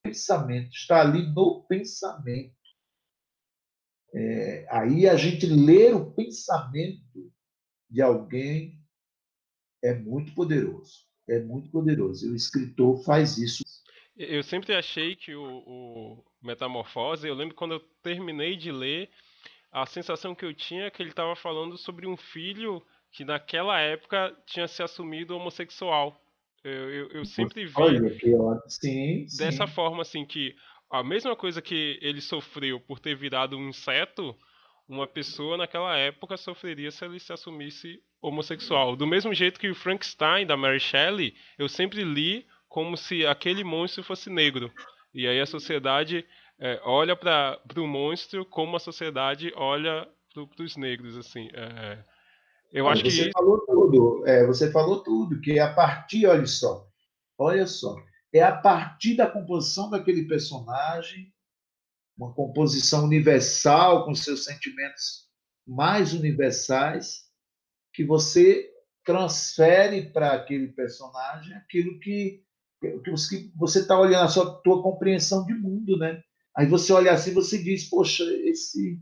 O 0.00 0.08
pensamento 0.08 0.74
está 0.74 1.00
ali 1.00 1.32
no 1.32 1.64
pensamento. 1.68 2.63
É, 4.14 4.66
aí 4.70 5.08
a 5.08 5.16
gente 5.16 5.44
ler 5.46 5.94
o 5.94 6.12
pensamento 6.12 7.32
de 7.90 8.00
alguém 8.00 8.78
é 9.82 9.94
muito 9.94 10.32
poderoso. 10.34 11.04
É 11.28 11.40
muito 11.40 11.70
poderoso. 11.70 12.26
E 12.26 12.30
o 12.30 12.36
escritor 12.36 13.02
faz 13.02 13.38
isso. 13.38 13.62
Eu 14.16 14.42
sempre 14.44 14.74
achei 14.74 15.16
que 15.16 15.34
o, 15.34 15.62
o 15.66 16.24
Metamorfose, 16.40 17.26
eu 17.26 17.34
lembro 17.34 17.56
quando 17.56 17.74
eu 17.74 17.80
terminei 18.02 18.56
de 18.56 18.70
ler, 18.70 19.10
a 19.72 19.84
sensação 19.86 20.34
que 20.34 20.44
eu 20.44 20.54
tinha 20.54 20.84
é 20.84 20.90
que 20.90 21.02
ele 21.02 21.10
estava 21.10 21.34
falando 21.34 21.76
sobre 21.76 22.06
um 22.06 22.16
filho 22.16 22.80
que 23.10 23.24
naquela 23.24 23.80
época 23.80 24.36
tinha 24.46 24.68
se 24.68 24.82
assumido 24.82 25.36
homossexual. 25.36 26.20
Eu, 26.62 26.90
eu, 26.90 27.08
eu 27.08 27.24
sempre 27.24 27.66
vi 27.66 27.72
Olha, 27.76 28.10
que 28.10 28.32
sim, 28.68 29.26
dessa 29.36 29.66
sim. 29.66 29.72
forma 29.72 30.02
assim 30.02 30.24
que 30.24 30.54
a 30.94 31.02
mesma 31.02 31.34
coisa 31.34 31.60
que 31.60 31.98
ele 32.00 32.20
sofreu 32.20 32.78
por 32.78 33.00
ter 33.00 33.16
virado 33.16 33.58
um 33.58 33.68
inseto, 33.68 34.32
uma 34.88 35.08
pessoa 35.08 35.56
naquela 35.56 35.96
época 35.96 36.36
sofreria 36.36 36.88
se 36.92 37.04
ele 37.04 37.18
se 37.18 37.32
assumisse 37.32 38.00
homossexual. 38.22 38.94
Do 38.94 39.04
mesmo 39.04 39.34
jeito 39.34 39.58
que 39.58 39.68
o 39.68 39.74
Frankenstein 39.74 40.46
da 40.46 40.56
Mary 40.56 40.78
Shelley, 40.78 41.34
eu 41.58 41.68
sempre 41.68 42.04
li 42.04 42.46
como 42.68 42.96
se 42.96 43.26
aquele 43.26 43.64
monstro 43.64 44.04
fosse 44.04 44.30
negro. 44.30 44.70
E 45.12 45.26
aí 45.26 45.40
a 45.40 45.46
sociedade 45.46 46.24
é, 46.60 46.80
olha 46.84 47.16
para 47.16 47.58
o 47.76 47.88
monstro 47.88 48.44
como 48.44 48.76
a 48.76 48.80
sociedade 48.80 49.52
olha 49.56 50.08
para 50.32 50.64
os 50.64 50.76
negros, 50.76 51.16
assim. 51.16 51.48
É, 51.52 51.98
eu 52.72 52.88
acho 52.88 53.02
você 53.02 53.24
que 53.24 53.32
falou 53.32 53.58
tudo. 53.66 54.22
É, 54.28 54.46
você 54.46 54.70
falou 54.70 55.02
tudo 55.02 55.40
que 55.40 55.58
é 55.58 55.62
a 55.62 55.74
partir, 55.74 56.26
olha 56.26 56.46
só, 56.46 56.86
olha 57.36 57.66
só, 57.66 57.96
é 58.34 58.42
a 58.42 58.54
partir 58.54 59.14
da 59.14 59.30
composição 59.30 59.88
daquele 59.88 60.26
personagem, 60.26 61.32
uma 62.18 62.34
composição 62.34 63.04
universal 63.04 64.04
com 64.04 64.14
seus 64.14 64.44
sentimentos 64.44 65.28
mais 65.64 66.12
universais, 66.12 67.22
que 67.92 68.04
você 68.04 68.68
transfere 69.04 70.10
para 70.10 70.32
aquele 70.32 70.68
personagem 70.68 71.54
aquilo 71.54 72.00
que, 72.00 72.42
que 72.80 73.52
você 73.56 73.80
está 73.80 73.98
olhando 73.98 74.24
a 74.24 74.28
sua 74.28 74.60
tua 74.62 74.82
compreensão 74.82 75.46
de 75.46 75.54
mundo, 75.54 75.96
né? 75.96 76.20
Aí 76.56 76.66
você 76.66 76.92
olha 76.92 77.12
assim, 77.12 77.32
você 77.32 77.62
diz, 77.62 77.88
poxa, 77.88 78.24
esse 78.46 79.00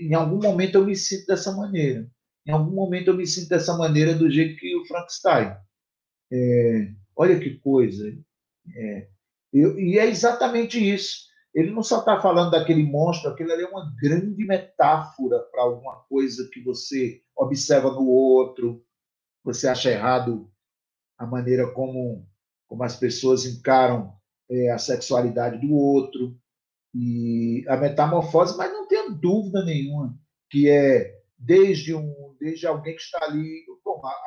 em 0.00 0.12
algum 0.14 0.38
momento 0.38 0.74
eu 0.74 0.84
me 0.84 0.96
sinto 0.96 1.26
dessa 1.26 1.52
maneira. 1.52 2.10
Em 2.44 2.50
algum 2.50 2.74
momento 2.74 3.08
eu 3.08 3.16
me 3.16 3.26
sinto 3.26 3.48
dessa 3.48 3.76
maneira 3.76 4.12
do 4.12 4.28
jeito 4.28 4.58
que 4.58 4.74
o 4.76 4.84
Frankenstein. 4.86 5.56
É, 6.32 6.92
Olha 7.16 7.38
que 7.38 7.58
coisa. 7.58 8.06
É, 8.76 9.08
e 9.52 9.98
é 9.98 10.06
exatamente 10.06 10.78
isso. 10.78 11.26
Ele 11.54 11.70
não 11.70 11.82
só 11.82 12.00
está 12.00 12.20
falando 12.20 12.50
daquele 12.50 12.82
monstro, 12.82 13.30
aquilo 13.30 13.50
ali 13.50 13.62
é 13.62 13.68
uma 13.68 13.90
grande 13.98 14.44
metáfora 14.44 15.40
para 15.50 15.62
alguma 15.62 15.96
coisa 16.08 16.48
que 16.52 16.62
você 16.62 17.22
observa 17.34 17.90
no 17.90 18.06
outro, 18.06 18.84
você 19.42 19.66
acha 19.66 19.90
errado 19.90 20.50
a 21.16 21.26
maneira 21.26 21.72
como, 21.72 22.28
como 22.68 22.82
as 22.84 22.96
pessoas 22.96 23.46
encaram 23.46 24.12
é, 24.50 24.70
a 24.70 24.76
sexualidade 24.76 25.58
do 25.66 25.74
outro 25.74 26.36
e 26.94 27.64
a 27.68 27.76
metamorfose, 27.76 28.56
mas 28.58 28.70
não 28.70 28.86
tenha 28.86 29.08
dúvida 29.08 29.64
nenhuma 29.64 30.14
que 30.50 30.68
é 30.68 31.20
desde 31.38 31.94
um 31.94 32.36
desde 32.38 32.66
alguém 32.66 32.94
que 32.94 33.02
está 33.02 33.24
ali, 33.24 33.64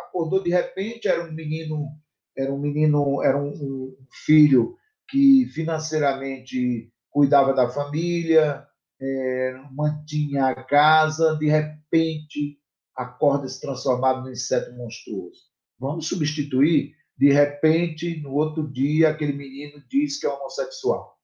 acordou 0.08 0.42
de 0.42 0.50
repente, 0.50 1.08
era 1.08 1.24
um 1.24 1.32
menino 1.32 1.90
era 2.38 2.53
um 2.53 2.59
menino, 2.59 3.21
era 3.23 3.38
um, 3.38 3.49
um 3.49 3.97
filho 4.25 4.75
que 5.09 5.47
financeiramente 5.47 6.91
cuidava 7.09 7.53
da 7.53 7.69
família, 7.69 8.65
é, 9.01 9.61
mantinha 9.71 10.47
a 10.47 10.63
casa, 10.63 11.36
de 11.38 11.47
repente 11.47 12.59
acorda 12.95 13.47
se 13.47 13.61
transformado 13.61 14.21
num 14.23 14.32
inseto 14.32 14.75
monstruoso. 14.75 15.39
Vamos 15.80 16.07
substituir, 16.07 16.93
de 17.17 17.32
repente, 17.32 18.19
no 18.21 18.34
outro 18.34 18.67
dia, 18.69 19.09
aquele 19.09 19.34
menino 19.34 19.82
diz 19.89 20.19
que 20.19 20.27
é 20.27 20.30
homossexual. 20.30 21.17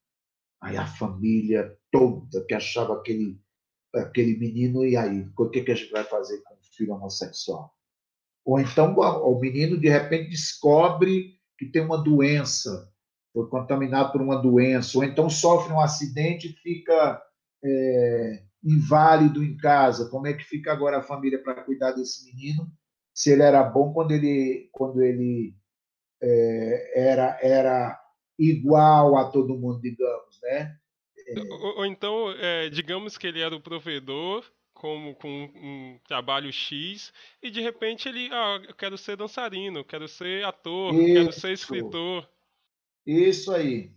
Aí 0.62 0.78
a 0.78 0.88
família 0.88 1.78
toda 1.92 2.46
que 2.48 2.54
achava 2.54 2.96
aquele, 2.96 3.40
aquele 3.94 4.38
menino, 4.38 4.86
e 4.86 4.96
aí? 4.96 5.30
O 5.38 5.50
que, 5.50 5.64
que 5.64 5.72
a 5.72 5.76
gente 5.76 5.92
vai 5.92 6.06
fazer 6.06 6.42
com 6.44 6.56
o 6.56 6.64
filho 6.76 6.94
homossexual? 6.94 7.75
Ou 8.46 8.60
então 8.60 8.96
o 8.96 9.40
menino 9.40 9.78
de 9.78 9.90
repente 9.90 10.30
descobre 10.30 11.36
que 11.58 11.66
tem 11.66 11.82
uma 11.82 11.98
doença, 11.98 12.92
foi 13.34 13.48
contaminado 13.50 14.12
por 14.12 14.22
uma 14.22 14.36
doença, 14.36 14.98
ou 14.98 15.04
então 15.04 15.30
sofre 15.30 15.74
um 15.74 15.80
acidente 15.80 16.48
e 16.48 16.54
fica 16.54 17.22
é, 17.64 18.44
inválido 18.64 19.44
em 19.44 19.58
casa. 19.58 20.10
Como 20.10 20.28
é 20.28 20.34
que 20.34 20.44
fica 20.44 20.72
agora 20.72 21.00
a 21.00 21.04
família 21.04 21.42
para 21.42 21.64
cuidar 21.64 21.92
desse 21.92 22.26
menino? 22.26 22.72
Se 23.14 23.32
ele 23.32 23.42
era 23.42 23.64
bom 23.64 23.92
quando 23.94 24.12
ele, 24.12 24.70
quando 24.72 25.02
ele 25.02 25.56
é, 26.22 27.10
era, 27.10 27.40
era 27.42 28.00
igual 28.38 29.18
a 29.18 29.30
todo 29.32 29.58
mundo, 29.58 29.82
digamos, 29.82 30.40
né? 30.44 30.78
Ou, 31.50 31.78
ou, 31.80 31.86
então, 31.86 32.32
é, 32.32 32.70
digamos 32.70 33.18
que 33.18 33.26
ele 33.26 33.42
era 33.42 33.56
o 33.56 33.62
provedor 33.62 34.46
como 34.76 35.16
com 35.16 35.50
um 35.56 35.98
trabalho 36.08 36.52
X 36.52 37.12
e 37.42 37.50
de 37.50 37.62
repente 37.62 38.08
ele, 38.08 38.30
ah, 38.32 38.62
eu 38.68 38.76
quero 38.76 38.98
ser 38.98 39.18
dançarino, 39.18 39.84
quero 39.84 40.08
ser 40.08 40.46
ator, 40.46 40.94
isso, 40.94 41.14
quero 41.14 41.32
ser 41.32 41.54
escritor. 41.54 42.30
Isso 43.06 43.52
aí. 43.52 43.92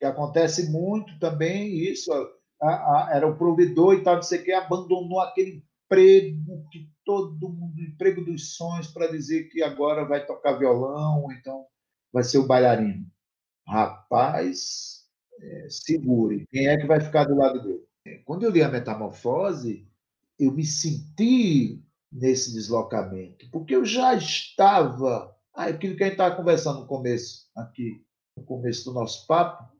Que 0.00 0.06
acontece 0.06 0.70
muito 0.70 1.16
também 1.20 1.78
isso. 1.78 2.12
A, 2.60 2.66
a, 2.66 3.10
era 3.14 3.26
o 3.26 3.36
provedor 3.36 3.94
e 3.94 4.02
tal, 4.02 4.16
não 4.16 4.22
sei 4.22 4.40
o 4.40 4.44
que, 4.44 4.52
abandonou 4.52 5.20
aquele 5.20 5.62
emprego 5.84 6.66
que 6.70 6.90
todo 7.04 7.48
mundo, 7.48 7.80
emprego 7.80 8.24
dos 8.24 8.56
sonhos 8.56 8.88
para 8.88 9.08
dizer 9.08 9.48
que 9.48 9.62
agora 9.62 10.04
vai 10.04 10.24
tocar 10.24 10.58
violão, 10.58 11.24
ou 11.24 11.32
então 11.32 11.66
vai 12.12 12.24
ser 12.24 12.38
o 12.38 12.46
bailarino. 12.46 13.06
Rapaz, 13.66 15.06
é, 15.40 15.66
segure. 15.68 16.46
Quem 16.50 16.68
é 16.68 16.76
que 16.76 16.86
vai 16.86 17.00
ficar 17.00 17.24
do 17.24 17.36
lado 17.36 17.62
dele? 17.62 18.22
Quando 18.24 18.44
eu 18.44 18.50
li 18.50 18.62
a 18.62 18.68
Metamorfose, 18.68 19.86
eu 20.44 20.52
me 20.52 20.64
senti 20.64 21.82
nesse 22.10 22.52
deslocamento, 22.52 23.48
porque 23.50 23.74
eu 23.74 23.84
já 23.84 24.14
estava, 24.14 25.34
ah, 25.54 25.66
aquilo 25.66 25.96
que 25.96 26.02
a 26.02 26.06
gente 26.06 26.14
estava 26.14 26.36
conversando 26.36 26.80
no 26.80 26.86
começo, 26.86 27.48
aqui, 27.56 28.04
no 28.36 28.44
começo 28.44 28.84
do 28.84 28.92
nosso 28.92 29.26
papo, 29.26 29.72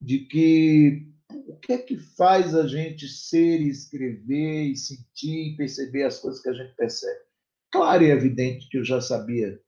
de 0.00 0.20
que 0.20 1.10
o 1.48 1.56
que 1.56 1.72
é 1.72 1.78
que 1.78 1.96
faz 1.96 2.54
a 2.54 2.66
gente 2.66 3.08
ser 3.08 3.60
escrever 3.60 4.64
e 4.64 4.76
sentir 4.76 5.52
e 5.52 5.56
perceber 5.56 6.04
as 6.04 6.18
coisas 6.18 6.40
que 6.40 6.48
a 6.48 6.52
gente 6.52 6.74
percebe? 6.76 7.24
Claro 7.72 8.04
e 8.04 8.10
evidente 8.10 8.68
que 8.68 8.78
eu 8.78 8.84
já 8.84 9.00
sabia 9.00 9.60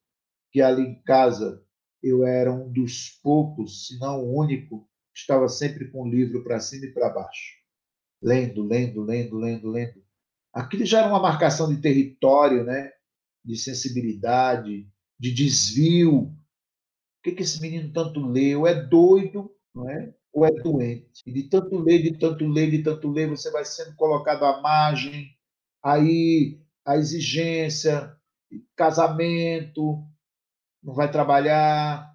que 0.53 0.61
ali 0.61 0.82
em 0.82 1.03
casa 1.03 1.64
eu 2.03 2.24
era 2.24 2.53
um 2.53 2.70
dos 2.70 3.18
poucos, 3.22 3.87
se 3.87 3.99
não 3.99 4.22
o 4.22 4.39
único, 4.39 4.89
que 5.12 5.20
estava 5.20 5.49
sempre 5.49 5.91
com 5.91 6.03
o 6.03 6.09
livro 6.09 6.45
para 6.45 6.61
cima 6.61 6.87
e 6.87 6.93
para 6.93 7.09
baixo, 7.09 7.57
lendo, 8.22 8.62
lendo, 8.62 9.03
lendo, 9.03 9.39
lendo, 9.39 9.68
lendo. 9.68 10.05
Aquilo 10.57 10.84
já 10.84 11.00
era 11.00 11.09
uma 11.09 11.20
marcação 11.20 11.68
de 11.68 11.80
território, 11.80 12.64
né? 12.64 12.90
de 13.44 13.57
sensibilidade, 13.57 14.88
de 15.18 15.32
desvio. 15.32 16.22
O 16.22 16.34
que, 17.22 17.32
que 17.32 17.42
esse 17.42 17.61
menino 17.61 17.92
tanto 17.92 18.20
lê? 18.26 18.57
Ou 18.57 18.66
é 18.66 18.74
doido, 18.74 19.54
não 19.74 19.88
é? 19.88 20.14
ou 20.32 20.44
é 20.44 20.50
doente. 20.50 21.22
E 21.24 21.32
de 21.32 21.44
tanto 21.44 21.78
ler, 21.78 22.02
de 22.02 22.18
tanto 22.18 22.46
ler, 22.46 22.70
de 22.70 22.82
tanto 22.82 23.09
ler, 23.11 23.28
você 23.28 23.50
vai 23.50 23.64
sendo 23.64 23.94
colocado 23.96 24.44
à 24.44 24.61
margem, 24.61 25.30
aí 25.82 26.61
a 26.84 26.96
exigência, 26.96 28.14
casamento, 28.74 30.04
não 30.82 30.94
vai 30.94 31.11
trabalhar, 31.11 32.14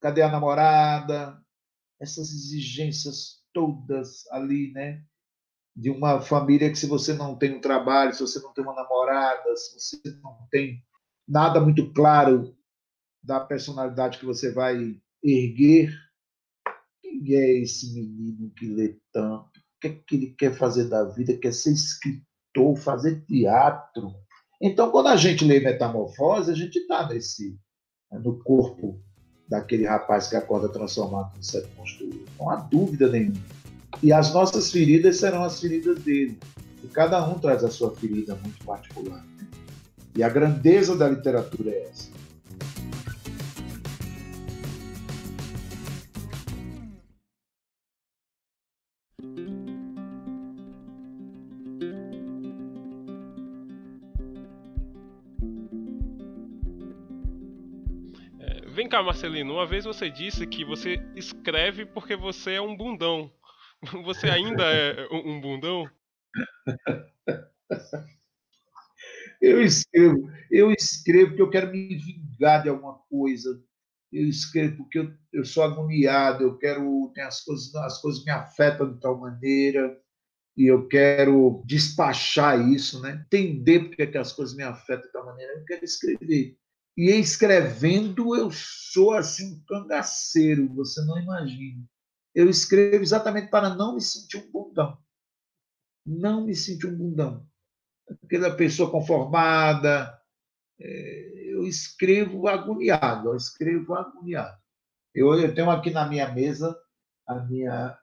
cadê 0.00 0.22
a 0.22 0.30
namorada? 0.30 1.40
essas 2.00 2.30
exigências 2.30 3.42
todas 3.52 4.26
ali, 4.30 4.72
né? 4.72 5.02
De 5.76 5.90
uma 5.90 6.20
família 6.20 6.70
que 6.70 6.78
se 6.78 6.86
você 6.86 7.12
não 7.12 7.36
tem 7.36 7.54
um 7.54 7.60
trabalho, 7.60 8.14
se 8.14 8.20
você 8.20 8.40
não 8.40 8.52
tem 8.54 8.64
uma 8.64 8.74
namorada, 8.74 9.54
se 9.56 9.78
você 9.78 10.18
não 10.22 10.36
tem 10.50 10.82
nada 11.28 11.60
muito 11.60 11.92
claro 11.92 12.56
da 13.22 13.40
personalidade 13.40 14.18
que 14.18 14.24
você 14.24 14.52
vai 14.52 14.96
erguer, 15.22 15.92
quem 17.02 17.34
é 17.34 17.60
esse 17.60 17.92
menino 17.92 18.50
que 18.50 18.66
lê 18.66 18.96
tanto? 19.12 19.58
O 19.58 19.80
que, 19.80 19.88
é 19.88 20.02
que 20.06 20.16
ele 20.16 20.34
quer 20.38 20.54
fazer 20.54 20.88
da 20.88 21.04
vida? 21.04 21.36
Quer 21.36 21.52
ser 21.52 21.72
escritor, 21.72 22.76
fazer 22.76 23.24
teatro? 23.26 24.14
Então, 24.60 24.90
quando 24.90 25.08
a 25.08 25.16
gente 25.16 25.44
lê 25.44 25.60
Metamorfose, 25.60 26.50
a 26.50 26.54
gente 26.54 26.78
está 26.78 27.06
nesse 27.08 27.58
né, 28.10 28.18
no 28.18 28.42
corpo 28.42 29.00
daquele 29.48 29.86
rapaz 29.86 30.28
que 30.28 30.36
acorda 30.36 30.68
transformado 30.68 31.36
no 31.36 31.42
sete 31.42 31.68
construído. 31.76 32.24
Não 32.38 32.50
há 32.50 32.56
dúvida 32.56 33.08
nenhuma. 33.08 33.40
E 34.02 34.12
as 34.12 34.32
nossas 34.32 34.70
feridas 34.70 35.16
serão 35.16 35.44
as 35.44 35.60
feridas 35.60 35.98
dele. 36.00 36.38
E 36.84 36.86
cada 36.88 37.26
um 37.26 37.38
traz 37.38 37.64
a 37.64 37.70
sua 37.70 37.94
ferida 37.94 38.34
muito 38.36 38.64
particular. 38.64 39.24
Né? 39.24 39.46
E 40.16 40.22
a 40.22 40.28
grandeza 40.28 40.96
da 40.96 41.08
literatura 41.08 41.70
é 41.70 41.88
essa. 41.90 42.16
Vem 58.76 58.86
cá, 58.90 59.02
Marcelino, 59.02 59.54
uma 59.54 59.66
vez 59.66 59.86
você 59.86 60.10
disse 60.10 60.46
que 60.46 60.62
você 60.62 61.02
escreve 61.16 61.86
porque 61.86 62.14
você 62.14 62.52
é 62.52 62.60
um 62.60 62.76
bundão. 62.76 63.30
Você 64.04 64.28
ainda 64.28 64.64
é 64.64 65.08
um 65.12 65.40
bundão? 65.40 65.88
Eu 69.40 69.62
escrevo, 69.62 70.30
eu 70.50 70.72
escrevo 70.72 71.28
porque 71.28 71.42
eu 71.42 71.50
quero 71.50 71.70
me 71.70 71.96
vingar 71.96 72.62
de 72.62 72.68
alguma 72.68 72.98
coisa. 73.10 73.62
Eu 74.12 74.26
escrevo 74.28 74.78
porque 74.78 74.98
eu, 74.98 75.12
eu 75.32 75.44
sou 75.44 75.62
agoniado, 75.62 76.42
eu 76.42 76.56
quero. 76.58 77.12
As 77.18 77.44
coisas, 77.44 77.74
as 77.74 78.00
coisas 78.00 78.24
me 78.24 78.30
afetam 78.30 78.92
de 78.92 79.00
tal 79.00 79.18
maneira 79.18 80.00
e 80.56 80.66
eu 80.66 80.88
quero 80.88 81.62
despachar 81.66 82.58
isso, 82.70 83.00
né? 83.02 83.22
entender 83.26 83.80
porque 83.80 84.02
é 84.02 84.06
que 84.06 84.16
as 84.16 84.32
coisas 84.32 84.56
me 84.56 84.62
afetam 84.62 85.06
de 85.06 85.12
tal 85.12 85.26
maneira. 85.26 85.52
Eu 85.52 85.64
quero 85.64 85.84
escrever. 85.84 86.56
E 86.96 87.10
escrevendo, 87.10 88.34
eu 88.34 88.50
sou 88.50 89.12
assim 89.12 89.52
um 89.52 89.64
cangaceiro, 89.68 90.66
você 90.74 91.04
não 91.04 91.18
imagina. 91.20 91.84
Eu 92.36 92.50
escrevo 92.50 93.02
exatamente 93.02 93.48
para 93.48 93.74
não 93.74 93.94
me 93.94 94.00
sentir 94.02 94.36
um 94.36 94.50
bundão. 94.50 94.98
Não 96.04 96.44
me 96.44 96.54
sentir 96.54 96.86
um 96.86 96.94
bundão. 96.94 97.48
Aquela 98.22 98.54
pessoa 98.54 98.90
conformada. 98.90 100.14
É, 100.78 101.54
eu 101.54 101.66
escrevo 101.66 102.46
agoniado, 102.46 103.30
eu 103.30 103.36
escrevo 103.36 103.94
agoniado. 103.94 104.60
Eu, 105.14 105.32
eu 105.40 105.54
tenho 105.54 105.70
aqui 105.70 105.90
na 105.90 106.06
minha 106.06 106.30
mesa 106.30 106.78
a 107.26 107.36
minha, 107.36 107.98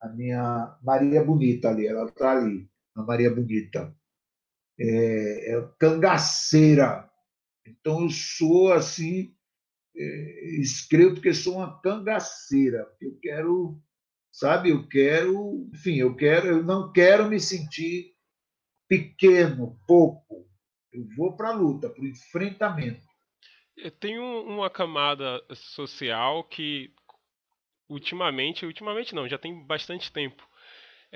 a 0.00 0.08
minha 0.08 0.78
Maria 0.82 1.22
Bonita 1.22 1.68
ali, 1.68 1.86
ela 1.86 2.06
está 2.06 2.32
ali, 2.32 2.66
a 2.96 3.02
Maria 3.02 3.34
Bonita. 3.34 3.94
É, 4.80 5.56
é 5.56 5.68
cangaceira, 5.78 7.08
então 7.66 8.04
eu 8.04 8.10
sou 8.10 8.72
assim, 8.72 9.36
escrevo 9.94 11.14
porque 11.14 11.32
sou 11.32 11.56
uma 11.56 11.80
cangaceira. 11.80 12.86
Eu 13.00 13.18
quero, 13.20 13.80
sabe, 14.32 14.70
eu 14.70 14.86
quero, 14.88 15.68
enfim, 15.72 15.96
eu 15.96 16.14
quero, 16.16 16.48
eu 16.48 16.62
não 16.62 16.92
quero 16.92 17.28
me 17.28 17.38
sentir 17.38 18.14
pequeno, 18.88 19.78
pouco. 19.86 20.48
Eu 20.92 21.06
vou 21.16 21.36
para 21.36 21.48
a 21.48 21.54
luta, 21.54 21.88
para 21.90 22.02
o 22.02 22.06
enfrentamento. 22.06 23.04
Tem 23.98 24.18
uma 24.18 24.70
camada 24.70 25.42
social 25.52 26.44
que 26.44 26.94
ultimamente, 27.88 28.64
ultimamente 28.64 29.14
não, 29.14 29.28
já 29.28 29.36
tem 29.36 29.64
bastante 29.64 30.12
tempo, 30.12 30.46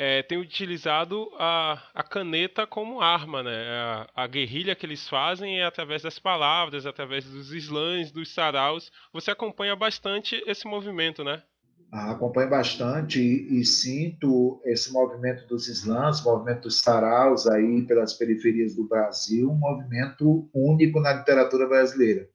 é, 0.01 0.23
tem 0.23 0.39
utilizado 0.39 1.29
a, 1.41 1.83
a 1.93 2.05
caneta 2.05 2.65
como 2.65 3.01
arma, 3.01 3.43
né? 3.43 3.69
A, 3.69 4.09
a, 4.15 4.27
guerrilha 4.29 4.77
que 4.77 4.87
eles 4.87 5.09
fazem 5.09 5.59
é 5.59 5.65
através 5.65 6.03
das 6.03 6.21
palavras, 6.21 6.87
através 6.87 7.25
dos 7.25 7.51
slams, 7.51 8.13
dos 8.13 8.33
saraus. 8.33 8.93
Você 9.13 9.33
acompanha 9.33 9.75
bastante 9.75 10.41
esse 10.47 10.69
movimento, 10.69 11.25
né? 11.25 11.43
Ah, 11.91 12.13
acompanho 12.13 12.49
bastante 12.49 13.19
e, 13.21 13.59
e, 13.59 13.65
sinto 13.65 14.63
esse 14.65 14.93
movimento 14.93 15.49
dos 15.49 15.67
slams, 15.67 16.23
movimento 16.23 16.63
dos 16.63 16.81
saraus 16.81 17.49
aí 17.49 17.83
pelas 17.83 18.13
periferias 18.13 18.77
do 18.77 18.87
Brasil, 18.87 19.51
um 19.51 19.59
movimento 19.59 20.49
único 20.55 21.01
na 21.01 21.15
literatura 21.15 21.67
brasileira. 21.67 22.29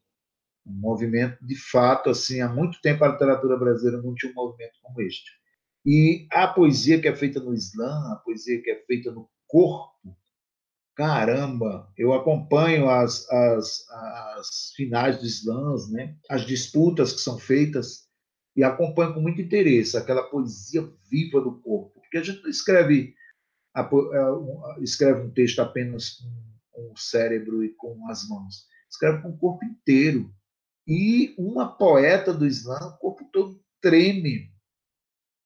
Um 0.67 0.73
movimento, 0.81 1.37
de 1.41 1.55
fato, 1.55 2.09
assim, 2.09 2.41
há 2.41 2.49
muito 2.49 2.81
tempo 2.81 3.05
a 3.05 3.09
literatura 3.09 3.55
brasileira 3.55 4.01
não 4.01 4.13
tinha 4.15 4.33
um 4.33 4.35
movimento 4.35 4.73
como 4.81 5.01
este 5.01 5.42
e 5.85 6.27
a 6.31 6.47
poesia 6.47 6.99
que 7.01 7.07
é 7.07 7.15
feita 7.15 7.39
no 7.39 7.53
Islã, 7.53 8.11
a 8.11 8.15
poesia 8.15 8.61
que 8.61 8.71
é 8.71 8.83
feita 8.85 9.11
no 9.11 9.29
corpo, 9.47 10.17
caramba, 10.95 11.91
eu 11.97 12.13
acompanho 12.13 12.89
as, 12.89 13.29
as, 13.29 13.89
as 13.89 14.71
finais 14.75 15.17
dos 15.17 15.39
slams, 15.39 15.91
né? 15.91 16.15
as 16.29 16.45
disputas 16.45 17.11
que 17.13 17.19
são 17.19 17.37
feitas, 17.37 18.07
e 18.55 18.63
acompanho 18.63 19.15
com 19.15 19.19
muito 19.19 19.41
interesse 19.41 19.97
aquela 19.97 20.23
poesia 20.23 20.87
viva 21.09 21.41
do 21.41 21.59
corpo. 21.59 21.99
Porque 21.99 22.17
a 22.17 22.23
gente 22.23 22.43
não 22.43 22.49
escreve, 22.49 23.15
é, 23.75 23.81
escreve 24.81 25.21
um 25.21 25.31
texto 25.31 25.59
apenas 25.59 26.19
com 26.71 26.91
o 26.91 26.97
cérebro 26.97 27.63
e 27.63 27.69
com 27.69 28.07
as 28.09 28.27
mãos, 28.29 28.67
escreve 28.89 29.21
com 29.21 29.29
o 29.29 29.37
corpo 29.37 29.65
inteiro. 29.65 30.31
E 30.87 31.33
uma 31.37 31.75
poeta 31.75 32.31
do 32.33 32.45
Islã, 32.45 32.77
o 32.77 32.97
corpo 32.97 33.27
todo 33.31 33.59
treme 33.81 34.52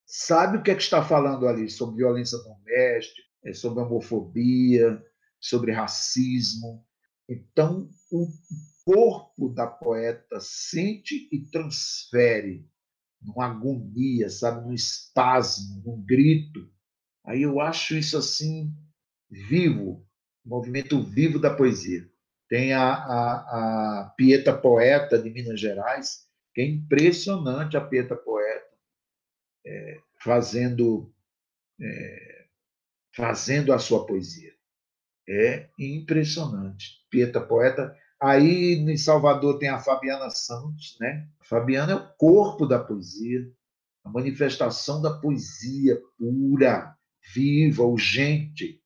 sabe 0.07 0.57
o 0.57 0.63
que 0.63 0.71
é 0.71 0.75
que 0.75 0.81
está 0.81 1.03
falando 1.03 1.47
ali 1.47 1.69
sobre 1.69 1.97
violência 1.97 2.37
doméstica, 2.39 3.21
é 3.43 3.53
sobre 3.53 3.83
homofobia, 3.83 5.03
sobre 5.39 5.73
racismo. 5.73 6.85
Então, 7.29 7.89
o 8.09 8.27
corpo 8.85 9.49
da 9.49 9.67
poeta 9.67 10.39
sente 10.39 11.27
e 11.29 11.45
transfere 11.51 12.65
numa 13.21 13.47
agonia, 13.47 14.29
sabe, 14.29 14.65
num 14.65 14.73
espasmo, 14.73 15.83
num 15.85 16.01
grito. 16.05 16.71
Aí 17.25 17.41
eu 17.41 17.59
acho 17.59 17.95
isso 17.95 18.17
assim 18.17 18.73
vivo, 19.29 20.07
movimento 20.45 21.03
vivo 21.03 21.37
da 21.37 21.53
poesia. 21.53 22.09
Tem 22.47 22.71
a, 22.71 22.93
a, 22.93 24.03
a 24.03 24.13
Pieta 24.15 24.57
Poeta 24.57 25.21
de 25.21 25.29
Minas 25.29 25.59
Gerais, 25.59 26.27
que 26.53 26.61
é 26.61 26.65
impressionante 26.65 27.75
a 27.75 27.81
Pieta 27.81 28.15
Poeta 28.15 28.46
fazendo, 30.27 31.09
é, 31.81 32.45
fazendo 33.15 33.71
a 33.71 33.79
sua 33.79 34.05
poesia. 34.05 34.51
É 35.27 35.69
impressionante. 35.79 36.97
Pieta 37.09 37.39
Poeta. 37.39 37.95
Aí 38.21 38.73
em 38.73 38.97
Salvador 38.97 39.57
tem 39.57 39.69
a 39.69 39.79
Fabiana 39.79 40.29
Santos, 40.29 40.97
né? 40.99 41.29
A 41.39 41.45
Fabiana 41.45 41.93
é 41.93 41.95
o 41.95 42.13
corpo 42.17 42.65
da 42.65 42.77
poesia, 42.77 43.49
a 44.03 44.09
manifestação 44.09 45.01
da 45.01 45.17
poesia 45.17 45.97
pura, 46.17 46.93
viva, 47.33 47.83
urgente. 47.83 48.81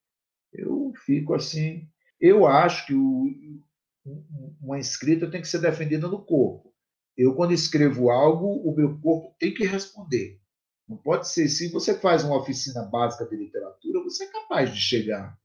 Eu 0.53 0.93
fico 1.05 1.33
assim. 1.33 1.89
Eu 2.19 2.45
acho 2.45 2.85
que 2.85 2.93
o, 2.93 3.63
uma 4.61 4.77
escrita 4.77 5.29
tem 5.29 5.41
que 5.41 5.47
ser 5.47 5.59
defendida 5.59 6.07
no 6.07 6.23
corpo. 6.23 6.71
Eu, 7.17 7.33
quando 7.33 7.53
escrevo 7.53 8.11
algo, 8.11 8.61
o 8.69 8.75
meu 8.75 8.99
corpo 8.99 9.35
tem 9.39 9.53
que 9.53 9.65
responder. 9.65 10.40
Não 10.91 10.97
pode 10.97 11.29
ser. 11.29 11.47
Se 11.47 11.69
você 11.69 11.97
faz 11.97 12.21
uma 12.25 12.35
oficina 12.37 12.83
básica 12.83 13.25
de 13.25 13.37
literatura, 13.37 14.03
você 14.03 14.25
é 14.25 14.27
capaz 14.27 14.73
de 14.73 14.81
chegar 14.81 15.39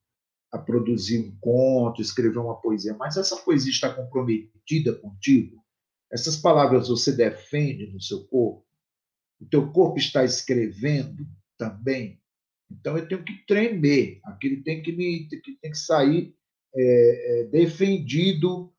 a 0.50 0.58
produzir 0.58 1.20
um 1.20 1.38
conto, 1.38 2.02
escrever 2.02 2.38
uma 2.38 2.60
poesia, 2.60 2.94
mas 2.94 3.16
essa 3.16 3.36
poesia 3.36 3.70
está 3.70 3.94
comprometida 3.94 4.92
contigo? 4.96 5.64
Essas 6.10 6.36
palavras 6.36 6.88
você 6.88 7.12
defende 7.12 7.86
no 7.92 8.00
seu 8.00 8.26
corpo? 8.26 8.66
O 9.40 9.46
teu 9.46 9.70
corpo 9.70 9.98
está 9.98 10.24
escrevendo 10.24 11.24
também? 11.56 12.20
Então 12.68 12.98
eu 12.98 13.06
tenho 13.06 13.24
que 13.24 13.46
tremer, 13.46 14.18
aquilo 14.24 14.64
tem 14.64 14.82
que 14.82 14.90
me 14.90 15.28
tem 15.28 15.70
que 15.70 15.78
sair 15.78 16.34
é, 16.74 17.42
é, 17.42 17.44
defendido 17.44 18.74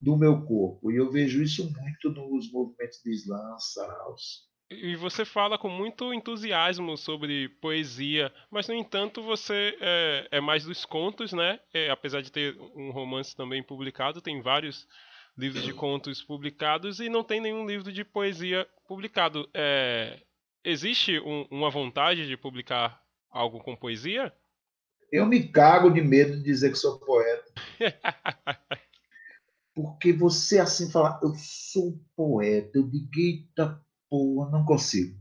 do 0.00 0.16
meu 0.16 0.46
corpo. 0.46 0.92
E 0.92 0.96
eu 0.96 1.10
vejo 1.10 1.42
isso 1.42 1.68
muito 1.68 2.10
nos 2.10 2.52
movimentos 2.52 3.00
de 3.02 3.10
Islã, 3.10 3.56
saraus. 3.58 4.51
E 4.80 4.96
você 4.96 5.24
fala 5.24 5.58
com 5.58 5.68
muito 5.68 6.12
entusiasmo 6.12 6.96
sobre 6.96 7.48
poesia, 7.60 8.32
mas 8.50 8.68
no 8.68 8.74
entanto 8.74 9.22
você 9.22 9.76
é, 9.80 10.28
é 10.32 10.40
mais 10.40 10.64
dos 10.64 10.84
contos, 10.84 11.32
né? 11.32 11.60
É, 11.72 11.90
apesar 11.90 12.22
de 12.22 12.32
ter 12.32 12.56
um 12.74 12.90
romance 12.90 13.36
também 13.36 13.62
publicado, 13.62 14.20
tem 14.20 14.40
vários 14.40 14.88
livros 15.36 15.62
de 15.62 15.72
contos 15.72 16.22
publicados 16.22 17.00
e 17.00 17.08
não 17.08 17.24
tem 17.24 17.40
nenhum 17.40 17.66
livro 17.66 17.92
de 17.92 18.04
poesia 18.04 18.66
publicado. 18.86 19.48
É, 19.54 20.20
existe 20.64 21.18
um, 21.20 21.46
uma 21.50 21.70
vontade 21.70 22.26
de 22.26 22.36
publicar 22.36 23.02
algo 23.30 23.60
com 23.60 23.76
poesia? 23.76 24.32
Eu 25.10 25.26
me 25.26 25.48
cago 25.48 25.90
de 25.90 26.00
medo 26.00 26.36
de 26.36 26.42
dizer 26.42 26.70
que 26.70 26.78
sou 26.78 26.98
poeta. 26.98 27.52
Porque 29.74 30.12
você 30.12 30.58
assim 30.58 30.90
fala, 30.90 31.18
eu 31.22 31.34
sou 31.34 31.98
poeta, 32.14 32.78
eu 32.78 32.88
digo, 32.88 33.08
eita 33.16 33.82
porra, 34.12 34.50
não 34.50 34.62
consigo. 34.62 35.18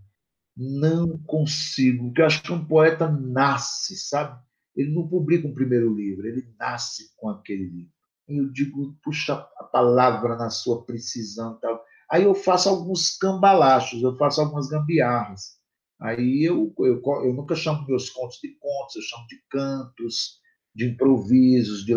Não 0.57 1.17
consigo. 1.19 2.07
Porque 2.07 2.21
eu 2.21 2.25
acho 2.25 2.43
que 2.43 2.51
um 2.51 2.65
poeta 2.65 3.09
nasce, 3.09 3.95
sabe? 3.95 4.37
Ele 4.75 4.93
não 4.93 5.07
publica 5.07 5.47
um 5.47 5.53
primeiro 5.53 5.93
livro, 5.93 6.27
ele 6.27 6.53
nasce 6.59 7.15
com 7.15 7.29
aquele 7.29 7.63
livro. 7.63 7.93
E 8.27 8.37
eu 8.37 8.51
digo, 8.51 8.97
puxa 9.01 9.33
a 9.57 9.63
palavra 9.63 10.35
na 10.35 10.49
sua 10.49 10.83
precisão 10.83 11.57
tal. 11.61 11.81
Aí 12.09 12.23
eu 12.23 12.35
faço 12.35 12.67
alguns 12.67 13.17
cambalachos, 13.17 14.03
eu 14.03 14.17
faço 14.17 14.41
algumas 14.41 14.67
gambiarras. 14.67 15.57
Aí 16.01 16.43
eu, 16.43 16.73
eu, 16.79 17.01
eu 17.23 17.33
nunca 17.33 17.55
chamo 17.55 17.87
meus 17.87 18.09
contos 18.09 18.39
de 18.43 18.49
contos, 18.59 18.97
eu 18.97 19.01
chamo 19.03 19.25
de 19.27 19.41
cantos, 19.49 20.39
de 20.75 20.89
improvisos, 20.89 21.85
de 21.85 21.93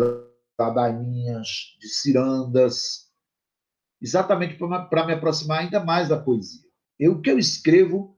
ladainhas, 0.57 1.75
de 1.81 1.89
cirandas, 1.89 3.09
exatamente 4.01 4.55
para 4.55 5.05
me 5.05 5.13
aproximar 5.13 5.59
ainda 5.59 5.83
mais 5.83 6.07
da 6.07 6.17
poesia. 6.17 6.64
Eu, 6.99 7.13
o 7.13 7.21
que 7.21 7.29
eu 7.29 7.37
escrevo 7.37 8.17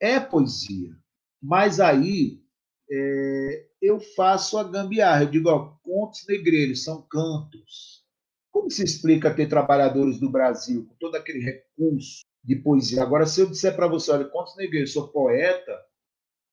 é 0.00 0.18
poesia, 0.18 0.96
mas 1.40 1.78
aí 1.80 2.42
é, 2.90 3.66
eu 3.80 4.00
faço 4.00 4.58
a 4.58 4.64
gambiarra. 4.64 5.22
Eu 5.22 5.30
digo, 5.30 5.48
ó, 5.48 5.76
contos 5.82 6.26
negreiros 6.26 6.84
são 6.84 7.02
cantos. 7.02 8.04
Como 8.50 8.70
se 8.70 8.82
explica 8.82 9.34
ter 9.34 9.48
trabalhadores 9.48 10.18
do 10.18 10.28
Brasil 10.28 10.84
com 10.86 10.94
todo 10.96 11.14
aquele 11.14 11.38
recurso 11.38 12.22
de 12.42 12.56
poesia? 12.56 13.02
Agora, 13.02 13.26
se 13.26 13.40
eu 13.40 13.48
disser 13.48 13.76
para 13.76 13.86
você, 13.86 14.10
olha, 14.10 14.24
contos 14.24 14.56
negreiros, 14.56 14.92
sou 14.92 15.08
poeta, 15.08 15.72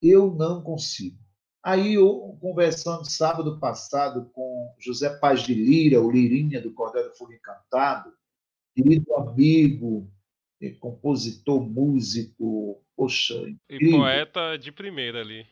eu 0.02 0.34
não 0.34 0.62
consigo. 0.62 1.18
Aí, 1.64 1.96
eu, 1.96 2.38
conversando 2.40 3.10
sábado 3.10 3.60
passado 3.60 4.30
com 4.32 4.76
José 4.80 5.10
Paz 5.18 5.42
de 5.42 5.54
Lira, 5.54 6.00
o 6.00 6.10
Lirinha 6.10 6.62
do 6.62 6.72
Cordel 6.74 7.10
do 7.10 7.16
Fogo 7.16 7.34
Encantado, 7.34 8.14
querido 8.76 9.14
amigo, 9.16 10.10
compositor, 10.80 11.62
músico, 11.62 12.82
poxa. 12.96 13.36
Incrível. 13.70 13.88
E 13.88 13.92
poeta 13.92 14.58
de 14.58 14.72
primeira 14.72 15.22
ali. 15.22 15.46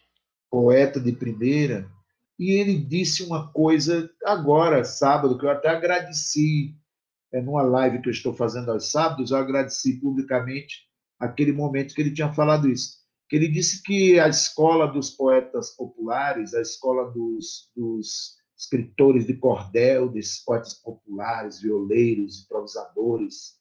Poeta 0.49 0.99
de 0.99 1.11
primeira. 1.11 1.89
E 2.37 2.51
ele 2.59 2.77
disse 2.77 3.23
uma 3.23 3.51
coisa 3.51 4.09
agora, 4.23 4.83
sábado, 4.83 5.37
que 5.37 5.45
eu 5.45 5.49
até 5.49 5.69
agradeci, 5.69 6.75
é, 7.31 7.41
numa 7.41 7.61
live 7.61 8.01
que 8.01 8.09
eu 8.09 8.11
estou 8.11 8.33
fazendo 8.33 8.71
aos 8.71 8.91
sábados, 8.91 9.31
eu 9.31 9.37
agradeci 9.37 9.99
publicamente 9.99 10.85
aquele 11.19 11.53
momento 11.53 11.93
que 11.93 12.01
ele 12.01 12.13
tinha 12.13 12.33
falado 12.33 12.69
isso. 12.69 12.97
Que 13.29 13.37
ele 13.37 13.47
disse 13.47 13.81
que 13.81 14.19
a 14.19 14.27
escola 14.27 14.85
dos 14.85 15.11
poetas 15.11 15.75
populares, 15.75 16.53
a 16.53 16.61
escola 16.61 17.11
dos, 17.11 17.71
dos 17.75 18.35
escritores 18.57 19.25
de 19.25 19.35
cordel, 19.35 20.09
desses 20.09 20.43
poetas 20.43 20.73
populares, 20.73 21.61
violeiros, 21.61 22.43
improvisadores, 22.43 23.55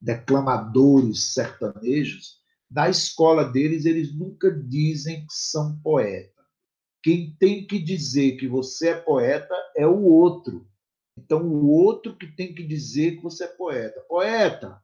declamadores 0.00 1.32
sertanejos, 1.32 2.36
na 2.70 2.88
escola 2.88 3.44
deles 3.44 3.84
eles 3.84 4.14
nunca 4.14 4.50
dizem 4.50 5.26
que 5.26 5.32
são 5.32 5.78
poetas. 5.80 6.44
Quem 7.02 7.36
tem 7.38 7.66
que 7.66 7.78
dizer 7.78 8.36
que 8.36 8.48
você 8.48 8.88
é 8.88 8.94
poeta 8.96 9.54
é 9.76 9.86
o 9.86 10.02
outro. 10.02 10.68
Então, 11.16 11.42
o 11.42 11.70
outro 11.70 12.16
que 12.16 12.26
tem 12.26 12.52
que 12.54 12.62
dizer 12.62 13.16
que 13.16 13.22
você 13.22 13.44
é 13.44 13.48
poeta. 13.48 14.00
Poeta! 14.08 14.82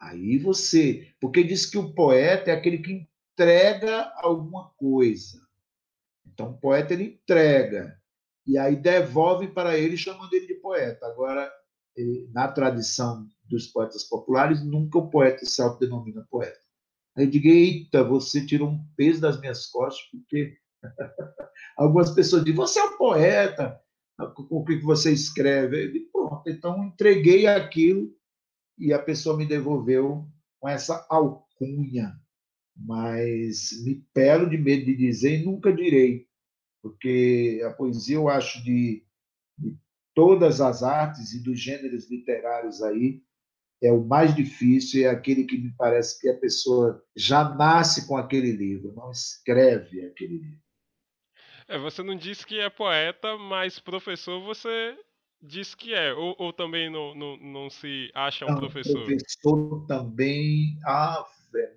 Aí 0.00 0.38
você. 0.38 1.12
Porque 1.20 1.44
diz 1.44 1.66
que 1.66 1.78
o 1.78 1.92
poeta 1.92 2.50
é 2.50 2.54
aquele 2.54 2.78
que 2.78 3.06
entrega 3.34 4.12
alguma 4.16 4.70
coisa. 4.70 5.40
Então, 6.26 6.50
o 6.50 6.58
poeta 6.58 6.94
ele 6.94 7.04
entrega. 7.04 8.00
E 8.46 8.56
aí 8.56 8.74
devolve 8.74 9.48
para 9.48 9.76
ele, 9.78 9.96
chamando 9.96 10.32
ele 10.32 10.46
de 10.46 10.54
poeta. 10.54 11.06
Agora, 11.06 11.52
na 12.32 12.48
tradição 12.48 13.26
dos 13.44 13.66
poetas 13.66 14.04
populares, 14.04 14.64
nunca 14.64 14.98
o 14.98 15.10
poeta 15.10 15.44
se 15.44 15.60
autodenomina 15.60 16.26
poeta. 16.30 16.58
Aí 17.16 17.24
eu 17.24 17.30
digo, 17.30 17.48
eita, 17.48 18.04
você 18.04 18.44
tirou 18.44 18.68
um 18.68 18.84
peso 18.96 19.20
das 19.20 19.40
minhas 19.40 19.66
costas, 19.66 20.06
porque 20.10 20.56
algumas 21.76 22.10
pessoas 22.12 22.44
dizem, 22.44 22.56
você 22.56 22.78
é 22.78 22.84
um 22.84 22.96
poeta, 22.96 23.80
o 24.50 24.64
que 24.64 24.76
você 24.76 25.12
escreve? 25.12 25.86
Eu 25.86 25.92
digo, 25.92 26.10
pronto, 26.12 26.48
então 26.48 26.84
entreguei 26.84 27.46
aquilo 27.46 28.12
e 28.78 28.92
a 28.92 28.98
pessoa 28.98 29.36
me 29.36 29.46
devolveu 29.46 30.26
com 30.60 30.68
essa 30.68 31.06
alcunha. 31.10 32.14
Mas 32.76 33.70
me 33.84 34.06
pelo 34.14 34.48
de 34.48 34.56
medo 34.56 34.84
de 34.84 34.94
dizer 34.94 35.40
e 35.40 35.44
nunca 35.44 35.72
direi, 35.72 36.28
porque 36.80 37.60
a 37.66 37.70
poesia 37.70 38.16
eu 38.16 38.28
acho 38.28 38.62
de 38.62 39.04
todas 40.18 40.60
as 40.60 40.82
artes 40.82 41.32
e 41.32 41.40
dos 41.44 41.60
gêneros 41.60 42.10
literários 42.10 42.82
aí, 42.82 43.22
é 43.80 43.92
o 43.92 44.04
mais 44.04 44.34
difícil, 44.34 45.06
é 45.06 45.08
aquele 45.08 45.44
que 45.44 45.56
me 45.56 45.72
parece 45.78 46.20
que 46.20 46.28
a 46.28 46.36
pessoa 46.36 47.00
já 47.14 47.48
nasce 47.54 48.08
com 48.08 48.16
aquele 48.16 48.50
livro, 48.50 48.92
não 48.96 49.12
escreve 49.12 50.04
aquele 50.04 50.38
livro. 50.38 50.58
É, 51.68 51.78
você 51.78 52.02
não 52.02 52.16
disse 52.16 52.44
que 52.44 52.58
é 52.58 52.68
poeta, 52.68 53.38
mas 53.38 53.78
professor 53.78 54.42
você 54.42 54.98
diz 55.40 55.72
que 55.76 55.94
é, 55.94 56.12
ou, 56.12 56.34
ou 56.36 56.52
também 56.52 56.90
não, 56.90 57.14
não, 57.14 57.36
não, 57.36 57.70
se 57.70 58.10
acha 58.12 58.44
um 58.44 58.48
não, 58.48 58.58
professor? 58.58 59.04
Professor 59.04 59.86
também, 59.86 60.76
ave 60.84 61.28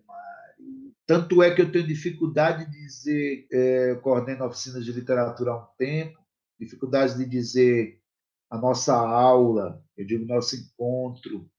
Maria. 0.07 0.91
Tanto 1.05 1.43
é 1.43 1.53
que 1.53 1.61
eu 1.61 1.71
tenho 1.71 1.85
dificuldade 1.85 2.65
de 2.65 2.71
dizer, 2.71 3.47
é, 3.51 3.95
coordeno 4.01 4.45
oficinas 4.45 4.83
de 4.83 4.91
literatura 4.91 5.51
há 5.51 5.57
um 5.57 5.67
tempo, 5.77 6.19
dificuldade 6.59 7.15
de 7.19 7.25
dizer 7.29 8.00
a 8.51 8.57
nossa 8.57 8.93
aula, 8.93 9.81
eu 9.97 10.05
digo 10.05 10.25
nosso 10.25 10.57
encontro, 10.57 11.49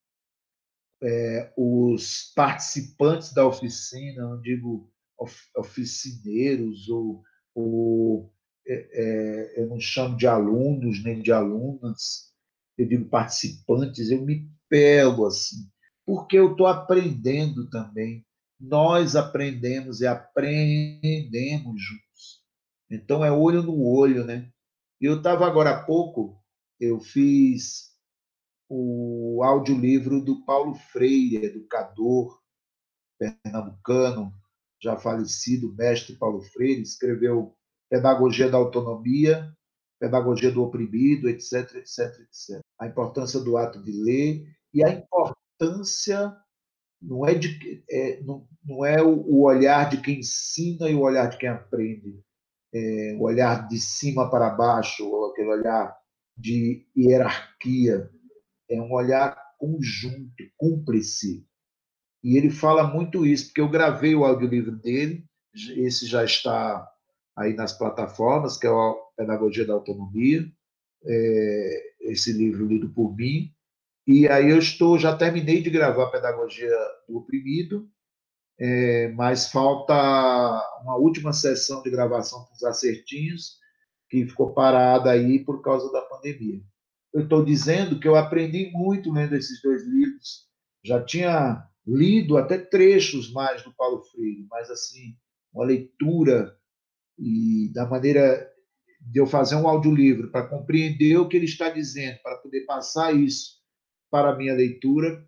é, 1.03 1.53
os 1.57 2.33
participantes 2.37 3.33
da 3.33 3.47
oficina, 3.47 4.29
não 4.29 4.41
digo 4.41 4.93
oficineiros 5.57 6.89
ou, 6.91 7.23
ou 7.55 8.31
é, 8.67 8.75
é, 8.75 9.63
eu 9.63 9.69
não 9.69 9.81
chamo 9.81 10.17
de 10.19 10.27
alunos 10.27 11.03
nem 11.03 11.23
de 11.23 11.33
alunas, 11.33 12.31
eu 12.77 12.87
digo 12.87 13.09
participantes, 13.09 14.11
eu 14.11 14.23
me 14.23 14.51
pego 14.69 15.25
assim, 15.25 15.71
porque 16.05 16.39
eu 16.39 16.53
estou 16.53 16.67
aprendendo 16.67 17.71
também. 17.71 18.25
Nós 18.61 19.17
aprendemos 19.17 20.01
e 20.01 20.07
aprendemos 20.07 21.83
juntos. 21.83 22.43
Então 22.91 23.25
é 23.25 23.33
olho 23.33 23.63
no 23.63 23.83
olho, 23.83 24.25
né? 24.25 24.51
Eu 25.01 25.17
estava 25.17 25.47
agora 25.47 25.71
há 25.71 25.83
pouco, 25.83 26.42
eu 26.83 26.99
fiz 26.99 27.93
o 28.69 29.41
audiolivro 29.45 30.21
do 30.21 30.45
Paulo 30.45 30.75
Freire, 30.75 31.45
educador 31.45 32.41
pernambucano, 33.19 34.33
já 34.83 34.97
falecido, 34.97 35.75
mestre 35.75 36.17
Paulo 36.17 36.41
Freire, 36.41 36.83
escreveu 36.83 37.55
Pedagogia 37.89 38.51
da 38.51 38.57
Autonomia, 38.57 39.55
Pedagogia 40.01 40.51
do 40.51 40.63
Oprimido, 40.63 41.29
etc, 41.29 41.77
etc, 41.77 42.21
etc. 42.21 42.61
A 42.81 42.89
importância 42.89 43.39
do 43.39 43.57
ato 43.57 43.81
de 43.81 43.93
ler 43.93 44.45
e 44.75 44.83
a 44.83 44.91
importância 44.91 46.37
não 47.01 47.25
é, 47.25 47.35
de, 47.35 47.85
é, 47.89 48.21
não, 48.23 48.49
não 48.65 48.85
é 48.85 49.01
o 49.03 49.43
olhar 49.43 49.89
de 49.89 50.01
quem 50.01 50.21
ensina 50.21 50.89
e 50.89 50.95
o 50.95 51.03
olhar 51.03 51.27
de 51.27 51.37
quem 51.37 51.49
aprende, 51.49 52.21
é, 52.75 53.17
o 53.19 53.23
olhar 53.23 53.69
de 53.69 53.79
cima 53.79 54.29
para 54.31 54.51
baixo, 54.51 55.07
ou 55.07 55.31
aquele 55.31 55.49
olhar 55.49 56.02
de 56.37 56.87
hierarquia, 56.97 58.11
é 58.71 58.81
um 58.81 58.93
olhar 58.93 59.37
conjunto, 59.59 60.35
cúmplice. 60.57 61.47
E 62.23 62.37
ele 62.37 62.51
fala 62.51 62.85
muito 62.85 63.27
isso, 63.27 63.47
porque 63.47 63.61
eu 63.61 63.69
gravei 63.69 64.15
o 64.15 64.25
audiolivro 64.25 64.73
dele, 64.77 65.25
esse 65.77 66.07
já 66.07 66.25
está 66.25 66.89
aí 67.37 67.55
nas 67.55 67.73
plataformas, 67.73 68.57
que 68.57 68.67
é 68.67 68.71
a 68.71 68.95
Pedagogia 69.17 69.67
da 69.67 69.75
Autonomia, 69.75 70.47
é, 71.05 71.83
esse 72.01 72.33
livro 72.33 72.67
lido 72.67 72.89
por 72.91 73.15
mim. 73.15 73.53
E 74.07 74.29
aí 74.29 74.51
eu 74.51 74.59
estou, 74.59 74.99
já 74.99 75.17
terminei 75.17 75.63
de 75.63 75.71
gravar 75.71 76.05
a 76.05 76.11
Pedagogia 76.11 76.77
do 77.09 77.19
Oprimido, 77.19 77.89
é, 78.59 79.09
mas 79.13 79.51
falta 79.51 79.95
uma 80.83 80.97
última 80.97 81.33
sessão 81.33 81.83
de 81.83 81.91
gravação 81.91 82.45
com 82.45 82.55
os 82.55 82.65
acertinhos, 82.65 83.59
que 84.13 84.29
ficou 84.29 84.55
parada 84.55 85.11
aí 85.11 85.41
por 85.45 85.61
causa 85.61 85.91
da 85.91 86.03
pandemia 86.03 86.63
eu 87.13 87.25
estou 87.25 87.45
dizendo 87.45 88.01
que 88.01 88.09
eu 88.09 88.17
aprendi 88.17 88.71
muito 88.73 89.13
lendo 89.13 89.37
esses 89.37 89.61
dois 89.61 89.87
livros. 89.87 90.49
Já 90.85 91.03
tinha 91.05 91.63
lido 91.87 92.39
até 92.39 92.59
trechos 92.59 93.31
mais 93.33 93.63
do 93.63 93.75
Paulo 93.75 94.03
Freire, 94.05 94.47
mas 94.49 94.71
assim, 94.71 95.17
uma 95.53 95.65
leitura 95.65 96.57
e 97.19 97.71
da 97.75 97.87
maneira 97.87 98.51
de 99.01 99.21
eu 99.21 99.27
fazer 99.27 99.57
um 99.57 99.69
audiolivro 99.69 100.31
para 100.31 100.47
compreender 100.47 101.17
o 101.19 101.29
que 101.29 101.37
ele 101.37 101.45
está 101.45 101.69
dizendo, 101.69 102.19
para 102.23 102.39
poder 102.39 102.65
passar 102.65 103.15
isso 103.15 103.61
para 104.11 104.31
a 104.31 104.37
minha 104.37 104.55
leitura, 104.55 105.27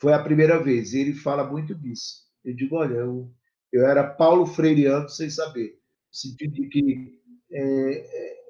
foi 0.00 0.12
a 0.12 0.22
primeira 0.22 0.62
vez. 0.62 0.92
E 0.92 1.00
ele 1.00 1.14
fala 1.14 1.50
muito 1.50 1.74
disso. 1.74 2.22
Eu 2.44 2.54
digo, 2.54 2.76
olha, 2.76 2.94
eu, 2.94 3.32
eu 3.72 3.86
era 3.86 4.08
Paulo 4.08 4.46
Freireano 4.46 5.08
sem 5.08 5.30
saber, 5.30 5.80
no 6.12 6.16
sentido 6.16 6.52
de 6.52 6.68
que 6.68 7.22
é, 7.50 7.98
é, 7.98 8.42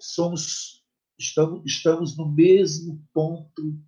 somos, 0.00 0.82
estamos, 1.18 1.62
estamos 1.66 2.16
no 2.16 2.32
mesmo 2.32 3.06
ponto 3.12 3.78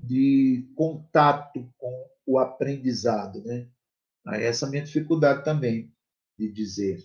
de 0.00 0.68
contato 0.74 1.72
com 1.78 2.10
o 2.26 2.38
aprendizado, 2.38 3.42
né? 3.44 3.70
Aí 4.26 4.42
essa 4.42 4.66
é 4.66 4.68
a 4.68 4.70
minha 4.70 4.82
dificuldade 4.82 5.44
também 5.44 5.94
de 6.36 6.50
dizer, 6.50 6.98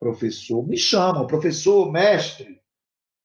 professor, 0.00 0.66
me 0.66 0.78
chama, 0.78 1.26
professor, 1.26 1.92
mestre. 1.92 2.62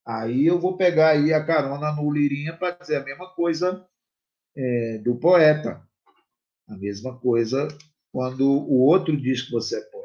Aí 0.06 0.46
eu 0.46 0.60
vou 0.60 0.76
pegar 0.76 1.12
aí 1.12 1.34
a 1.34 1.46
carona 1.46 1.94
no 1.94 2.12
Lirinha 2.12 2.58
para 2.58 2.72
dizer 2.72 2.98
a 2.98 3.04
mesma 3.04 3.34
coisa 3.34 3.88
é, 4.56 4.98
do 5.00 5.16
poeta. 5.16 5.88
A 6.68 6.76
mesma 6.76 7.18
coisa 7.18 7.68
quando 8.12 8.50
o 8.50 8.82
outro 8.82 9.16
diz 9.16 9.44
que 9.44 9.52
você 9.52 9.78
é 9.78 9.82
poeta. 9.82 9.97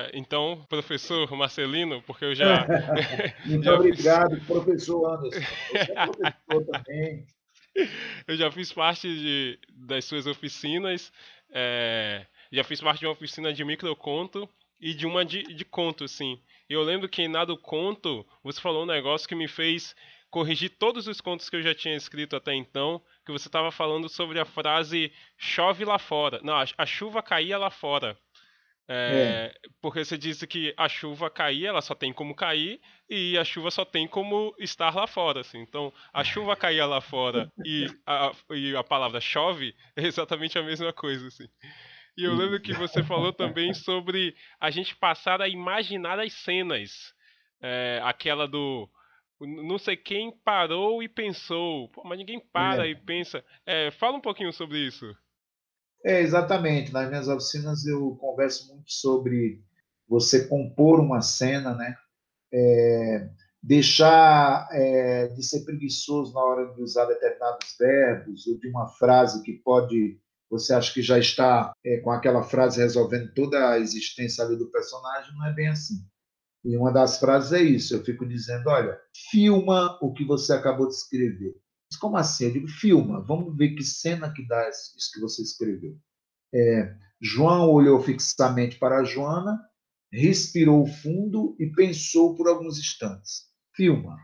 É, 0.00 0.10
então, 0.14 0.64
professor 0.68 1.30
Marcelino, 1.36 2.02
porque 2.02 2.24
eu 2.24 2.34
já. 2.34 2.66
Muito 3.44 3.64
já 3.64 3.74
obrigado, 3.74 4.36
fiz... 4.36 4.46
professor 4.46 5.14
Anderson. 5.14 5.40
Você 5.40 5.92
é 5.92 6.06
professor 6.06 6.64
também. 6.72 7.26
Eu 8.26 8.36
já 8.36 8.50
fiz 8.50 8.72
parte 8.72 9.08
de, 9.08 9.58
das 9.72 10.04
suas 10.04 10.26
oficinas, 10.26 11.12
é, 11.52 12.26
já 12.50 12.64
fiz 12.64 12.80
parte 12.80 12.98
de 12.98 13.06
uma 13.06 13.12
oficina 13.12 13.52
de 13.52 13.64
microconto 13.64 14.48
e 14.80 14.92
de 14.92 15.06
uma 15.06 15.24
de, 15.24 15.44
de 15.44 15.64
conto, 15.64 16.08
sim. 16.08 16.40
Eu 16.68 16.82
lembro 16.82 17.08
que 17.08 17.28
na 17.28 17.44
do 17.44 17.56
conto 17.56 18.26
você 18.42 18.60
falou 18.60 18.82
um 18.82 18.86
negócio 18.86 19.28
que 19.28 19.36
me 19.36 19.46
fez 19.46 19.94
corrigir 20.30 20.70
todos 20.70 21.06
os 21.06 21.20
contos 21.20 21.48
que 21.48 21.56
eu 21.56 21.62
já 21.62 21.74
tinha 21.74 21.94
escrito 21.96 22.36
até 22.36 22.54
então, 22.54 23.02
que 23.24 23.32
você 23.32 23.48
estava 23.48 23.70
falando 23.70 24.08
sobre 24.08 24.38
a 24.38 24.44
frase 24.44 25.12
chove 25.36 25.84
lá 25.84 25.98
fora. 25.98 26.40
Não, 26.42 26.54
a, 26.54 26.64
a 26.78 26.86
chuva 26.86 27.22
caía 27.22 27.58
lá 27.58 27.70
fora. 27.70 28.18
É, 28.92 29.52
é. 29.54 29.68
Porque 29.80 30.04
você 30.04 30.18
disse 30.18 30.44
que 30.48 30.74
a 30.76 30.88
chuva 30.88 31.30
cair, 31.30 31.66
ela 31.66 31.80
só 31.80 31.94
tem 31.94 32.12
como 32.12 32.34
cair, 32.34 32.80
e 33.08 33.38
a 33.38 33.44
chuva 33.44 33.70
só 33.70 33.84
tem 33.84 34.08
como 34.08 34.52
estar 34.58 34.92
lá 34.92 35.06
fora. 35.06 35.42
Assim. 35.42 35.58
Então, 35.60 35.92
a 36.12 36.24
chuva 36.24 36.56
caía 36.56 36.84
lá 36.84 37.00
fora 37.00 37.50
e 37.64 37.86
a, 38.04 38.32
e 38.50 38.74
a 38.74 38.82
palavra 38.82 39.20
chove 39.20 39.76
é 39.94 40.02
exatamente 40.02 40.58
a 40.58 40.62
mesma 40.62 40.92
coisa. 40.92 41.28
Assim. 41.28 41.46
E 42.18 42.24
eu 42.24 42.34
lembro 42.34 42.60
que 42.60 42.72
você 42.72 43.00
falou 43.04 43.32
também 43.32 43.72
sobre 43.72 44.34
a 44.58 44.70
gente 44.70 44.96
passar 44.96 45.40
a 45.40 45.48
imaginar 45.48 46.18
as 46.18 46.32
cenas. 46.32 47.14
É, 47.62 48.00
aquela 48.02 48.48
do. 48.48 48.90
Não 49.40 49.78
sei 49.78 49.96
quem 49.96 50.32
parou 50.44 51.00
e 51.00 51.08
pensou. 51.08 51.88
Pô, 51.90 52.02
mas 52.04 52.18
ninguém 52.18 52.40
para 52.40 52.88
é. 52.88 52.90
e 52.90 52.96
pensa. 52.96 53.44
É, 53.64 53.92
fala 53.92 54.16
um 54.16 54.20
pouquinho 54.20 54.52
sobre 54.52 54.78
isso. 54.78 55.16
É, 56.04 56.20
exatamente. 56.20 56.92
Nas 56.92 57.08
minhas 57.08 57.28
oficinas 57.28 57.86
eu 57.86 58.16
converso 58.16 58.68
muito 58.68 58.90
sobre 58.90 59.62
você 60.08 60.46
compor 60.46 61.00
uma 61.00 61.20
cena, 61.20 61.74
né? 61.74 61.94
É, 62.52 63.30
deixar 63.62 64.68
é, 64.72 65.28
de 65.28 65.42
ser 65.42 65.64
preguiçoso 65.64 66.32
na 66.34 66.42
hora 66.42 66.74
de 66.74 66.82
usar 66.82 67.04
determinados 67.04 67.76
verbos 67.78 68.46
ou 68.46 68.58
de 68.58 68.68
uma 68.68 68.88
frase 68.88 69.42
que 69.42 69.52
pode 69.52 70.18
você 70.50 70.74
acha 70.74 70.92
que 70.92 71.00
já 71.00 71.16
está 71.16 71.72
é, 71.84 71.98
com 71.98 72.10
aquela 72.10 72.42
frase 72.42 72.80
resolvendo 72.80 73.32
toda 73.34 73.70
a 73.70 73.78
existência 73.78 74.44
ali 74.44 74.56
do 74.56 74.66
personagem, 74.66 75.32
não 75.36 75.46
é 75.46 75.52
bem 75.54 75.68
assim. 75.68 76.04
E 76.64 76.76
uma 76.76 76.92
das 76.92 77.20
frases 77.20 77.52
é 77.52 77.62
isso, 77.62 77.94
eu 77.94 78.04
fico 78.04 78.26
dizendo, 78.26 78.68
olha, 78.68 78.98
filma 79.30 79.96
o 80.02 80.12
que 80.12 80.24
você 80.24 80.52
acabou 80.52 80.88
de 80.88 80.94
escrever. 80.94 81.54
Mas 81.90 81.98
como 81.98 82.16
assim? 82.16 82.44
Eu 82.44 82.52
digo, 82.52 82.68
filma, 82.68 83.20
vamos 83.20 83.56
ver 83.56 83.74
que 83.74 83.82
cena 83.82 84.32
que 84.32 84.46
dá 84.46 84.68
isso 84.68 85.10
que 85.12 85.20
você 85.20 85.42
escreveu. 85.42 85.98
É, 86.54 86.94
João 87.20 87.68
olhou 87.68 88.00
fixamente 88.00 88.78
para 88.78 89.02
Joana, 89.02 89.60
respirou 90.12 90.86
fundo 90.86 91.56
e 91.58 91.66
pensou 91.66 92.36
por 92.36 92.48
alguns 92.48 92.78
instantes. 92.78 93.48
Filma. 93.74 94.16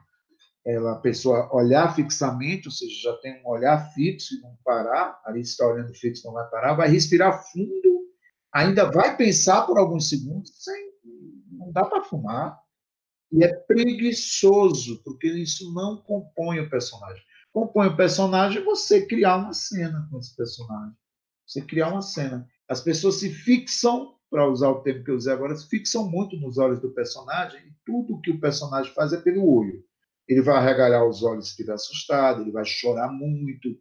Ela, 0.64 0.92
a 0.92 1.00
pessoa 1.00 1.48
olhar 1.52 1.94
fixamente, 1.94 2.68
ou 2.68 2.72
seja, 2.72 3.10
já 3.10 3.16
tem 3.18 3.40
um 3.42 3.48
olhar 3.48 3.92
fixo 3.92 4.34
e 4.34 4.40
não 4.40 4.56
parar, 4.64 5.20
ali 5.24 5.40
está 5.40 5.66
olhando 5.66 5.94
fixo, 5.94 6.26
não 6.26 6.34
vai 6.34 6.48
parar, 6.50 6.74
vai 6.74 6.88
respirar 6.88 7.44
fundo, 7.52 8.06
ainda 8.52 8.90
vai 8.90 9.16
pensar 9.16 9.62
por 9.62 9.78
alguns 9.78 10.08
segundos, 10.08 10.52
sem, 10.56 10.92
não 11.52 11.70
dá 11.70 11.84
para 11.84 12.02
fumar. 12.02 12.58
E 13.30 13.44
é 13.44 13.52
preguiçoso, 13.52 15.02
porque 15.04 15.28
isso 15.28 15.72
não 15.72 15.98
compõe 16.02 16.58
o 16.60 16.70
personagem 16.70 17.22
compõe 17.56 17.86
o 17.86 17.96
personagem 17.96 18.62
você 18.62 19.06
criar 19.06 19.38
uma 19.38 19.54
cena 19.54 20.06
com 20.10 20.18
esse 20.18 20.36
personagem. 20.36 20.94
Você 21.46 21.62
criar 21.62 21.88
uma 21.88 22.02
cena. 22.02 22.46
As 22.68 22.82
pessoas 22.82 23.14
se 23.14 23.30
fixam, 23.30 24.14
para 24.28 24.46
usar 24.46 24.68
o 24.68 24.82
termo 24.82 25.02
que 25.02 25.10
eu 25.10 25.16
usei 25.16 25.32
agora, 25.32 25.56
se 25.56 25.66
fixam 25.66 26.06
muito 26.06 26.36
nos 26.36 26.58
olhos 26.58 26.80
do 26.80 26.92
personagem 26.92 27.58
e 27.60 27.72
tudo 27.82 28.20
que 28.20 28.30
o 28.30 28.38
personagem 28.38 28.92
faz 28.92 29.14
é 29.14 29.16
pelo 29.22 29.50
olho. 29.50 29.82
Ele 30.28 30.42
vai 30.42 30.56
arregalhar 30.56 31.08
os 31.08 31.22
olhos 31.22 31.46
se 31.46 31.50
estiver 31.52 31.72
assustado, 31.72 32.42
ele 32.42 32.50
vai 32.50 32.66
chorar 32.66 33.10
muito, 33.10 33.74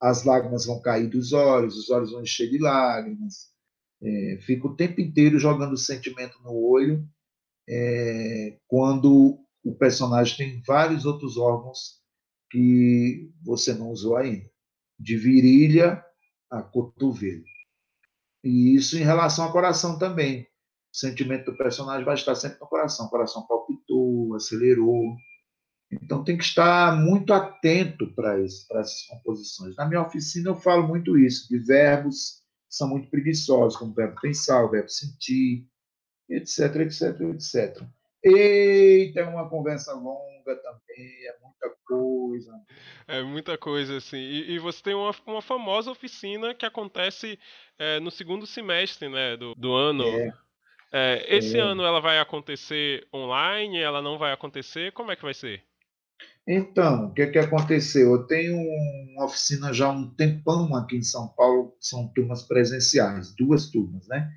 as 0.00 0.22
lágrimas 0.22 0.64
vão 0.64 0.80
cair 0.80 1.08
dos 1.08 1.32
olhos, 1.32 1.76
os 1.76 1.90
olhos 1.90 2.12
vão 2.12 2.22
encher 2.22 2.48
de 2.48 2.58
lágrimas. 2.58 3.50
É, 4.00 4.38
fica 4.42 4.68
o 4.68 4.76
tempo 4.76 5.00
inteiro 5.00 5.36
jogando 5.36 5.76
sentimento 5.76 6.40
no 6.44 6.54
olho, 6.54 7.04
é, 7.68 8.56
quando 8.68 9.40
o 9.64 9.74
personagem 9.74 10.36
tem 10.36 10.62
vários 10.64 11.04
outros 11.04 11.36
órgãos 11.36 12.05
que 12.50 13.30
você 13.42 13.74
não 13.74 13.90
usou 13.90 14.16
ainda, 14.16 14.48
de 14.98 15.16
virilha 15.16 16.04
a 16.50 16.62
cotovelo. 16.62 17.44
E 18.42 18.74
isso 18.74 18.96
em 18.96 19.02
relação 19.02 19.44
ao 19.44 19.52
coração 19.52 19.98
também. 19.98 20.42
O 20.42 20.96
sentimento 20.96 21.50
do 21.50 21.56
personagem 21.56 22.04
vai 22.04 22.14
estar 22.14 22.34
sempre 22.34 22.60
no 22.60 22.68
coração. 22.68 23.06
O 23.06 23.10
coração 23.10 23.46
palpitou, 23.46 24.34
acelerou. 24.34 25.16
Então 25.90 26.24
tem 26.24 26.36
que 26.36 26.44
estar 26.44 26.96
muito 26.96 27.32
atento 27.32 28.14
para 28.14 28.40
essas 28.40 29.02
composições. 29.08 29.76
Na 29.76 29.86
minha 29.86 30.02
oficina 30.02 30.50
eu 30.50 30.56
falo 30.56 30.86
muito 30.86 31.18
isso, 31.18 31.48
de 31.48 31.58
verbos 31.58 32.42
que 32.68 32.76
são 32.76 32.88
muito 32.88 33.10
preguiçosos, 33.10 33.78
como 33.78 33.92
o 33.92 33.94
verbo 33.94 34.20
pensar, 34.20 34.64
o 34.64 34.70
verbo 34.70 34.88
sentir, 34.88 35.68
etc, 36.28 36.76
etc, 36.76 37.20
etc. 37.20 37.82
Eita, 38.22 39.20
é 39.20 39.24
uma 39.24 39.48
conversa 39.48 39.92
longa 39.92 40.35
também, 40.54 41.26
é 41.26 41.36
muita 41.42 41.76
coisa. 41.84 42.52
É 43.08 43.22
muita 43.22 43.58
coisa, 43.58 43.96
assim. 43.96 44.18
E, 44.18 44.52
e 44.52 44.58
você 44.58 44.82
tem 44.82 44.94
uma, 44.94 45.14
uma 45.26 45.42
famosa 45.42 45.90
oficina 45.90 46.54
que 46.54 46.64
acontece 46.64 47.38
é, 47.78 47.98
no 47.98 48.10
segundo 48.10 48.46
semestre 48.46 49.08
né, 49.08 49.36
do, 49.36 49.54
do 49.54 49.72
ano. 49.72 50.04
É. 50.06 50.32
É, 50.92 51.36
esse 51.36 51.58
é. 51.58 51.60
ano 51.60 51.82
ela 51.82 52.00
vai 52.00 52.18
acontecer 52.18 53.06
online? 53.12 53.78
Ela 53.78 54.00
não 54.00 54.18
vai 54.18 54.32
acontecer? 54.32 54.92
Como 54.92 55.10
é 55.10 55.16
que 55.16 55.22
vai 55.22 55.34
ser? 55.34 55.62
Então, 56.48 57.06
o 57.06 57.12
que, 57.12 57.26
que 57.26 57.38
aconteceu? 57.38 58.12
Eu 58.12 58.26
tenho 58.26 58.56
uma 59.10 59.24
oficina 59.24 59.72
já 59.72 59.86
há 59.86 59.90
um 59.90 60.08
tempão 60.14 60.74
aqui 60.76 60.96
em 60.96 61.02
São 61.02 61.28
Paulo, 61.28 61.76
são 61.80 62.06
turmas 62.14 62.44
presenciais, 62.44 63.34
duas 63.34 63.68
turmas, 63.70 64.06
né? 64.06 64.30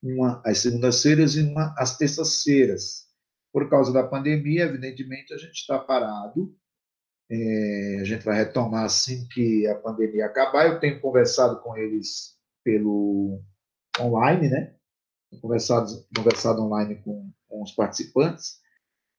Uma 0.00 0.40
às 0.44 0.58
segundas-feiras 0.58 1.34
e 1.34 1.42
uma 1.42 1.74
às 1.76 1.98
terças-feiras. 1.98 3.05
Por 3.56 3.70
causa 3.70 3.90
da 3.90 4.06
pandemia, 4.06 4.64
evidentemente, 4.64 5.32
a 5.32 5.38
gente 5.38 5.54
está 5.54 5.78
parado. 5.78 6.54
É, 7.30 8.00
a 8.02 8.04
gente 8.04 8.22
vai 8.22 8.36
retomar 8.36 8.84
assim 8.84 9.26
que 9.28 9.66
a 9.66 9.74
pandemia 9.74 10.26
acabar. 10.26 10.66
Eu 10.66 10.78
tenho 10.78 11.00
conversado 11.00 11.62
com 11.62 11.74
eles 11.74 12.36
pelo 12.62 13.40
online, 13.98 14.50
né? 14.50 14.74
Conversado, 15.40 15.88
conversado 16.14 16.60
online 16.60 16.96
com, 16.96 17.32
com 17.48 17.62
os 17.62 17.72
participantes. 17.72 18.58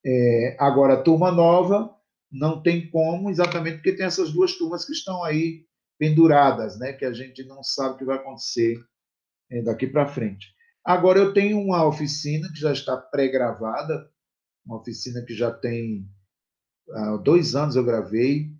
É, 0.05 0.55
agora, 0.59 1.01
turma 1.01 1.31
nova, 1.31 1.91
não 2.31 2.61
tem 2.61 2.91
como, 2.91 3.31
exatamente 3.31 3.77
porque 3.77 3.93
tem 3.93 4.05
essas 4.05 4.31
duas 4.31 4.53
turmas 4.53 4.85
que 4.85 4.93
estão 4.93 5.23
aí 5.23 5.65
penduradas, 5.97 6.77
né? 6.77 6.93
Que 6.93 7.05
a 7.05 7.11
gente 7.11 7.43
não 7.43 7.63
sabe 7.63 7.95
o 7.95 7.97
que 7.97 8.05
vai 8.05 8.17
acontecer 8.17 8.79
é, 9.49 9.63
daqui 9.63 9.87
para 9.87 10.05
frente. 10.05 10.53
Agora, 10.85 11.17
eu 11.17 11.33
tenho 11.33 11.59
uma 11.59 11.83
oficina 11.87 12.47
que 12.53 12.59
já 12.59 12.71
está 12.71 12.95
pré-gravada 12.95 14.07
uma 14.67 14.77
oficina 14.77 15.23
que 15.23 15.33
já 15.33 15.51
tem 15.51 16.05
há 16.91 17.17
dois 17.17 17.55
anos 17.55 17.75
eu 17.75 17.85
gravei, 17.85 18.51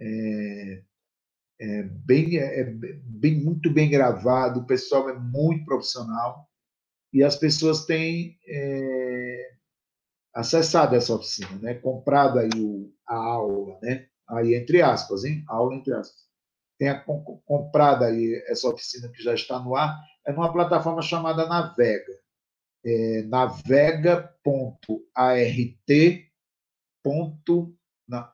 é, 0.00 0.82
é 1.60 1.82
bem, 1.82 2.38
é, 2.38 2.60
é 2.60 2.64
bem, 2.64 3.42
muito 3.42 3.70
bem 3.70 3.90
gravado, 3.90 4.60
o 4.60 4.66
pessoal 4.66 5.10
é 5.10 5.18
muito 5.18 5.64
profissional 5.64 6.48
e 7.12 7.22
as 7.22 7.36
pessoas 7.36 7.84
têm 7.84 8.38
é, 8.46 9.50
acessado 10.34 10.94
essa 10.94 11.14
oficina, 11.14 11.58
né? 11.60 11.74
comprado 11.74 12.38
aí 12.38 12.50
o, 12.56 12.92
a 13.06 13.16
aula, 13.16 13.78
né? 13.82 14.06
aí 14.28 14.54
entre 14.54 14.80
aspas, 14.80 15.24
hein? 15.24 15.44
aula 15.48 15.74
entre 15.74 15.92
aspas. 15.92 16.30
Tenha 16.78 17.04
comprado 17.44 18.04
aí 18.04 18.42
essa 18.46 18.66
oficina 18.66 19.10
que 19.10 19.22
já 19.22 19.34
está 19.34 19.58
no 19.58 19.76
ar, 19.76 20.00
é 20.26 20.32
numa 20.32 20.50
plataforma 20.50 21.02
chamada 21.02 21.46
Navega 21.46 22.20
é, 22.84 23.22
navega.art. 23.22 24.30
Na, 28.08 28.32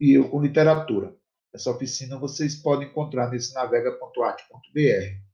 e 0.00 0.12
eu 0.12 0.28
com 0.28 0.40
literatura. 0.40 1.16
Essa 1.52 1.70
oficina 1.70 2.18
vocês 2.18 2.54
podem 2.54 2.88
encontrar 2.88 3.30
nesse 3.30 3.52
navega.arte.br. 3.54 5.31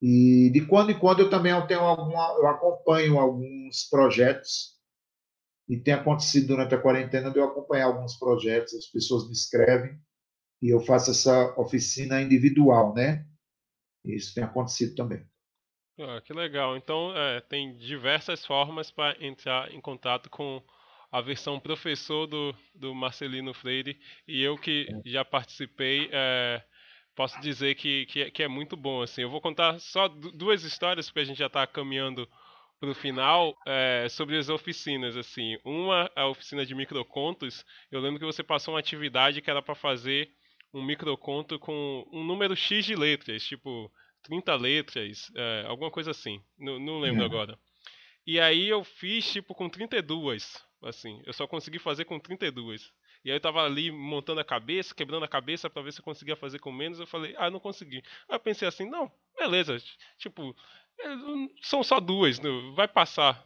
E 0.00 0.50
de 0.52 0.66
quando 0.66 0.90
em 0.90 0.98
quando 0.98 1.20
eu 1.20 1.30
também 1.30 1.52
tenho 1.66 1.80
alguma, 1.80 2.36
eu 2.38 2.46
acompanho 2.48 3.18
alguns 3.18 3.88
projetos 3.88 4.76
e 5.68 5.78
tem 5.78 5.94
acontecido 5.94 6.48
durante 6.48 6.74
a 6.74 6.80
quarentena 6.80 7.30
de 7.30 7.38
eu 7.38 7.44
acompanhar 7.44 7.86
alguns 7.86 8.16
projetos, 8.18 8.74
as 8.74 8.86
pessoas 8.86 9.26
me 9.26 9.32
escrevem 9.32 9.98
e 10.62 10.70
eu 10.70 10.80
faço 10.80 11.10
essa 11.10 11.54
oficina 11.58 12.20
individual, 12.20 12.94
né? 12.94 13.26
Isso 14.04 14.34
tem 14.34 14.44
acontecido 14.44 14.94
também. 14.94 15.26
Ah, 15.98 16.20
que 16.20 16.32
legal. 16.32 16.76
Então, 16.76 17.16
é, 17.16 17.40
tem 17.40 17.76
diversas 17.76 18.44
formas 18.44 18.90
para 18.90 19.16
entrar 19.24 19.72
em 19.72 19.80
contato 19.80 20.28
com 20.28 20.62
a 21.10 21.20
versão 21.20 21.58
professor 21.58 22.26
do, 22.26 22.54
do 22.74 22.94
Marcelino 22.94 23.54
Freire. 23.54 23.98
E 24.28 24.42
eu 24.42 24.56
que 24.56 24.86
é. 24.88 25.10
já 25.10 25.24
participei, 25.24 26.08
é, 26.12 26.62
posso 27.16 27.40
dizer 27.40 27.74
que, 27.74 28.06
que, 28.06 28.30
que, 28.30 28.42
é 28.42 28.48
muito 28.48 28.76
bom. 28.76 29.02
Assim. 29.02 29.22
Eu 29.22 29.30
vou 29.30 29.40
contar 29.40 29.80
só 29.80 30.06
duas 30.06 30.62
histórias, 30.62 31.08
porque 31.08 31.20
a 31.20 31.24
gente 31.24 31.38
já 31.38 31.46
está 31.46 31.66
caminhando 31.66 32.28
para 32.78 32.90
o 32.90 32.94
final, 32.94 33.56
é, 33.66 34.06
sobre 34.08 34.36
as 34.36 34.48
oficinas. 34.48 35.16
assim. 35.16 35.58
Uma, 35.64 36.10
a 36.14 36.28
oficina 36.28 36.64
de 36.64 36.74
microcontos. 36.74 37.64
Eu 37.90 38.00
lembro 38.00 38.20
que 38.20 38.26
você 38.26 38.42
passou 38.42 38.74
uma 38.74 38.80
atividade 38.80 39.40
que 39.40 39.50
era 39.50 39.62
para 39.62 39.74
fazer 39.74 40.30
um 40.72 40.84
microconto 40.84 41.58
com 41.58 42.06
um 42.12 42.22
número 42.22 42.54
X 42.54 42.84
de 42.84 42.94
letras, 42.94 43.42
tipo 43.42 43.90
30 44.24 44.54
letras, 44.56 45.30
é, 45.34 45.64
alguma 45.66 45.90
coisa 45.90 46.10
assim. 46.10 46.42
Não, 46.58 46.78
não 46.78 46.98
lembro 47.00 47.22
é. 47.22 47.24
agora. 47.24 47.58
E 48.26 48.38
aí 48.38 48.68
eu 48.68 48.84
fiz 48.84 49.32
tipo 49.32 49.54
com 49.54 49.70
32, 49.70 50.62
assim. 50.82 51.22
Eu 51.24 51.32
só 51.32 51.46
consegui 51.46 51.78
fazer 51.78 52.04
com 52.04 52.18
32. 52.20 52.92
E 53.26 53.30
aí 53.30 53.34
eu 53.34 53.40
tava 53.40 53.64
ali 53.64 53.90
montando 53.90 54.40
a 54.40 54.44
cabeça, 54.44 54.94
quebrando 54.94 55.24
a 55.24 55.28
cabeça 55.28 55.68
para 55.68 55.82
ver 55.82 55.92
se 55.92 55.98
eu 55.98 56.04
conseguia 56.04 56.36
fazer 56.36 56.60
com 56.60 56.70
menos. 56.70 57.00
Eu 57.00 57.08
falei, 57.08 57.34
ah, 57.36 57.50
não 57.50 57.58
consegui. 57.58 57.96
Aí 58.28 58.36
eu 58.36 58.38
pensei 58.38 58.68
assim, 58.68 58.88
não, 58.88 59.10
beleza. 59.36 59.82
Tipo, 60.16 60.54
é, 61.00 61.08
são 61.60 61.82
só 61.82 61.98
duas, 61.98 62.38
vai 62.76 62.86
passar. 62.86 63.44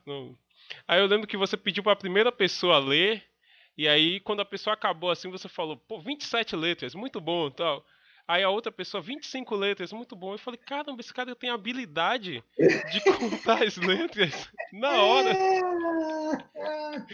Aí 0.87 1.01
eu 1.01 1.07
lembro 1.07 1.27
que 1.27 1.35
você 1.35 1.57
pediu 1.57 1.83
para 1.83 1.95
a 1.95 1.97
primeira 1.97 2.31
pessoa 2.31 2.79
ler. 2.79 3.25
E 3.75 3.89
aí, 3.89 4.21
quando 4.21 4.41
a 4.41 4.45
pessoa 4.45 4.75
acabou 4.75 5.11
assim, 5.11 5.31
você 5.31 5.49
falou, 5.49 5.79
pô, 5.79 5.99
27 5.99 6.55
letras, 6.57 6.95
muito 6.95 7.19
bom 7.19 7.51
tal. 7.51 7.83
Aí 8.31 8.45
a 8.45 8.49
outra 8.49 8.71
pessoa, 8.71 9.03
25 9.03 9.57
letras, 9.57 9.93
muito 9.93 10.15
bom. 10.15 10.33
Eu 10.33 10.39
falei, 10.39 10.57
caramba, 10.57 11.01
esse 11.01 11.13
cara 11.13 11.35
tem 11.35 11.51
habilidade 11.51 12.45
de 12.57 13.01
contar 13.19 13.65
as 13.65 13.77
letras 13.77 14.49
na 14.73 15.03
hora. 15.03 15.35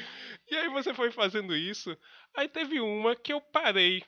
e 0.50 0.54
aí 0.54 0.68
você 0.68 0.92
foi 0.92 1.10
fazendo 1.10 1.56
isso. 1.56 1.96
Aí 2.36 2.46
teve 2.46 2.80
uma 2.80 3.16
que 3.16 3.32
eu 3.32 3.40
parei 3.40 4.02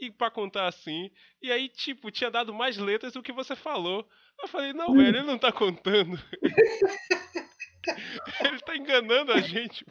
e 0.00 0.10
para 0.10 0.30
contar 0.30 0.66
assim. 0.66 1.10
E 1.42 1.52
aí, 1.52 1.68
tipo, 1.68 2.10
tinha 2.10 2.30
dado 2.30 2.54
mais 2.54 2.78
letras 2.78 3.12
do 3.12 3.22
que 3.22 3.30
você 3.30 3.54
falou. 3.54 4.08
Eu 4.40 4.48
falei, 4.48 4.72
não, 4.72 4.94
velho, 4.94 5.18
ele 5.18 5.22
não 5.22 5.36
tá 5.36 5.52
contando. 5.52 6.18
ele 8.42 8.58
tá 8.60 8.74
enganando 8.74 9.34
a 9.34 9.40
gente. 9.42 9.84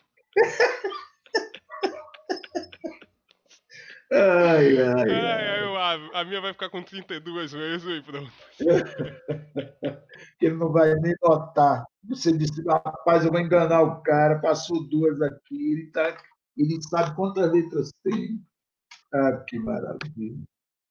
Ai, 4.13 4.77
ai, 4.77 5.09
ai. 5.09 5.75
a, 5.75 6.19
a, 6.21 6.23
minha 6.23 6.39
vai 6.39 6.53
ficar 6.53 6.69
com 6.69 6.83
32 6.83 7.51
vezes 7.51 7.87
e 7.87 8.01
pronto. 8.03 8.31
Ele 10.39 10.53
não 10.55 10.71
vai 10.71 10.93
nem 10.95 11.15
notar. 11.21 11.83
Você 12.09 12.31
disse, 12.31 12.61
rapaz, 12.67 13.25
eu 13.25 13.31
vou 13.31 13.39
enganar 13.39 13.81
o 13.81 14.01
cara, 14.01 14.39
passou 14.39 14.87
duas 14.87 15.19
aqui, 15.21 15.71
ele, 15.71 15.91
tá, 15.91 16.15
ele 16.57 16.79
sabe 16.83 17.15
quantas 17.15 17.51
letras 17.51 17.91
tem. 18.03 18.39
Ah, 19.13 19.43
que 19.47 19.57
maravilha. 19.57 20.43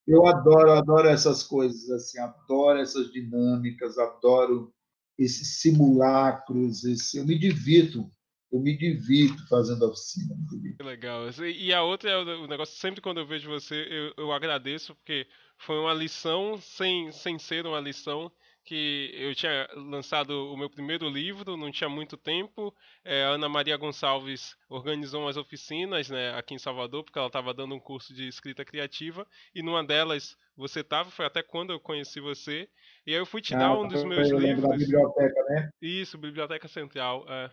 Eu 0.07 0.27
adoro, 0.27 0.73
adoro 0.73 1.09
essas 1.09 1.43
coisas, 1.45 1.89
assim, 1.91 2.19
adoro 2.19 2.81
essas 2.81 3.13
dinâmicas, 3.13 3.99
adoro 3.99 4.73
esses 5.17 5.61
simulacros, 5.61 6.85
esse, 6.85 7.19
eu 7.19 7.27
me 7.27 7.39
divirto 7.39 8.11
eu 8.53 8.61
me 8.61 8.77
divirto 8.77 9.49
fazendo 9.49 9.85
a 9.85 9.89
oficina. 9.89 10.35
Que 10.77 10.83
legal. 10.83 11.23
E 11.41 11.73
a 11.73 11.83
outra 11.83 12.11
é 12.11 12.17
o 12.17 12.47
negócio, 12.47 12.79
sempre 12.79 13.01
quando 13.01 13.19
eu 13.19 13.27
vejo 13.27 13.49
você, 13.49 13.75
eu, 13.75 14.25
eu 14.25 14.33
agradeço, 14.33 14.95
porque 14.95 15.27
foi 15.57 15.79
uma 15.79 15.95
lição 15.95 16.59
sem, 16.61 17.11
sem 17.11 17.39
ser 17.39 17.67
uma 17.67 17.81
lição 17.81 18.31
que 18.65 19.11
eu 19.15 19.35
tinha 19.35 19.69
lançado 19.75 20.53
o 20.53 20.57
meu 20.57 20.71
primeiro 20.71 21.09
livro, 21.09 21.57
não 21.57 21.73
tinha 21.73 21.89
muito 21.89 22.17
tempo. 22.17 22.73
É, 23.05 23.25
a 23.25 23.31
Ana 23.31 23.49
Maria 23.49 23.77
Gonçalves 23.77 24.55
organizou 24.69 25.23
umas 25.23 25.37
oficinas 25.37 26.09
né, 26.09 26.33
aqui 26.35 26.55
em 26.55 26.59
Salvador, 26.59 27.03
porque 27.03 27.19
ela 27.19 27.27
estava 27.27 27.53
dando 27.53 27.75
um 27.75 27.81
curso 27.81 28.15
de 28.15 28.29
escrita 28.29 28.65
criativa, 28.65 29.27
e 29.55 29.63
numa 29.63 29.83
delas 29.83 30.37
você 30.57 30.81
estava, 30.81 31.11
foi 31.11 31.25
até 31.25 31.43
quando 31.43 31.73
eu 31.73 31.81
conheci 31.81 32.21
você. 32.21 32.69
E 33.07 33.13
aí 33.13 33.19
eu 33.19 33.27
fui 33.27 33.41
te 33.41 33.55
ah, 33.55 33.59
dar 33.59 33.79
um 33.79 33.89
dos 33.89 34.05
meus 34.05 34.31
livros. 34.31 34.63
Da 34.63 34.77
biblioteca, 34.77 35.43
né? 35.49 35.71
Isso, 35.81 36.17
Biblioteca 36.19 36.69
Central. 36.69 37.25
É. 37.29 37.51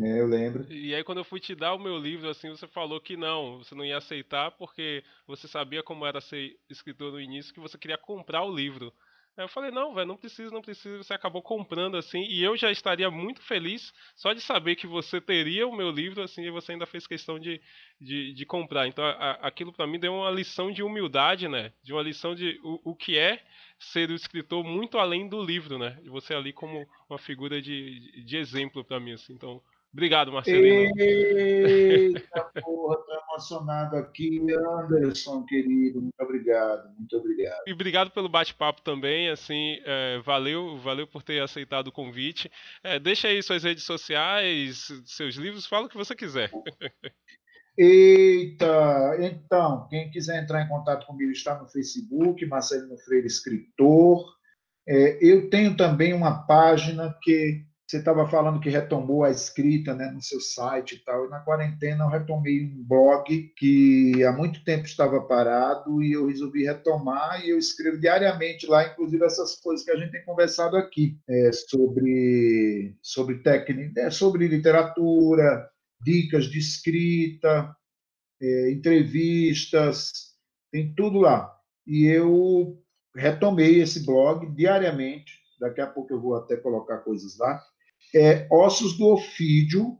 É, 0.00 0.20
eu 0.20 0.26
lembro. 0.26 0.72
E 0.72 0.94
aí 0.94 1.04
quando 1.04 1.18
eu 1.18 1.24
fui 1.24 1.40
te 1.40 1.54
dar 1.54 1.74
o 1.74 1.78
meu 1.78 1.98
livro, 1.98 2.28
assim, 2.28 2.48
você 2.48 2.66
falou 2.66 3.00
que 3.00 3.16
não, 3.16 3.58
você 3.58 3.74
não 3.74 3.84
ia 3.84 3.98
aceitar 3.98 4.50
porque 4.52 5.04
você 5.26 5.46
sabia 5.46 5.82
como 5.82 6.06
era 6.06 6.20
ser 6.20 6.56
escritor 6.70 7.12
no 7.12 7.20
início, 7.20 7.52
que 7.52 7.60
você 7.60 7.76
queria 7.76 7.98
comprar 7.98 8.42
o 8.42 8.54
livro. 8.54 8.92
Aí 9.36 9.44
eu 9.44 9.48
falei, 9.48 9.70
não, 9.70 9.94
velho, 9.94 10.06
não 10.06 10.16
precisa, 10.16 10.50
não 10.50 10.60
precisa. 10.60 11.02
Você 11.02 11.14
acabou 11.14 11.42
comprando, 11.42 11.96
assim, 11.96 12.22
e 12.24 12.42
eu 12.42 12.54
já 12.54 12.70
estaria 12.70 13.10
muito 13.10 13.40
feliz 13.40 13.92
só 14.14 14.34
de 14.34 14.42
saber 14.42 14.76
que 14.76 14.86
você 14.86 15.22
teria 15.22 15.66
o 15.66 15.74
meu 15.74 15.90
livro, 15.90 16.22
assim, 16.22 16.42
e 16.42 16.50
você 16.50 16.72
ainda 16.72 16.84
fez 16.84 17.06
questão 17.06 17.38
de, 17.38 17.60
de, 17.98 18.34
de 18.34 18.46
comprar. 18.46 18.86
Então, 18.86 19.02
a, 19.04 19.32
aquilo 19.46 19.72
para 19.72 19.86
mim 19.86 19.98
deu 19.98 20.12
uma 20.12 20.30
lição 20.30 20.70
de 20.70 20.82
humildade, 20.82 21.48
né? 21.48 21.72
De 21.82 21.94
uma 21.94 22.02
lição 22.02 22.34
de 22.34 22.60
o, 22.62 22.90
o 22.92 22.94
que 22.94 23.16
é 23.16 23.42
ser 23.84 24.10
o 24.10 24.14
escritor 24.14 24.64
muito 24.64 24.98
além 24.98 25.28
do 25.28 25.42
livro, 25.42 25.78
né? 25.78 25.98
De 26.02 26.08
você 26.08 26.34
ali 26.34 26.52
como 26.52 26.86
uma 27.08 27.18
figura 27.18 27.60
de, 27.60 28.22
de 28.24 28.36
exemplo 28.36 28.84
para 28.84 29.00
mim, 29.00 29.12
assim. 29.12 29.32
Então, 29.32 29.62
Obrigado, 29.92 30.32
Marcelino. 30.32 30.90
Eita 30.98 32.50
porra, 32.62 32.96
tô 32.96 33.12
emocionado 33.12 33.96
aqui, 33.96 34.40
Anderson, 34.50 35.44
querido. 35.44 36.00
Muito 36.00 36.18
obrigado, 36.18 36.88
muito 36.96 37.14
obrigado. 37.18 37.62
E 37.66 37.72
obrigado 37.74 38.10
pelo 38.10 38.26
bate-papo 38.26 38.80
também, 38.80 39.28
assim, 39.28 39.78
é, 39.84 40.18
valeu, 40.20 40.78
valeu 40.78 41.06
por 41.06 41.22
ter 41.22 41.42
aceitado 41.42 41.88
o 41.88 41.92
convite. 41.92 42.50
É, 42.82 42.98
deixa 42.98 43.28
aí 43.28 43.42
suas 43.42 43.64
redes 43.64 43.84
sociais, 43.84 44.88
seus 45.04 45.34
livros, 45.34 45.66
fala 45.66 45.84
o 45.84 45.88
que 45.90 45.96
você 45.96 46.16
quiser. 46.16 46.50
Eita, 47.76 49.16
então, 49.20 49.86
quem 49.88 50.10
quiser 50.10 50.42
entrar 50.42 50.62
em 50.62 50.68
contato 50.68 51.06
comigo 51.06 51.30
está 51.30 51.58
no 51.58 51.66
Facebook, 51.68 52.44
Marcelino 52.46 52.98
Freire 52.98 53.26
Escritor. 53.26 54.24
É, 54.86 55.18
eu 55.20 55.48
tenho 55.48 55.76
também 55.76 56.12
uma 56.12 56.46
página 56.46 57.16
que 57.22 57.64
você 57.92 57.98
estava 57.98 58.26
falando 58.26 58.58
que 58.58 58.70
retomou 58.70 59.22
a 59.22 59.30
escrita 59.30 59.94
né, 59.94 60.10
no 60.10 60.22
seu 60.22 60.40
site 60.40 60.94
e 60.94 60.98
tal. 61.04 61.26
E 61.26 61.28
na 61.28 61.40
quarentena 61.40 62.04
eu 62.04 62.08
retomei 62.08 62.64
um 62.64 62.82
blog 62.84 63.52
que 63.56 64.24
há 64.24 64.32
muito 64.32 64.64
tempo 64.64 64.86
estava 64.86 65.20
parado 65.20 66.02
e 66.02 66.12
eu 66.12 66.26
resolvi 66.26 66.64
retomar 66.64 67.44
e 67.44 67.50
eu 67.50 67.58
escrevo 67.58 67.98
diariamente 67.98 68.66
lá, 68.66 68.86
inclusive 68.86 69.22
essas 69.24 69.56
coisas 69.56 69.84
que 69.84 69.90
a 69.90 69.96
gente 69.96 70.12
tem 70.12 70.24
conversado 70.24 70.76
aqui 70.76 71.18
é, 71.28 71.50
sobre 71.52 72.96
sobre 73.02 73.38
técnica, 73.40 74.00
é, 74.00 74.10
sobre 74.10 74.48
literatura, 74.48 75.68
dicas 76.02 76.46
de 76.46 76.58
escrita, 76.58 77.76
é, 78.40 78.72
entrevistas, 78.72 80.32
tem 80.70 80.94
tudo 80.94 81.18
lá. 81.18 81.54
E 81.86 82.06
eu 82.06 82.82
retomei 83.14 83.80
esse 83.80 84.04
blog 84.04 84.50
diariamente. 84.54 85.40
Daqui 85.60 85.80
a 85.80 85.86
pouco 85.86 86.12
eu 86.12 86.20
vou 86.20 86.34
até 86.34 86.56
colocar 86.56 86.98
coisas 86.98 87.38
lá. 87.38 87.62
É, 88.14 88.46
Ossos 88.50 88.98
do 88.98 89.06
Ofídio 89.06 89.96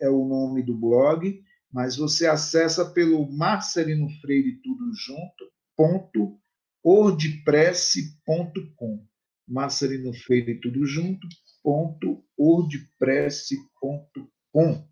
é 0.00 0.08
o 0.08 0.26
nome 0.26 0.62
do 0.62 0.74
blog, 0.74 1.44
mas 1.70 1.96
você 1.96 2.26
acessa 2.26 2.90
pelo 2.92 3.30
Marcelino 3.30 4.08
Freire 4.20 4.60
tudo 4.62 4.90
junto, 4.94 5.52
ponto, 5.76 6.40
wordpress.com. 6.84 9.06
Marcelino 9.46 10.12
Freire 10.14 10.58
tudo 10.60 10.84
junto, 10.86 11.28
ponto, 11.62 12.24
wordpress.com. 12.38 14.91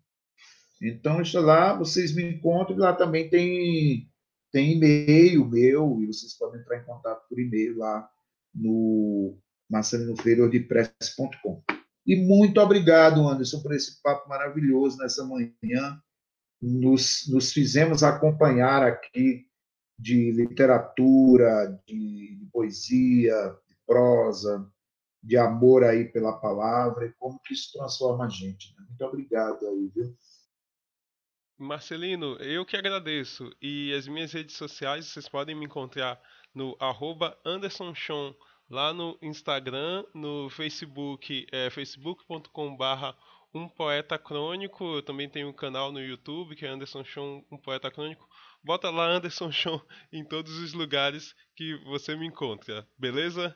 Então, 0.81 1.21
lá, 1.35 1.77
vocês 1.77 2.15
me 2.15 2.23
encontram, 2.23 2.77
lá 2.77 2.93
também 2.93 3.29
tem, 3.29 4.09
tem 4.51 4.73
e-mail 4.73 5.45
meu, 5.47 6.01
e 6.01 6.07
vocês 6.07 6.35
podem 6.35 6.59
entrar 6.59 6.77
em 6.77 6.85
contato 6.85 7.27
por 7.29 7.39
e-mail 7.39 7.77
lá 7.77 8.09
no 8.53 9.37
marcelinofreire.wordpress.com. 9.69 11.61
E 12.05 12.15
muito 12.15 12.59
obrigado, 12.59 13.27
Anderson, 13.27 13.61
por 13.61 13.73
esse 13.73 14.01
papo 14.01 14.27
maravilhoso 14.27 14.97
nessa 14.97 15.23
manhã. 15.23 16.01
Nos, 16.59 17.27
nos 17.29 17.51
fizemos 17.53 18.03
acompanhar 18.03 18.83
aqui 18.83 19.45
de 19.97 20.31
literatura, 20.31 21.79
de, 21.87 22.37
de 22.37 22.45
poesia, 22.51 23.55
de 23.67 23.75
prosa, 23.85 24.67
de 25.23 25.37
amor 25.37 25.83
aí 25.83 26.05
pela 26.05 26.39
palavra 26.39 27.05
e 27.05 27.13
como 27.13 27.39
que 27.39 27.53
isso 27.53 27.71
transforma 27.73 28.25
a 28.25 28.29
gente. 28.29 28.73
Né? 28.75 28.85
Muito 28.87 29.05
obrigado 29.05 29.67
aí, 29.67 29.91
viu? 29.95 30.15
Marcelino, 31.61 32.37
eu 32.37 32.65
que 32.65 32.75
agradeço. 32.75 33.55
E 33.61 33.93
as 33.93 34.07
minhas 34.07 34.33
redes 34.33 34.55
sociais, 34.55 35.05
vocês 35.05 35.29
podem 35.29 35.55
me 35.55 35.65
encontrar 35.65 36.19
no 36.55 36.75
arroba 36.79 37.37
andersonchon, 37.45 38.33
lá 38.67 38.91
no 38.91 39.15
Instagram, 39.21 40.03
no 40.11 40.49
Facebook, 40.49 41.45
é, 41.51 41.69
facebook.com 41.69 42.75
um 43.53 43.69
poeta 43.69 44.17
crônico. 44.17 44.95
Eu 44.95 45.03
também 45.03 45.29
tenho 45.29 45.49
um 45.49 45.53
canal 45.53 45.91
no 45.91 46.01
YouTube 46.01 46.55
que 46.55 46.65
é 46.65 46.69
Anderson 46.69 47.03
Chon, 47.03 47.45
um 47.51 47.57
poeta 47.57 47.91
crônico. 47.91 48.27
Bota 48.63 48.89
lá 48.89 49.05
Anderson 49.05 49.51
Chon 49.51 49.79
em 50.11 50.25
todos 50.25 50.57
os 50.57 50.73
lugares 50.73 51.35
que 51.55 51.75
você 51.85 52.15
me 52.15 52.25
encontra, 52.25 52.87
beleza? 52.97 53.55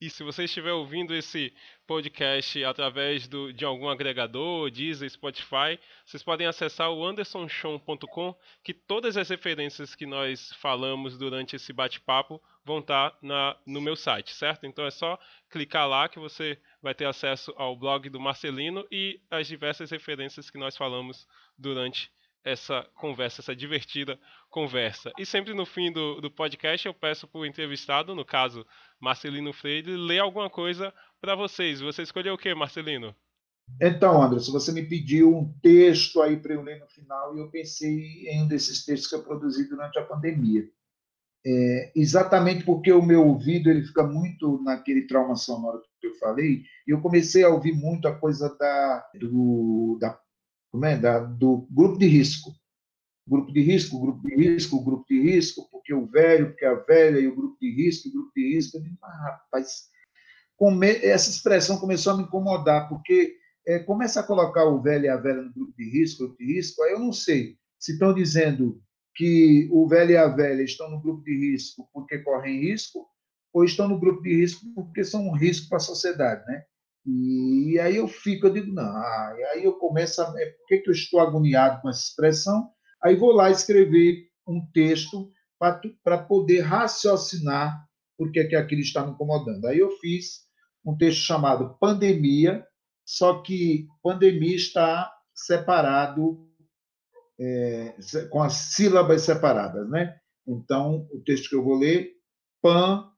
E 0.00 0.08
se 0.08 0.22
você 0.22 0.44
estiver 0.44 0.72
ouvindo 0.72 1.12
esse 1.12 1.52
podcast 1.84 2.62
através 2.62 3.26
do, 3.26 3.52
de 3.52 3.64
algum 3.64 3.88
agregador, 3.88 4.70
Deezer, 4.70 5.10
Spotify, 5.10 5.76
vocês 6.06 6.22
podem 6.22 6.46
acessar 6.46 6.92
o 6.92 7.04
andersonchon.com, 7.04 8.32
que 8.62 8.72
todas 8.72 9.16
as 9.16 9.28
referências 9.28 9.96
que 9.96 10.06
nós 10.06 10.52
falamos 10.60 11.18
durante 11.18 11.56
esse 11.56 11.72
bate-papo 11.72 12.40
vão 12.64 12.78
estar 12.78 13.18
na, 13.20 13.56
no 13.66 13.80
meu 13.80 13.96
site, 13.96 14.32
certo? 14.32 14.66
Então 14.66 14.86
é 14.86 14.90
só 14.92 15.18
clicar 15.50 15.88
lá 15.88 16.08
que 16.08 16.20
você 16.20 16.60
vai 16.80 16.94
ter 16.94 17.06
acesso 17.06 17.52
ao 17.56 17.74
blog 17.74 18.08
do 18.08 18.20
Marcelino 18.20 18.86
e 18.92 19.20
as 19.28 19.48
diversas 19.48 19.90
referências 19.90 20.48
que 20.48 20.58
nós 20.58 20.76
falamos 20.76 21.26
durante 21.58 22.08
essa 22.44 22.86
conversa, 22.94 23.40
essa 23.40 23.54
divertida 23.54 24.18
conversa. 24.50 25.12
E 25.18 25.26
sempre 25.26 25.54
no 25.54 25.66
fim 25.66 25.92
do, 25.92 26.20
do 26.20 26.30
podcast 26.30 26.86
eu 26.86 26.94
peço 26.94 27.26
para 27.26 27.40
o 27.40 27.46
entrevistado, 27.46 28.14
no 28.14 28.24
caso 28.24 28.66
Marcelino 29.00 29.52
Freire, 29.52 29.96
ler 29.96 30.20
alguma 30.20 30.48
coisa 30.48 30.92
para 31.20 31.34
vocês. 31.34 31.80
Você 31.80 32.02
escolheu 32.02 32.34
o 32.34 32.38
que, 32.38 32.54
Marcelino? 32.54 33.14
Então, 33.80 34.22
Anderson, 34.22 34.52
você 34.52 34.72
me 34.72 34.82
pediu 34.82 35.36
um 35.36 35.52
texto 35.60 36.22
aí 36.22 36.36
para 36.36 36.54
eu 36.54 36.62
ler 36.62 36.80
no 36.80 36.88
final 36.88 37.36
e 37.36 37.40
eu 37.40 37.50
pensei 37.50 38.26
em 38.28 38.42
um 38.42 38.48
desses 38.48 38.84
textos 38.84 39.08
que 39.08 39.14
eu 39.14 39.22
produzi 39.22 39.68
durante 39.68 39.98
a 39.98 40.04
pandemia. 40.04 40.64
É, 41.46 41.92
exatamente 41.94 42.64
porque 42.64 42.90
o 42.92 43.02
meu 43.02 43.24
ouvido 43.26 43.70
ele 43.70 43.84
fica 43.84 44.02
muito 44.02 44.60
naquele 44.62 45.06
trauma 45.06 45.36
sonoro 45.36 45.80
que 46.00 46.06
eu 46.06 46.14
falei, 46.16 46.62
e 46.86 46.90
eu 46.90 47.00
comecei 47.00 47.44
a 47.44 47.48
ouvir 47.48 47.72
muito 47.72 48.08
a 48.08 48.14
coisa 48.14 48.54
da, 48.58 49.10
do, 49.14 49.98
da 50.00 50.18
como 50.70 50.84
é? 50.84 50.96
Da, 50.96 51.20
do 51.20 51.66
grupo 51.70 51.98
de 51.98 52.06
risco. 52.06 52.52
Grupo 53.26 53.52
de 53.52 53.60
risco, 53.60 54.00
grupo 54.00 54.26
de 54.26 54.34
risco, 54.34 54.84
grupo 54.84 55.04
de 55.08 55.20
risco, 55.20 55.68
porque 55.70 55.92
o 55.92 56.06
velho, 56.06 56.48
porque 56.48 56.64
a 56.64 56.74
velha, 56.74 57.18
e 57.18 57.28
o 57.28 57.36
grupo 57.36 57.56
de 57.60 57.70
risco, 57.74 58.08
o 58.08 58.12
grupo 58.12 58.32
de 58.34 58.54
risco. 58.54 58.80
Digo, 58.80 58.96
ah, 59.02 59.22
rapaz, 59.22 59.88
come... 60.56 60.88
essa 61.04 61.30
expressão 61.30 61.78
começou 61.78 62.14
a 62.14 62.16
me 62.16 62.22
incomodar, 62.22 62.88
porque 62.88 63.36
é, 63.66 63.78
começa 63.78 64.20
a 64.20 64.22
colocar 64.22 64.64
o 64.64 64.80
velho 64.80 65.04
e 65.04 65.08
a 65.08 65.16
velha 65.16 65.42
no 65.42 65.52
grupo 65.52 65.74
de 65.76 65.90
risco, 65.90 66.24
grupo 66.24 66.38
de 66.38 66.54
risco, 66.54 66.82
aí 66.82 66.92
eu 66.92 66.98
não 66.98 67.12
sei 67.12 67.58
se 67.78 67.92
estão 67.92 68.14
dizendo 68.14 68.82
que 69.14 69.68
o 69.70 69.86
velho 69.86 70.12
e 70.12 70.16
a 70.16 70.28
velha 70.28 70.62
estão 70.62 70.90
no 70.90 71.00
grupo 71.00 71.22
de 71.22 71.36
risco 71.36 71.86
porque 71.92 72.18
correm 72.18 72.60
risco, 72.60 73.06
ou 73.52 73.64
estão 73.64 73.88
no 73.88 73.98
grupo 73.98 74.22
de 74.22 74.34
risco 74.34 74.64
porque 74.74 75.04
são 75.04 75.26
um 75.28 75.36
risco 75.36 75.68
para 75.68 75.76
a 75.76 75.80
sociedade, 75.80 76.46
né? 76.46 76.64
E 77.10 77.78
aí 77.80 77.96
eu 77.96 78.06
fico, 78.06 78.46
eu 78.46 78.52
digo, 78.52 78.70
não, 78.70 78.84
aí 78.84 79.64
eu 79.64 79.72
começo 79.78 80.20
a. 80.20 80.34
É, 80.36 80.46
por 80.50 80.66
que, 80.66 80.78
que 80.78 80.90
eu 80.90 80.92
estou 80.92 81.20
agoniado 81.20 81.80
com 81.80 81.88
essa 81.88 82.02
expressão? 82.02 82.70
Aí 83.02 83.16
vou 83.16 83.32
lá 83.32 83.50
escrever 83.50 84.28
um 84.46 84.60
texto 84.72 85.32
para 86.04 86.18
poder 86.18 86.60
raciocinar 86.60 87.82
por 88.16 88.30
que, 88.30 88.44
que 88.44 88.56
aquilo 88.56 88.82
está 88.82 89.06
me 89.06 89.12
incomodando. 89.12 89.64
Aí 89.66 89.78
eu 89.78 89.90
fiz 89.98 90.46
um 90.84 90.94
texto 90.98 91.20
chamado 91.20 91.78
Pandemia, 91.78 92.66
só 93.06 93.40
que 93.40 93.86
pandemia 94.02 94.56
está 94.56 95.10
separado, 95.34 96.46
é, 97.40 97.96
com 98.28 98.42
as 98.42 98.52
sílabas 98.52 99.22
separadas, 99.22 99.88
né? 99.88 100.18
Então, 100.46 101.08
o 101.10 101.22
texto 101.24 101.48
que 101.48 101.54
eu 101.54 101.64
vou 101.64 101.78
ler, 101.78 102.12
pan, 102.60 103.10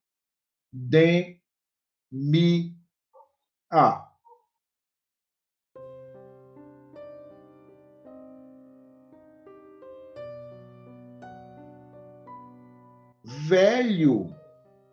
de, 0.73 1.41
mi, 2.13 2.80
a. 3.71 4.11
Velho, 13.23 14.35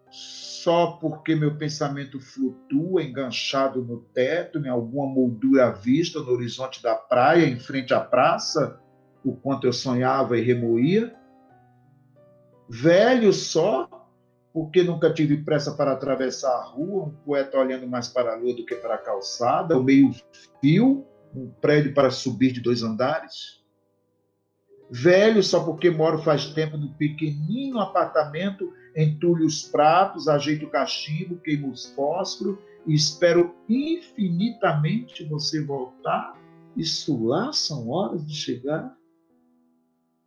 só 0.09 0.97
porque 0.99 1.35
meu 1.35 1.57
pensamento 1.57 2.19
flutua 2.19 3.03
enganchado 3.03 3.83
no 3.83 4.01
teto, 4.01 4.59
em 4.59 4.69
alguma 4.69 5.07
moldura 5.07 5.67
à 5.67 5.71
vista 5.71 6.19
no 6.19 6.31
horizonte 6.31 6.83
da 6.83 6.93
praia, 6.93 7.45
em 7.45 7.59
frente 7.59 7.93
à 7.93 7.99
praça, 7.99 8.79
o 9.23 9.35
quanto 9.35 9.65
eu 9.65 9.73
sonhava 9.73 10.37
e 10.37 10.41
remoía. 10.41 11.15
Velho 12.69 13.31
só 13.31 13.96
porque 14.57 14.81
nunca 14.81 15.13
tive 15.13 15.37
pressa 15.37 15.73
para 15.73 15.91
atravessar 15.91 16.49
a 16.49 16.63
rua, 16.63 17.03
um 17.03 17.11
poeta 17.11 17.59
olhando 17.59 17.87
mais 17.87 18.07
para 18.07 18.33
a 18.33 18.35
lua 18.35 18.55
do 18.55 18.65
que 18.65 18.73
para 18.73 18.95
a 18.95 18.97
calçada, 18.97 19.77
o 19.77 19.83
meio-fio, 19.83 21.05
um 21.35 21.47
prédio 21.61 21.93
para 21.93 22.09
subir 22.09 22.53
de 22.53 22.59
dois 22.59 22.81
andares. 22.81 23.63
Velho 24.89 25.43
só 25.43 25.63
porque 25.63 25.91
moro 25.91 26.17
faz 26.23 26.47
tempo 26.55 26.75
no 26.75 26.91
pequenino 26.95 27.79
apartamento, 27.79 28.73
entulho 28.95 29.45
os 29.45 29.61
pratos, 29.61 30.27
ajeito 30.27 30.65
o 30.65 30.71
cachimbo, 30.71 31.37
queimo 31.37 31.69
os 31.69 31.93
fósforos 31.93 32.57
e 32.87 32.95
espero 32.95 33.53
infinitamente 33.69 35.23
você 35.25 35.63
voltar. 35.63 36.35
Isso 36.75 37.27
lá 37.27 37.53
são 37.53 37.89
horas 37.89 38.25
de 38.25 38.33
chegar 38.33 38.97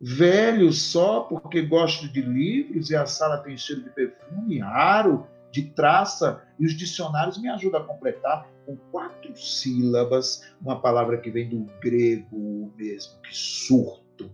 velho 0.01 0.73
só 0.73 1.21
porque 1.21 1.61
gosto 1.61 2.07
de 2.11 2.21
livros 2.21 2.89
e 2.89 2.95
a 2.95 3.05
sala 3.05 3.37
tem 3.37 3.55
cheiro 3.55 3.83
de 3.83 3.91
perfume 3.91 4.57
raro, 4.59 5.27
de 5.51 5.63
traça, 5.63 6.41
e 6.59 6.65
os 6.65 6.75
dicionários 6.75 7.39
me 7.39 7.49
ajudam 7.49 7.81
a 7.81 7.83
completar 7.83 8.49
com 8.65 8.75
quatro 8.91 9.35
sílabas 9.37 10.53
uma 10.61 10.81
palavra 10.81 11.17
que 11.17 11.29
vem 11.29 11.49
do 11.49 11.65
grego 11.79 12.73
mesmo, 12.75 13.21
que 13.21 13.35
surto. 13.35 14.31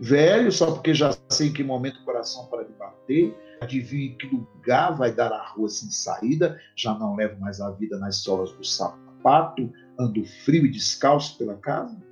Velho 0.00 0.50
só 0.50 0.72
porque 0.72 0.92
já 0.92 1.16
sei 1.28 1.48
em 1.48 1.52
que 1.52 1.62
momento 1.62 2.00
o 2.00 2.04
coração 2.04 2.46
para 2.46 2.64
de 2.64 2.72
bater, 2.72 3.34
adivinho 3.60 4.12
em 4.12 4.16
que 4.16 4.26
lugar 4.26 4.96
vai 4.96 5.12
dar 5.12 5.32
a 5.32 5.46
rua 5.48 5.68
sem 5.68 5.90
saída, 5.90 6.60
já 6.74 6.94
não 6.98 7.14
levo 7.14 7.40
mais 7.40 7.60
a 7.60 7.70
vida 7.70 7.98
nas 7.98 8.16
solas 8.16 8.52
do 8.52 8.64
sapato, 8.64 9.72
ando 9.98 10.24
frio 10.44 10.66
e 10.66 10.70
descalço 10.70 11.38
pela 11.38 11.56
casa 11.56 12.05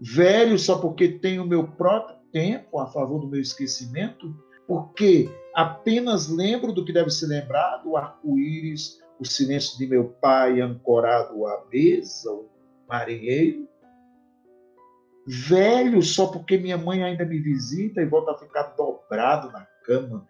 velho 0.00 0.58
só 0.58 0.78
porque 0.78 1.08
tenho 1.08 1.42
o 1.42 1.46
meu 1.46 1.66
próprio 1.66 2.16
tempo 2.32 2.78
a 2.78 2.86
favor 2.86 3.20
do 3.20 3.28
meu 3.28 3.40
esquecimento, 3.40 4.34
porque 4.66 5.28
apenas 5.54 6.28
lembro 6.28 6.72
do 6.72 6.84
que 6.84 6.92
deve 6.92 7.10
ser 7.10 7.26
lembrado, 7.26 7.90
o 7.90 7.96
arco-íris, 7.96 8.98
o 9.18 9.24
silêncio 9.24 9.76
de 9.76 9.86
meu 9.86 10.08
pai 10.20 10.60
ancorado 10.60 11.46
à 11.46 11.64
mesa, 11.70 12.30
o 12.32 12.48
marinheiro. 12.88 13.68
Velho 15.26 16.02
só 16.02 16.28
porque 16.28 16.56
minha 16.56 16.78
mãe 16.78 17.02
ainda 17.02 17.24
me 17.24 17.38
visita 17.38 18.00
e 18.00 18.06
volta 18.06 18.32
a 18.32 18.38
ficar 18.38 18.74
dobrado 18.76 19.52
na 19.52 19.66
cama. 19.84 20.26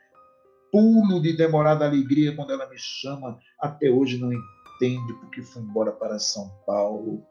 Pulo 0.73 1.21
de 1.23 1.37
demorada 1.37 1.85
alegria 1.85 2.35
quando 2.35 2.53
ela 2.53 2.69
me 2.69 2.77
chama. 2.77 3.39
Até 3.59 3.89
hoje 3.89 4.19
não 4.19 4.33
entende 4.33 5.13
porque 5.15 5.43
fui 5.43 5.63
embora 5.63 5.93
para 5.93 6.19
São 6.19 6.51
Paulo. 6.67 7.23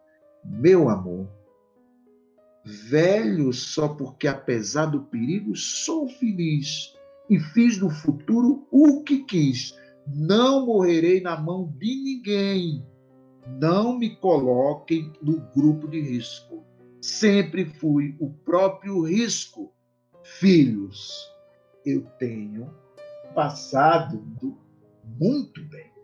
Meu 0.43 0.89
amor, 0.89 1.27
velho 2.65 3.51
só 3.53 3.87
porque, 3.87 4.27
apesar 4.27 4.87
do 4.87 5.03
perigo, 5.03 5.55
sou 5.55 6.07
feliz 6.07 6.95
e 7.29 7.39
fiz 7.39 7.77
do 7.77 7.89
futuro 7.89 8.67
o 8.71 9.03
que 9.03 9.23
quis. 9.23 9.77
Não 10.07 10.65
morrerei 10.65 11.21
na 11.21 11.39
mão 11.39 11.71
de 11.77 11.95
ninguém. 11.95 12.85
Não 13.59 13.97
me 13.97 14.15
coloquem 14.15 15.11
no 15.21 15.39
grupo 15.55 15.87
de 15.87 16.01
risco. 16.01 16.65
Sempre 17.01 17.65
fui 17.65 18.15
o 18.19 18.29
próprio 18.29 19.03
risco. 19.03 19.71
Filhos, 20.23 21.31
eu 21.85 22.01
tenho 22.19 22.69
passado 23.33 24.23
muito 25.19 25.63
bem. 25.65 25.98